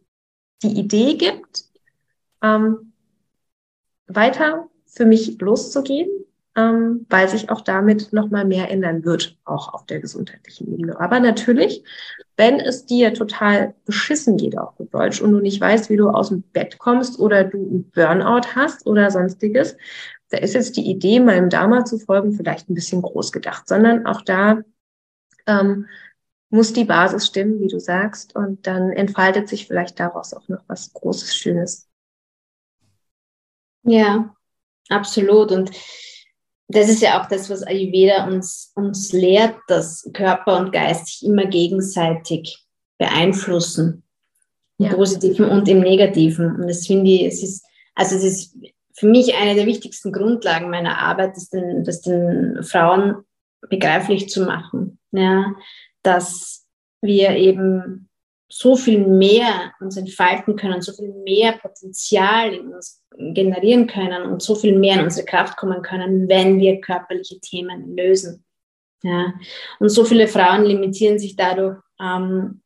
die 0.64 0.80
Idee 0.80 1.16
gibt, 1.16 1.66
ähm, 2.44 2.94
weiter 4.08 4.68
für 4.86 5.06
mich 5.06 5.40
loszugehen, 5.40 6.10
ähm, 6.56 7.06
weil 7.10 7.28
sich 7.30 7.50
auch 7.50 7.62
damit 7.62 8.14
nochmal 8.14 8.46
mehr 8.46 8.70
ändern 8.70 9.04
wird, 9.06 9.38
auch 9.46 9.74
auf 9.74 9.86
der 9.86 10.00
gesundheitlichen 10.00 10.72
Ebene. 10.74 11.00
Aber 11.00 11.20
natürlich, 11.20 11.84
wenn 12.38 12.60
es 12.60 12.86
dir 12.86 13.14
total 13.14 13.76
beschissen 13.86 14.38
geht, 14.38 14.58
auch 14.58 14.76
gut 14.76 14.94
Deutsch, 14.94 15.22
und 15.22 15.32
du 15.32 15.40
nicht 15.40 15.62
weißt, 15.62 15.90
wie 15.90 15.98
du 15.98 16.10
aus 16.10 16.30
dem 16.30 16.42
Bett 16.42 16.78
kommst 16.80 17.20
oder 17.20 17.44
du 17.44 17.58
einen 17.58 17.92
Burnout 17.92 18.56
hast 18.56 18.86
oder 18.86 19.10
sonstiges, 19.12 19.78
da 20.30 20.38
ist 20.38 20.54
jetzt 20.54 20.78
die 20.78 20.90
Idee, 20.90 21.20
meinem 21.20 21.50
Dharma 21.50 21.86
zu 21.86 21.98
folgen, 21.98 22.34
vielleicht 22.34 22.70
ein 22.70 22.76
bisschen 22.76 23.02
groß 23.02 23.32
gedacht, 23.32 23.68
sondern 23.68 24.06
auch 24.06 24.22
da 24.22 24.62
ähm, 25.48 25.88
muss 26.50 26.74
die 26.74 26.86
Basis 26.86 27.28
stimmen, 27.28 27.60
wie 27.60 27.68
du 27.68 27.80
sagst, 27.80 28.36
und 28.36 28.66
dann 28.66 28.92
entfaltet 28.92 29.48
sich 29.48 29.68
vielleicht 29.68 30.00
daraus 30.00 30.34
auch 30.34 30.48
noch 30.48 30.64
was 30.68 30.94
Großes, 30.94 31.36
Schönes. 31.36 31.88
Ja, 33.84 34.36
absolut. 34.90 35.52
Und 35.52 35.72
das 36.68 36.90
ist 36.90 37.02
ja 37.02 37.22
auch 37.22 37.28
das, 37.28 37.50
was 37.50 37.64
Ayurveda 37.64 38.28
uns, 38.28 38.72
uns 38.76 39.12
lehrt, 39.12 39.58
dass 39.68 40.10
Körper 40.14 40.58
und 40.60 40.72
Geist 40.72 41.08
sich 41.08 41.26
immer 41.28 41.46
gegenseitig 41.46 42.66
beeinflussen. 42.98 44.04
Im 44.78 44.86
ja. 44.86 44.94
Positiven 44.94 45.50
und 45.50 45.68
im 45.68 45.82
Negativen. 45.82 46.56
Und 46.56 46.68
das 46.68 46.88
finde 46.88 47.12
ich, 47.12 47.24
es 47.24 47.44
ist, 47.44 47.66
also 47.96 48.16
es 48.16 48.24
ist 48.24 48.56
für 49.00 49.08
mich 49.08 49.34
eine 49.34 49.56
der 49.56 49.66
wichtigsten 49.66 50.12
Grundlagen 50.12 50.70
meiner 50.70 50.97
Arbeit, 50.97 51.38
das 51.38 51.50
den, 51.50 51.86
das 51.86 52.02
den 52.02 52.64
Frauen 52.64 53.24
begreiflich 53.70 54.30
zu 54.30 54.43
machen. 54.43 55.00
Ja, 55.12 55.54
dass 56.04 56.68
wir 57.02 57.32
eben 57.38 58.10
so 58.52 58.76
viel 58.76 59.08
mehr 59.08 59.72
uns 59.80 59.95
entfalten 59.95 60.58
können, 60.58 60.82
so 60.82 60.91
viel 60.91 61.14
mehr 61.24 61.54
Potenzial 61.54 62.54
in 62.54 62.74
uns 62.74 63.02
generieren 63.18 63.88
können 63.88 64.24
und 64.24 64.41
so 64.41 64.56
viel 64.56 64.78
mehr 64.78 64.95
in 64.95 65.06
unsere 65.06 65.26
Kraft 65.26 65.56
kommen 65.56 65.82
können, 65.82 66.28
wenn 66.28 66.60
wir 66.60 66.82
körperliche 66.82 67.39
Themen 67.39 67.95
lösen. 67.95 68.43
Ja. 69.04 69.34
Und 69.80 69.89
so 69.89 70.04
viele 70.04 70.28
Frauen 70.28 70.66
limitieren 70.66 71.20
sich 71.20 71.38
dadurch 71.38 71.78
ähm, 72.02 72.62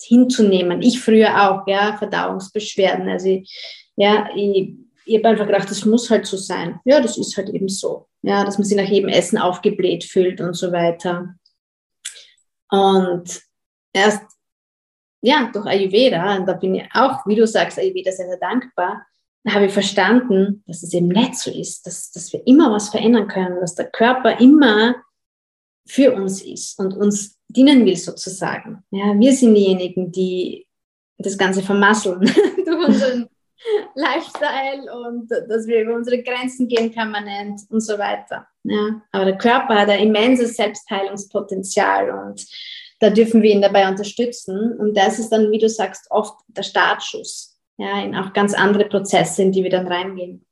hinzunehmen. 0.00 0.80
Ich 0.80 1.00
früher 1.00 1.50
auch, 1.50 1.66
ja, 1.66 1.96
Verdauungsbeschwerden. 1.98 3.08
Also 3.08 3.28
ich, 3.28 3.90
ja, 3.96 4.28
ich, 4.34 4.72
ich 5.06 5.16
habe 5.18 5.28
einfach 5.28 5.46
gedacht, 5.46 5.70
das 5.70 5.84
muss 5.84 6.10
halt 6.10 6.26
so 6.26 6.36
sein. 6.36 6.80
Ja, 6.84 7.00
das 7.00 7.18
ist 7.18 7.36
halt 7.36 7.50
eben 7.50 7.68
so. 7.68 8.08
Ja, 8.22 8.44
dass 8.44 8.58
man 8.58 8.64
sich 8.64 8.76
nach 8.76 8.88
jedem 8.88 9.10
Essen 9.10 9.38
aufgebläht 9.38 10.04
fühlt 10.04 10.40
und 10.40 10.54
so 10.54 10.72
weiter. 10.72 11.34
Und 12.70 13.42
erst 13.92 14.22
ja, 15.24 15.50
durch 15.50 15.64
Ayurveda, 15.64 16.36
und 16.36 16.46
da 16.46 16.52
bin 16.52 16.74
ich 16.74 16.84
auch, 16.92 17.24
wie 17.24 17.34
du 17.34 17.46
sagst, 17.46 17.78
Ayurveda 17.78 18.12
sehr, 18.12 18.26
sehr 18.26 18.36
dankbar, 18.36 19.06
da 19.42 19.54
habe 19.54 19.66
ich 19.66 19.72
verstanden, 19.72 20.62
dass 20.66 20.82
es 20.82 20.92
eben 20.92 21.08
nicht 21.08 21.36
so 21.36 21.50
ist, 21.50 21.86
dass, 21.86 22.10
dass 22.12 22.30
wir 22.34 22.46
immer 22.46 22.70
was 22.70 22.90
verändern 22.90 23.26
können, 23.26 23.58
dass 23.60 23.74
der 23.74 23.90
Körper 23.90 24.38
immer 24.38 24.96
für 25.86 26.14
uns 26.14 26.42
ist 26.42 26.78
und 26.78 26.94
uns 26.94 27.38
dienen 27.48 27.86
will 27.86 27.96
sozusagen. 27.96 28.84
Ja, 28.90 29.18
wir 29.18 29.32
sind 29.32 29.54
diejenigen, 29.54 30.12
die 30.12 30.66
das 31.16 31.38
Ganze 31.38 31.62
vermasseln 31.62 32.20
durch 32.66 32.88
unseren 32.88 33.28
Lifestyle 33.94 34.92
und 34.92 35.30
dass 35.30 35.66
wir 35.66 35.82
über 35.82 35.94
unsere 35.94 36.22
Grenzen 36.22 36.68
gehen 36.68 36.92
permanent 36.92 37.60
und 37.70 37.80
so 37.80 37.98
weiter. 37.98 38.46
Ja, 38.64 39.02
aber 39.12 39.24
der 39.26 39.38
Körper 39.38 39.80
hat 39.80 39.88
ein 39.88 40.08
immenses 40.08 40.56
Selbstheilungspotenzial 40.56 42.10
und 42.10 42.46
da 43.00 43.10
dürfen 43.10 43.42
wir 43.42 43.50
ihn 43.50 43.62
dabei 43.62 43.88
unterstützen. 43.88 44.78
Und 44.78 44.96
das 44.96 45.18
ist 45.18 45.30
dann, 45.30 45.50
wie 45.50 45.58
du 45.58 45.68
sagst, 45.68 46.06
oft 46.10 46.34
der 46.48 46.62
Startschuss, 46.62 47.58
ja, 47.76 48.02
in 48.02 48.14
auch 48.14 48.32
ganz 48.32 48.54
andere 48.54 48.86
Prozesse, 48.86 49.42
in 49.42 49.52
die 49.52 49.62
wir 49.62 49.70
dann 49.70 49.86
reingehen. 49.86 50.46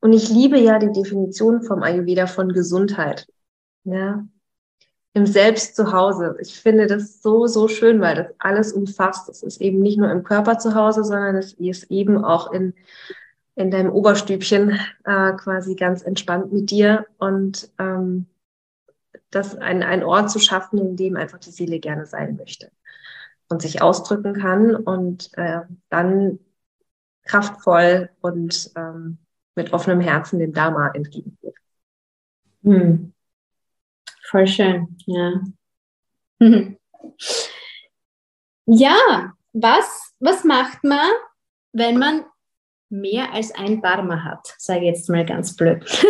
Und 0.00 0.12
ich 0.12 0.28
liebe 0.28 0.58
ja 0.58 0.78
die 0.78 0.92
Definition 0.92 1.62
vom 1.62 1.82
Ayurveda 1.82 2.26
von 2.26 2.52
Gesundheit. 2.52 3.26
Ja, 3.84 4.26
im 5.18 5.26
Selbst 5.26 5.74
zu 5.76 5.92
Hause. 5.92 6.36
Ich 6.40 6.60
finde 6.60 6.86
das 6.86 7.20
so, 7.20 7.46
so 7.46 7.68
schön, 7.68 8.00
weil 8.00 8.14
das 8.14 8.26
alles 8.38 8.72
umfasst. 8.72 9.28
Es 9.28 9.42
ist 9.42 9.60
eben 9.60 9.80
nicht 9.80 9.98
nur 9.98 10.10
im 10.10 10.22
Körper 10.22 10.58
zu 10.58 10.74
Hause, 10.74 11.04
sondern 11.04 11.36
es 11.36 11.54
ist 11.54 11.90
eben 11.90 12.24
auch 12.24 12.52
in, 12.52 12.74
in 13.56 13.70
deinem 13.70 13.92
Oberstübchen 13.92 14.78
äh, 15.04 15.32
quasi 15.32 15.74
ganz 15.74 16.02
entspannt 16.02 16.52
mit 16.52 16.70
dir. 16.70 17.06
Und 17.18 17.70
ähm, 17.78 18.26
das 19.30 19.56
ein, 19.56 19.82
ein 19.82 20.04
Ort 20.04 20.30
zu 20.30 20.38
schaffen, 20.38 20.78
in 20.78 20.96
dem 20.96 21.16
einfach 21.16 21.38
die 21.38 21.50
Seele 21.50 21.80
gerne 21.80 22.06
sein 22.06 22.36
möchte 22.36 22.70
und 23.48 23.60
sich 23.60 23.82
ausdrücken 23.82 24.34
kann 24.34 24.76
und 24.76 25.30
äh, 25.36 25.62
dann 25.90 26.38
kraftvoll 27.24 28.10
und 28.20 28.70
ähm, 28.76 29.18
mit 29.56 29.72
offenem 29.72 30.00
Herzen 30.00 30.38
dem 30.38 30.52
Dharma 30.52 30.90
entgegengeht. 30.94 31.54
Hm. 32.62 33.12
Voll 34.30 34.46
schön, 34.46 34.96
ja. 35.06 35.40
ja, 38.66 39.32
was, 39.52 40.14
was 40.20 40.44
macht 40.44 40.84
man, 40.84 41.08
wenn 41.72 41.98
man 41.98 42.24
mehr 42.90 43.32
als 43.32 43.52
ein 43.52 43.80
Dharma 43.82 44.22
hat? 44.22 44.54
Sage 44.58 44.80
ich 44.80 44.86
jetzt 44.86 45.08
mal 45.08 45.24
ganz 45.24 45.56
blöd. 45.56 45.82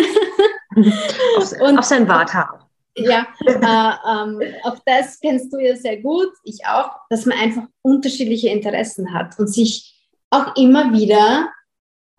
auf, 1.37 1.53
und, 1.61 1.79
auf 1.79 1.85
sein 1.85 2.09
Vata 2.09 2.69
ja, 3.01 3.27
äh, 3.47 3.53
ähm, 3.53 4.55
auch 4.65 4.79
das 4.85 5.21
kennst 5.21 5.53
du 5.53 5.59
ja 5.59 5.77
sehr 5.77 5.99
gut, 5.99 6.33
ich 6.45 6.65
auch, 6.67 6.91
dass 7.11 7.27
man 7.27 7.39
einfach 7.39 7.65
unterschiedliche 7.83 8.49
Interessen 8.49 9.13
hat 9.13 9.39
und 9.39 9.49
sich 9.49 9.95
auch 10.31 10.57
immer 10.57 10.93
wieder 10.93 11.51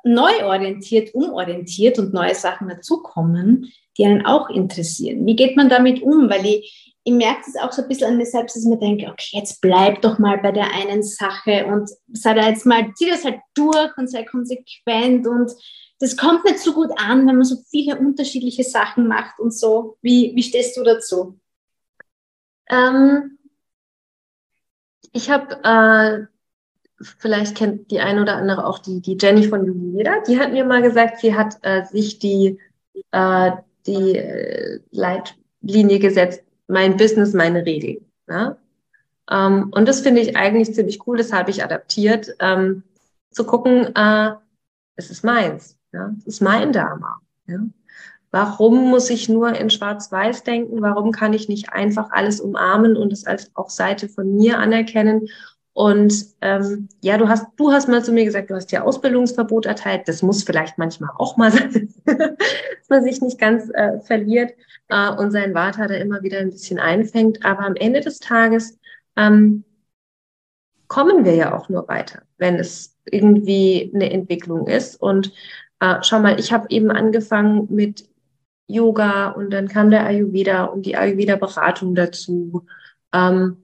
neu 0.03 0.45
orientiert, 0.45 1.13
umorientiert 1.13 1.99
und 1.99 2.13
neue 2.13 2.35
Sachen 2.35 2.69
dazukommen, 2.69 3.71
die 3.97 4.05
einen 4.05 4.25
auch 4.25 4.49
interessieren. 4.49 5.25
Wie 5.25 5.35
geht 5.35 5.57
man 5.57 5.69
damit 5.69 6.01
um? 6.01 6.29
Weil 6.29 6.45
ich, 6.45 6.95
ich 7.03 7.13
merke 7.13 7.41
es 7.47 7.55
auch 7.57 7.71
so 7.71 7.81
ein 7.81 7.87
bisschen 7.87 8.07
an 8.07 8.17
mir 8.17 8.25
selbst, 8.25 8.55
dass 8.55 8.63
ich 8.63 8.69
mir 8.69 8.79
denke, 8.79 9.07
okay, 9.11 9.37
jetzt 9.37 9.61
bleib 9.61 10.01
doch 10.01 10.19
mal 10.19 10.37
bei 10.37 10.51
der 10.51 10.73
einen 10.73 11.03
Sache 11.03 11.65
und 11.65 11.89
sei 12.13 12.33
da 12.33 12.47
jetzt 12.47 12.65
mal, 12.65 12.93
zieh 12.95 13.09
das 13.09 13.25
halt 13.25 13.39
durch 13.55 13.97
und 13.97 14.09
sei 14.09 14.23
konsequent 14.23 15.27
und 15.27 15.51
das 15.99 16.15
kommt 16.15 16.45
nicht 16.45 16.59
so 16.59 16.73
gut 16.73 16.91
an, 16.95 17.27
wenn 17.27 17.35
man 17.35 17.43
so 17.43 17.57
viele 17.69 17.99
unterschiedliche 17.99 18.63
Sachen 18.63 19.07
macht 19.07 19.37
und 19.39 19.53
so. 19.53 19.97
Wie, 20.01 20.31
wie 20.33 20.43
stehst 20.43 20.77
du 20.77 20.83
dazu? 20.83 21.39
Ähm, 22.69 23.37
ich 25.11 25.29
habe, 25.29 25.59
äh, 25.63 26.38
vielleicht 27.01 27.55
kennt 27.55 27.91
die 27.91 27.99
eine 27.99 28.21
oder 28.21 28.35
andere 28.35 28.65
auch 28.65 28.79
die, 28.79 29.01
die 29.01 29.17
Jenny 29.19 29.43
von 29.43 29.65
Julieda, 29.65 30.21
die 30.27 30.39
hat 30.39 30.51
mir 30.51 30.65
mal 30.65 30.81
gesagt, 30.81 31.19
sie 31.19 31.35
hat 31.35 31.57
äh, 31.61 31.85
sich 31.85 32.19
die, 32.19 32.59
äh, 33.11 33.51
die 33.85 34.15
äh, 34.17 34.79
Leitlinie 34.91 35.99
gesetzt, 35.99 36.43
mein 36.67 36.97
Business, 36.97 37.33
meine 37.33 37.65
Regeln. 37.65 38.05
Ja? 38.27 38.57
Ähm, 39.29 39.71
und 39.71 39.87
das 39.87 40.01
finde 40.01 40.21
ich 40.21 40.35
eigentlich 40.35 40.73
ziemlich 40.73 41.05
cool, 41.07 41.17
das 41.17 41.31
habe 41.31 41.51
ich 41.51 41.63
adaptiert, 41.63 42.35
ähm, 42.39 42.83
zu 43.31 43.45
gucken, 43.45 43.95
äh, 43.95 44.31
es 44.95 45.09
ist 45.09 45.23
meins, 45.23 45.77
ja, 45.93 46.13
es 46.19 46.27
ist 46.27 46.41
mein 46.41 46.73
Dharma. 46.73 47.21
Ja. 47.47 47.59
Warum 48.31 48.89
muss 48.89 49.09
ich 49.09 49.27
nur 49.27 49.55
in 49.55 49.69
Schwarz-Weiß 49.69 50.43
denken? 50.43 50.81
Warum 50.81 51.11
kann 51.11 51.33
ich 51.33 51.49
nicht 51.49 51.73
einfach 51.73 52.11
alles 52.11 52.39
umarmen 52.39 52.95
und 52.95 53.11
es 53.11 53.25
als 53.25 53.49
auch 53.55 53.69
Seite 53.69 54.07
von 54.07 54.35
mir 54.35 54.59
anerkennen? 54.59 55.27
Und 55.79 56.25
ähm, 56.41 56.89
ja, 56.99 57.17
du 57.17 57.29
hast, 57.29 57.45
du 57.55 57.71
hast 57.71 57.87
mal 57.87 58.03
zu 58.03 58.11
mir 58.11 58.25
gesagt, 58.25 58.49
du 58.49 58.55
hast 58.55 58.69
ja 58.73 58.83
Ausbildungsverbot 58.83 59.65
erteilt. 59.65 60.09
Das 60.09 60.21
muss 60.21 60.43
vielleicht 60.43 60.77
manchmal 60.77 61.11
auch 61.17 61.37
mal 61.37 61.51
sein, 61.53 61.93
dass 62.05 62.89
man 62.89 63.01
sich 63.01 63.21
nicht 63.21 63.39
ganz 63.39 63.69
äh, 63.73 63.97
verliert 64.01 64.51
äh, 64.89 65.09
und 65.09 65.31
seinen 65.31 65.53
Vater 65.53 65.87
da 65.87 65.93
immer 65.93 66.21
wieder 66.21 66.39
ein 66.39 66.49
bisschen 66.49 66.79
einfängt. 66.79 67.45
Aber 67.45 67.61
am 67.61 67.77
Ende 67.77 68.01
des 68.01 68.19
Tages 68.19 68.77
ähm, 69.15 69.63
kommen 70.89 71.23
wir 71.23 71.35
ja 71.35 71.57
auch 71.57 71.69
nur 71.69 71.87
weiter, 71.87 72.23
wenn 72.37 72.55
es 72.55 72.97
irgendwie 73.05 73.89
eine 73.95 74.11
Entwicklung 74.11 74.67
ist. 74.67 75.01
Und 75.01 75.31
äh, 75.79 75.95
schau 76.01 76.19
mal, 76.19 76.37
ich 76.37 76.51
habe 76.51 76.67
eben 76.71 76.91
angefangen 76.91 77.73
mit 77.73 78.03
Yoga 78.67 79.29
und 79.29 79.49
dann 79.51 79.69
kam 79.69 79.91
der 79.91 80.05
Ayurveda 80.05 80.65
und 80.65 80.85
die 80.85 80.97
Ayurveda-Beratung 80.97 81.95
dazu. 81.95 82.65
Ähm, 83.13 83.63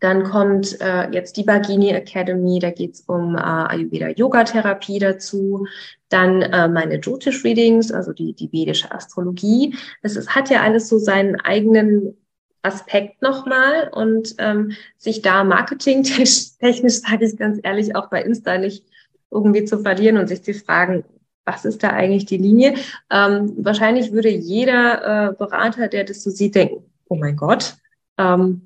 dann 0.00 0.24
kommt 0.24 0.80
äh, 0.80 1.10
jetzt 1.10 1.36
die 1.36 1.44
Bagini 1.44 1.90
Academy, 1.90 2.58
da 2.58 2.70
geht's 2.70 3.02
um 3.06 3.36
äh, 3.36 3.40
Ayurveda-Yoga-Therapie 3.40 4.98
dazu. 4.98 5.66
Dann 6.08 6.42
äh, 6.42 6.68
meine 6.68 6.96
Jyotish-Readings, 6.96 7.92
also 7.92 8.12
die, 8.12 8.32
die 8.32 8.50
vedische 8.50 8.90
Astrologie. 8.90 9.76
Es 10.02 10.16
ist, 10.16 10.34
hat 10.34 10.48
ja 10.48 10.62
alles 10.62 10.88
so 10.88 10.98
seinen 10.98 11.38
eigenen 11.40 12.16
Aspekt 12.62 13.20
nochmal 13.22 13.90
und 13.92 14.34
ähm, 14.38 14.72
sich 14.96 15.22
da 15.22 15.44
marketingtechnisch, 15.44 17.00
sage 17.00 17.24
ich 17.24 17.36
ganz 17.36 17.60
ehrlich, 17.62 17.94
auch 17.94 18.08
bei 18.08 18.22
Insta 18.22 18.58
nicht 18.58 18.84
irgendwie 19.30 19.64
zu 19.64 19.78
verlieren 19.78 20.16
und 20.16 20.28
sich 20.28 20.42
zu 20.42 20.54
fragen, 20.54 21.04
was 21.44 21.64
ist 21.64 21.82
da 21.82 21.90
eigentlich 21.90 22.26
die 22.26 22.38
Linie? 22.38 22.74
Ähm, 23.10 23.52
wahrscheinlich 23.58 24.12
würde 24.12 24.30
jeder 24.30 25.30
äh, 25.30 25.32
Berater, 25.34 25.88
der 25.88 26.04
das 26.04 26.22
so 26.22 26.30
sieht, 26.30 26.54
denken, 26.54 26.84
oh 27.08 27.16
mein 27.16 27.36
Gott. 27.36 27.76
Ähm, 28.18 28.62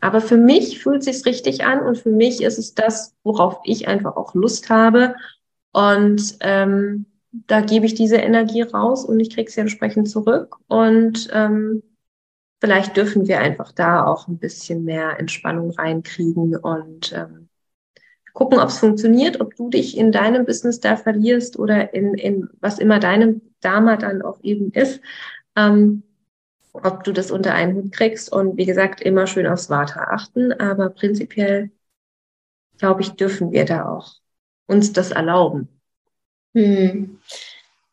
aber 0.00 0.20
für 0.20 0.36
mich 0.36 0.80
fühlt 0.82 1.00
es 1.00 1.04
sich 1.06 1.26
richtig 1.26 1.64
an 1.64 1.80
und 1.80 1.98
für 1.98 2.10
mich 2.10 2.42
ist 2.42 2.58
es 2.58 2.74
das, 2.74 3.14
worauf 3.22 3.58
ich 3.64 3.88
einfach 3.88 4.16
auch 4.16 4.34
Lust 4.34 4.68
habe. 4.70 5.14
Und 5.72 6.36
ähm, 6.40 7.06
da 7.32 7.60
gebe 7.60 7.86
ich 7.86 7.94
diese 7.94 8.16
Energie 8.16 8.62
raus 8.62 9.04
und 9.04 9.20
ich 9.20 9.34
kriege 9.34 9.50
sie 9.50 9.60
entsprechend 9.60 10.08
zurück. 10.08 10.56
Und 10.68 11.28
ähm, 11.32 11.82
vielleicht 12.60 12.96
dürfen 12.96 13.26
wir 13.26 13.40
einfach 13.40 13.72
da 13.72 14.06
auch 14.06 14.28
ein 14.28 14.38
bisschen 14.38 14.84
mehr 14.84 15.18
Entspannung 15.18 15.70
reinkriegen 15.70 16.56
und 16.56 17.12
ähm, 17.12 17.48
gucken, 18.32 18.58
ob 18.58 18.68
es 18.68 18.78
funktioniert, 18.78 19.40
ob 19.40 19.56
du 19.56 19.70
dich 19.70 19.96
in 19.96 20.12
deinem 20.12 20.44
Business 20.44 20.80
da 20.80 20.96
verlierst 20.96 21.58
oder 21.58 21.94
in, 21.94 22.14
in 22.14 22.48
was 22.60 22.78
immer 22.78 22.98
deinem 22.98 23.40
Dharma 23.60 23.96
dann 23.96 24.22
auch 24.22 24.38
eben 24.42 24.72
ist, 24.72 25.00
ähm, 25.56 26.02
ob 26.84 27.04
du 27.04 27.12
das 27.12 27.30
unter 27.30 27.54
einen 27.54 27.74
Hut 27.76 27.92
kriegst. 27.92 28.32
Und 28.32 28.56
wie 28.56 28.66
gesagt, 28.66 29.00
immer 29.00 29.26
schön 29.26 29.46
aufs 29.46 29.70
Vata 29.70 30.08
achten, 30.10 30.52
aber 30.52 30.90
prinzipiell, 30.90 31.70
glaube 32.78 33.02
ich, 33.02 33.10
dürfen 33.10 33.52
wir 33.52 33.64
da 33.64 33.88
auch 33.88 34.14
uns 34.66 34.92
das 34.92 35.10
erlauben. 35.10 35.68
Hm. 36.54 37.18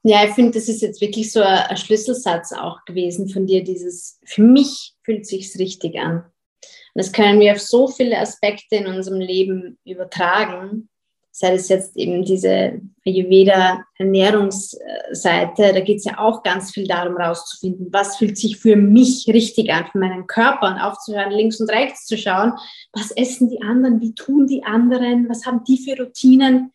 Ja, 0.04 0.26
ich 0.26 0.32
finde, 0.32 0.52
das 0.52 0.68
ist 0.68 0.82
jetzt 0.82 1.00
wirklich 1.00 1.32
so 1.32 1.42
ein, 1.42 1.60
ein, 1.60 1.78
Schlüsselsatz 1.78 2.52
auch 2.52 2.84
gewesen 2.86 3.30
von 3.30 3.48
dir, 3.48 3.64
dieses, 3.64 4.20
für 4.26 4.42
mich 4.42 4.94
fühlt 5.04 5.26
sich's 5.26 5.58
richtig 5.58 5.98
an. 5.98 6.18
Und 6.18 7.00
das 7.02 7.12
können 7.12 7.40
wir 7.40 7.54
auf 7.54 7.62
so 7.62 7.88
viele 7.88 8.20
Aspekte 8.20 8.76
in 8.76 8.88
unserem 8.88 9.20
Leben 9.20 9.78
übertragen. 9.86 10.90
Sei 11.36 11.56
es 11.56 11.68
jetzt 11.68 11.98
eben 11.98 12.24
diese 12.24 12.80
Ayurveda-Ernährungsseite, 13.06 15.74
da 15.74 15.80
geht 15.80 15.98
es 15.98 16.06
ja 16.06 16.20
auch 16.20 16.44
ganz 16.44 16.70
viel 16.72 16.88
darum, 16.88 17.18
rauszufinden, 17.18 17.88
was 17.92 18.18
fühlt 18.18 18.38
sich 18.38 18.58
für 18.58 18.76
mich 18.76 19.26
richtig 19.28 19.74
an, 19.74 19.88
für 19.92 19.98
meinen 19.98 20.28
Körper 20.28 20.68
und 20.68 20.78
aufzuhören, 20.78 21.32
links 21.32 21.60
und 21.60 21.72
rechts 21.72 22.06
zu 22.06 22.18
schauen, 22.18 22.54
was 22.92 23.10
essen 23.10 23.50
die 23.50 23.64
anderen, 23.64 24.00
wie 24.00 24.14
tun 24.14 24.46
die 24.46 24.64
anderen, 24.64 25.28
was 25.28 25.48
haben 25.48 25.64
die 25.64 25.80
für 25.80 25.98
Routinen. 26.00 26.72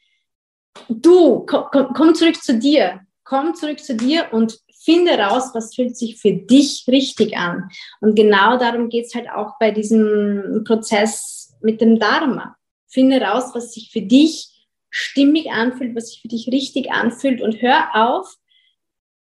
Du, 0.88 1.46
komm, 1.46 1.92
komm 1.94 2.16
zurück 2.16 2.42
zu 2.42 2.59
dir 2.59 3.02
komm 3.28 3.54
zurück 3.54 3.80
zu 3.80 3.94
dir 3.94 4.28
und 4.32 4.59
finde 4.82 5.18
raus, 5.18 5.50
was 5.52 5.74
fühlt 5.74 5.96
sich 5.96 6.18
für 6.18 6.32
dich 6.32 6.84
richtig 6.88 7.36
an. 7.36 7.68
Und 8.00 8.16
genau 8.16 8.59
darum 8.59 8.88
geht 8.88 9.06
es 9.06 9.14
halt 9.14 9.28
auch 9.28 9.59
bei 9.61 9.70
diesem 9.70 10.64
Prozess 10.66 11.54
mit 11.61 11.80
dem 11.80 11.98
Dharma. 11.98 12.56
Finde 12.89 13.20
raus, 13.20 13.51
was 13.55 13.72
sich 13.72 13.91
für 13.93 14.03
dich 14.03 14.66
stimmig 14.91 15.51
anfühlt, 15.51 15.95
was 15.95 16.09
sich 16.09 16.22
für 16.22 16.28
dich 16.28 16.49
richtig 16.49 16.91
anfühlt 16.91 17.41
und 17.41 17.61
hör 17.61 17.95
auf, 17.95 18.36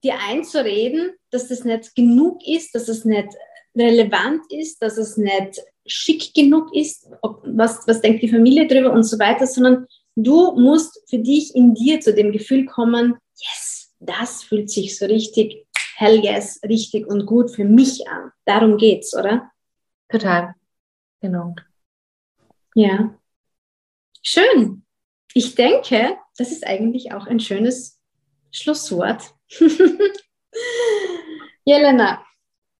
dir 0.03 0.15
einzureden, 0.29 1.13
dass 1.31 1.47
das 1.47 1.63
nicht 1.63 1.95
genug 1.95 2.45
ist, 2.45 2.75
dass 2.75 2.87
es 2.87 3.05
nicht 3.05 3.29
relevant 3.75 4.41
ist, 4.51 4.81
dass 4.81 4.97
es 4.97 5.17
nicht 5.17 5.61
schick 5.85 6.33
genug 6.33 6.73
ist, 6.75 7.07
ob, 7.21 7.43
was, 7.45 7.87
was 7.87 8.01
denkt 8.01 8.21
die 8.23 8.29
Familie 8.29 8.67
drüber 8.67 8.91
und 8.91 9.03
so 9.03 9.19
weiter, 9.19 9.47
sondern 9.47 9.87
du 10.15 10.53
musst 10.53 11.01
für 11.09 11.19
dich 11.19 11.55
in 11.55 11.73
dir 11.73 11.99
zu 11.99 12.13
dem 12.13 12.31
Gefühl 12.31 12.65
kommen, 12.65 13.15
yes, 13.35 13.93
das 13.99 14.43
fühlt 14.43 14.69
sich 14.69 14.97
so 14.97 15.05
richtig 15.05 15.65
hell 15.95 16.23
yes, 16.23 16.59
richtig 16.63 17.07
und 17.07 17.25
gut 17.25 17.51
für 17.51 17.65
mich 17.65 18.07
an. 18.07 18.31
Darum 18.45 18.77
geht's, 18.77 19.15
oder? 19.15 19.51
Total. 20.09 20.53
Genau. 21.21 21.55
Ja. 22.75 23.17
Schön. 24.27 24.83
Ich 25.35 25.53
denke, 25.53 26.17
das 26.35 26.51
ist 26.51 26.65
eigentlich 26.65 27.13
auch 27.13 27.27
ein 27.27 27.39
schönes 27.39 28.01
Schlusswort. 28.51 29.35
Jelena, 31.63 32.25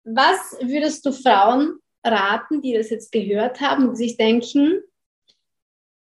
was 0.03 0.57
würdest 0.59 1.05
du 1.05 1.11
Frauen 1.11 1.77
raten, 2.03 2.63
die 2.63 2.73
das 2.73 2.89
jetzt 2.89 3.11
gehört 3.11 3.61
haben 3.61 3.89
und 3.89 3.95
sich 3.95 4.17
denken, 4.17 4.81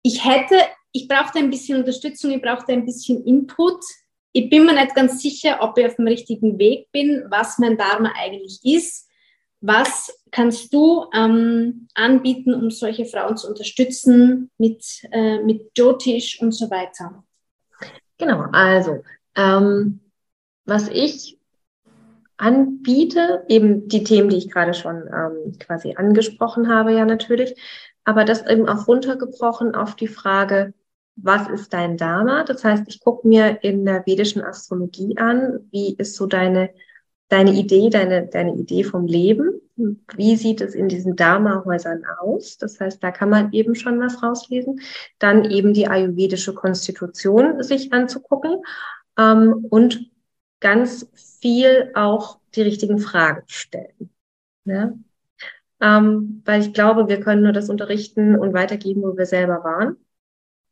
ich 0.02 0.24
hätte, 0.24 0.56
ich 0.92 1.08
brauchte 1.08 1.40
ein 1.40 1.50
bisschen 1.50 1.78
Unterstützung, 1.78 2.30
ich 2.30 2.40
brauchte 2.40 2.72
ein 2.72 2.86
bisschen 2.86 3.22
Input, 3.26 3.84
ich 4.32 4.48
bin 4.48 4.64
mir 4.64 4.72
nicht 4.72 4.94
ganz 4.94 5.20
sicher, 5.20 5.58
ob 5.60 5.76
ich 5.76 5.84
auf 5.84 5.96
dem 5.96 6.06
richtigen 6.06 6.58
Weg 6.58 6.90
bin, 6.90 7.26
was 7.28 7.58
mein 7.58 7.76
Dharma 7.76 8.12
eigentlich 8.16 8.60
ist. 8.62 9.07
Was 9.60 10.22
kannst 10.30 10.72
du 10.72 11.06
ähm, 11.12 11.88
anbieten, 11.94 12.54
um 12.54 12.70
solche 12.70 13.06
Frauen 13.06 13.36
zu 13.36 13.48
unterstützen 13.48 14.50
mit, 14.58 14.84
äh, 15.10 15.42
mit 15.42 15.72
Jyotish 15.76 16.40
und 16.40 16.52
so 16.52 16.70
weiter? 16.70 17.24
Genau, 18.18 18.44
also 18.52 19.02
ähm, 19.36 20.00
was 20.64 20.88
ich 20.88 21.38
anbiete, 22.36 23.44
eben 23.48 23.88
die 23.88 24.04
Themen, 24.04 24.28
die 24.28 24.36
ich 24.36 24.50
gerade 24.50 24.74
schon 24.74 25.08
ähm, 25.08 25.58
quasi 25.58 25.94
angesprochen 25.96 26.68
habe, 26.68 26.92
ja 26.92 27.04
natürlich, 27.04 27.60
aber 28.04 28.24
das 28.24 28.46
eben 28.46 28.68
auch 28.68 28.86
runtergebrochen 28.86 29.74
auf 29.74 29.96
die 29.96 30.08
Frage, 30.08 30.72
was 31.16 31.48
ist 31.48 31.72
dein 31.72 31.96
Dharma? 31.96 32.44
Das 32.44 32.64
heißt, 32.64 32.84
ich 32.86 33.00
gucke 33.00 33.26
mir 33.26 33.62
in 33.62 33.84
der 33.84 34.06
vedischen 34.06 34.42
Astrologie 34.42 35.18
an, 35.18 35.68
wie 35.72 35.94
ist 35.96 36.14
so 36.14 36.26
deine, 36.26 36.70
deine 37.28 37.52
Idee, 37.52 37.90
deine, 37.90 38.26
deine 38.26 38.54
Idee 38.54 38.84
vom 38.84 39.06
Leben? 39.06 39.60
Wie 40.16 40.36
sieht 40.36 40.60
es 40.60 40.74
in 40.74 40.88
diesen 40.88 41.14
Dharma-Häusern 41.14 42.04
aus? 42.20 42.58
Das 42.58 42.80
heißt, 42.80 43.02
da 43.02 43.10
kann 43.10 43.30
man 43.30 43.52
eben 43.52 43.74
schon 43.74 44.00
was 44.00 44.22
rauslesen. 44.22 44.80
Dann 45.18 45.44
eben 45.44 45.72
die 45.72 45.86
ayurvedische 45.86 46.54
Konstitution 46.54 47.62
sich 47.62 47.92
anzugucken 47.92 48.62
ähm, 49.16 49.66
und 49.70 50.10
ganz 50.60 51.08
viel 51.14 51.92
auch 51.94 52.38
die 52.54 52.62
richtigen 52.62 52.98
Fragen 52.98 53.42
stellen. 53.46 54.10
Ja? 54.64 54.92
Ähm, 55.80 56.42
weil 56.44 56.60
ich 56.60 56.72
glaube, 56.72 57.08
wir 57.08 57.20
können 57.20 57.42
nur 57.42 57.52
das 57.52 57.70
unterrichten 57.70 58.36
und 58.36 58.52
weitergeben, 58.52 59.02
wo 59.02 59.16
wir 59.16 59.26
selber 59.26 59.62
waren. 59.62 59.96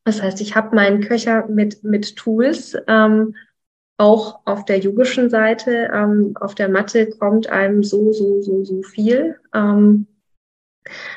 Das 0.04 0.22
heißt, 0.22 0.40
ich 0.40 0.54
habe 0.54 0.74
meinen 0.74 1.00
Köcher 1.00 1.46
mit, 1.48 1.84
mit 1.84 2.16
Tools, 2.16 2.76
ähm, 2.86 3.34
auch 3.98 4.40
auf 4.44 4.64
der 4.64 4.78
yogischen 4.78 5.30
Seite. 5.30 5.90
Ähm, 5.92 6.34
auf 6.40 6.54
der 6.54 6.68
Matte 6.68 7.08
kommt 7.10 7.48
einem 7.48 7.82
so, 7.82 8.12
so, 8.12 8.42
so, 8.42 8.64
so 8.64 8.82
viel. 8.82 9.38
Ähm, 9.54 10.06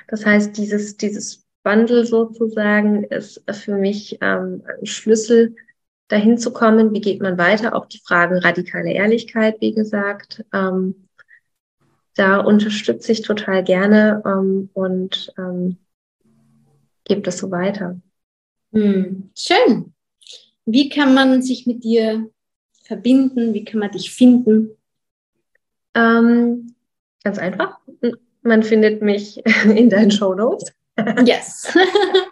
das 0.08 0.26
heißt, 0.26 0.58
dieses, 0.58 0.98
dieses 0.98 1.46
Bundle 1.64 2.06
sozusagen 2.06 3.04
ist 3.04 3.44
für 3.52 3.76
mich 3.76 4.18
ähm, 4.22 4.64
ein 4.80 4.86
Schlüssel, 4.86 5.56
dahin 6.10 6.38
zu 6.38 6.52
kommen. 6.52 6.94
Wie 6.94 7.02
geht 7.02 7.22
man 7.22 7.38
weiter? 7.38 7.74
Auch 7.74 7.86
die 7.86 8.02
Fragen 8.04 8.40
radikale 8.40 8.92
Ehrlichkeit, 8.92 9.62
wie 9.62 9.74
gesagt. 9.74 10.44
Ähm, 10.52 11.08
da 12.16 12.40
unterstütze 12.40 13.14
ich 13.14 13.22
total 13.22 13.64
gerne 13.64 14.22
ähm, 14.26 14.70
und 14.74 15.32
ähm, 15.38 15.78
gebe 17.06 17.22
das 17.22 17.38
so 17.38 17.50
weiter. 17.50 18.02
Hm, 18.74 19.32
schön. 19.38 19.94
Wie 20.66 20.90
kann 20.90 21.14
man 21.14 21.42
sich 21.42 21.66
mit 21.66 21.84
dir 21.84 22.30
verbinden? 22.90 23.54
Wie 23.54 23.64
kann 23.64 23.80
man 23.80 23.92
dich 23.92 24.12
finden? 24.12 24.72
Ähm, 25.94 26.76
ganz 27.24 27.38
einfach. 27.38 27.78
Man 28.42 28.64
findet 28.64 29.02
mich 29.02 29.42
in 29.66 29.90
deinen 29.90 30.12
Show 30.12 30.34
Notes. 30.34 30.74
Yes. 31.24 31.74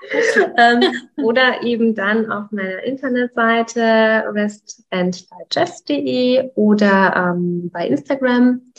ähm, 0.57 0.83
oder 1.23 1.63
eben 1.63 1.95
dann 1.95 2.29
auf 2.29 2.51
meiner 2.51 2.83
Internetseite 2.83 4.25
restanddigest.de 4.33 6.51
oder 6.55 7.15
ähm, 7.15 7.69
bei 7.71 7.87
Instagram 7.87 8.73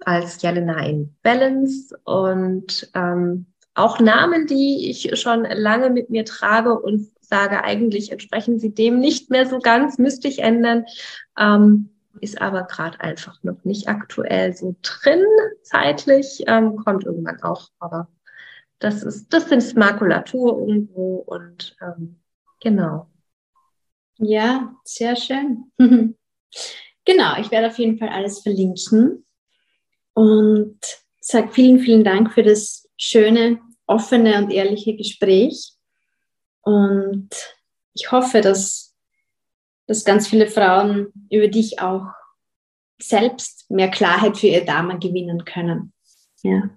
als 0.00 0.42
Jelena 0.42 0.84
in 0.84 1.16
Balance 1.22 1.98
und 2.04 2.90
ähm, 2.94 3.46
auch 3.74 4.00
Namen, 4.00 4.46
die 4.46 4.90
ich 4.90 5.18
schon 5.18 5.44
lange 5.44 5.88
mit 5.88 6.10
mir 6.10 6.26
trage 6.26 6.78
und 6.78 7.08
sage, 7.32 7.64
eigentlich 7.64 8.12
entsprechen 8.12 8.58
sie 8.58 8.74
dem 8.74 9.00
nicht 9.00 9.30
mehr 9.30 9.46
so 9.46 9.58
ganz, 9.58 9.96
müsste 9.96 10.28
ich 10.28 10.40
ändern. 10.40 10.84
Ähm, 11.38 11.88
ist 12.20 12.42
aber 12.42 12.64
gerade 12.64 13.00
einfach 13.00 13.42
noch 13.42 13.64
nicht 13.64 13.88
aktuell 13.88 14.54
so 14.54 14.76
drin, 14.82 15.24
zeitlich, 15.62 16.44
ähm, 16.46 16.76
kommt 16.76 17.04
irgendwann 17.04 17.42
auch, 17.42 17.70
aber 17.78 18.08
das 18.80 19.02
ist, 19.02 19.32
das 19.32 19.48
sind 19.48 19.76
Makulatur 19.76 20.58
irgendwo 20.58 21.24
und 21.26 21.74
ähm, 21.80 22.20
genau. 22.60 23.06
Ja, 24.18 24.74
sehr 24.84 25.16
schön. 25.16 25.72
genau, 25.78 27.40
ich 27.40 27.50
werde 27.50 27.68
auf 27.68 27.78
jeden 27.78 27.96
Fall 27.96 28.10
alles 28.10 28.40
verlinken 28.40 29.24
und 30.12 30.78
sage 31.18 31.48
vielen, 31.50 31.78
vielen 31.78 32.04
Dank 32.04 32.34
für 32.34 32.42
das 32.42 32.86
schöne, 32.98 33.58
offene 33.86 34.36
und 34.36 34.52
ehrliche 34.52 34.96
Gespräch. 34.96 35.72
Und 36.62 37.30
ich 37.92 38.10
hoffe, 38.10 38.40
dass, 38.40 38.94
dass 39.86 40.04
ganz 40.04 40.28
viele 40.28 40.46
Frauen 40.46 41.12
über 41.30 41.48
dich 41.48 41.80
auch 41.80 42.06
selbst 43.00 43.70
mehr 43.70 43.90
Klarheit 43.90 44.38
für 44.38 44.46
ihr 44.46 44.64
Dharma 44.64 44.96
gewinnen 44.96 45.44
können. 45.44 45.92
Ja. 46.42 46.70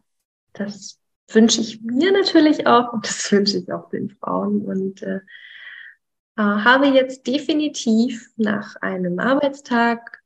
Das 0.53 0.99
wünsche 1.29 1.61
ich 1.61 1.81
mir 1.81 2.11
natürlich 2.11 2.67
auch 2.67 2.93
und 2.93 3.07
das 3.07 3.31
wünsche 3.31 3.57
ich 3.57 3.71
auch 3.71 3.89
den 3.89 4.09
Frauen 4.09 4.61
und 4.61 5.01
äh, 5.01 5.19
äh, 6.37 6.41
habe 6.41 6.87
jetzt 6.87 7.27
definitiv 7.27 8.29
nach 8.37 8.75
einem 8.77 9.19
Arbeitstag 9.19 10.21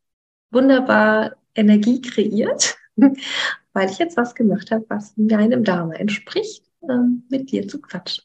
wunderbar 0.52 1.36
Energie 1.56 2.02
kreiert, 2.02 2.78
weil 3.74 3.90
ich 3.90 3.98
jetzt 4.00 4.18
was 4.18 4.36
gemacht 4.36 4.72
habe, 4.72 4.86
was 4.90 5.16
meinem 5.18 5.64
Dharma 5.64 5.94
entspricht, 5.94 6.66
äh, 6.82 6.98
mit 7.30 7.52
dir 7.52 7.68
zu 7.68 7.82
quatschen. 7.82 8.24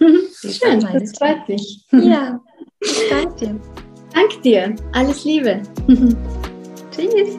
Schön, 0.00 0.80
das 0.80 1.18
freut 1.18 1.48
mich. 1.48 1.84
Ja, 1.92 2.40
danke 3.10 3.34
dir. 3.36 3.60
Danke 4.14 4.40
dir. 4.42 4.76
Alles 4.92 5.24
Liebe. 5.24 5.62
Tschüss. 6.90 7.36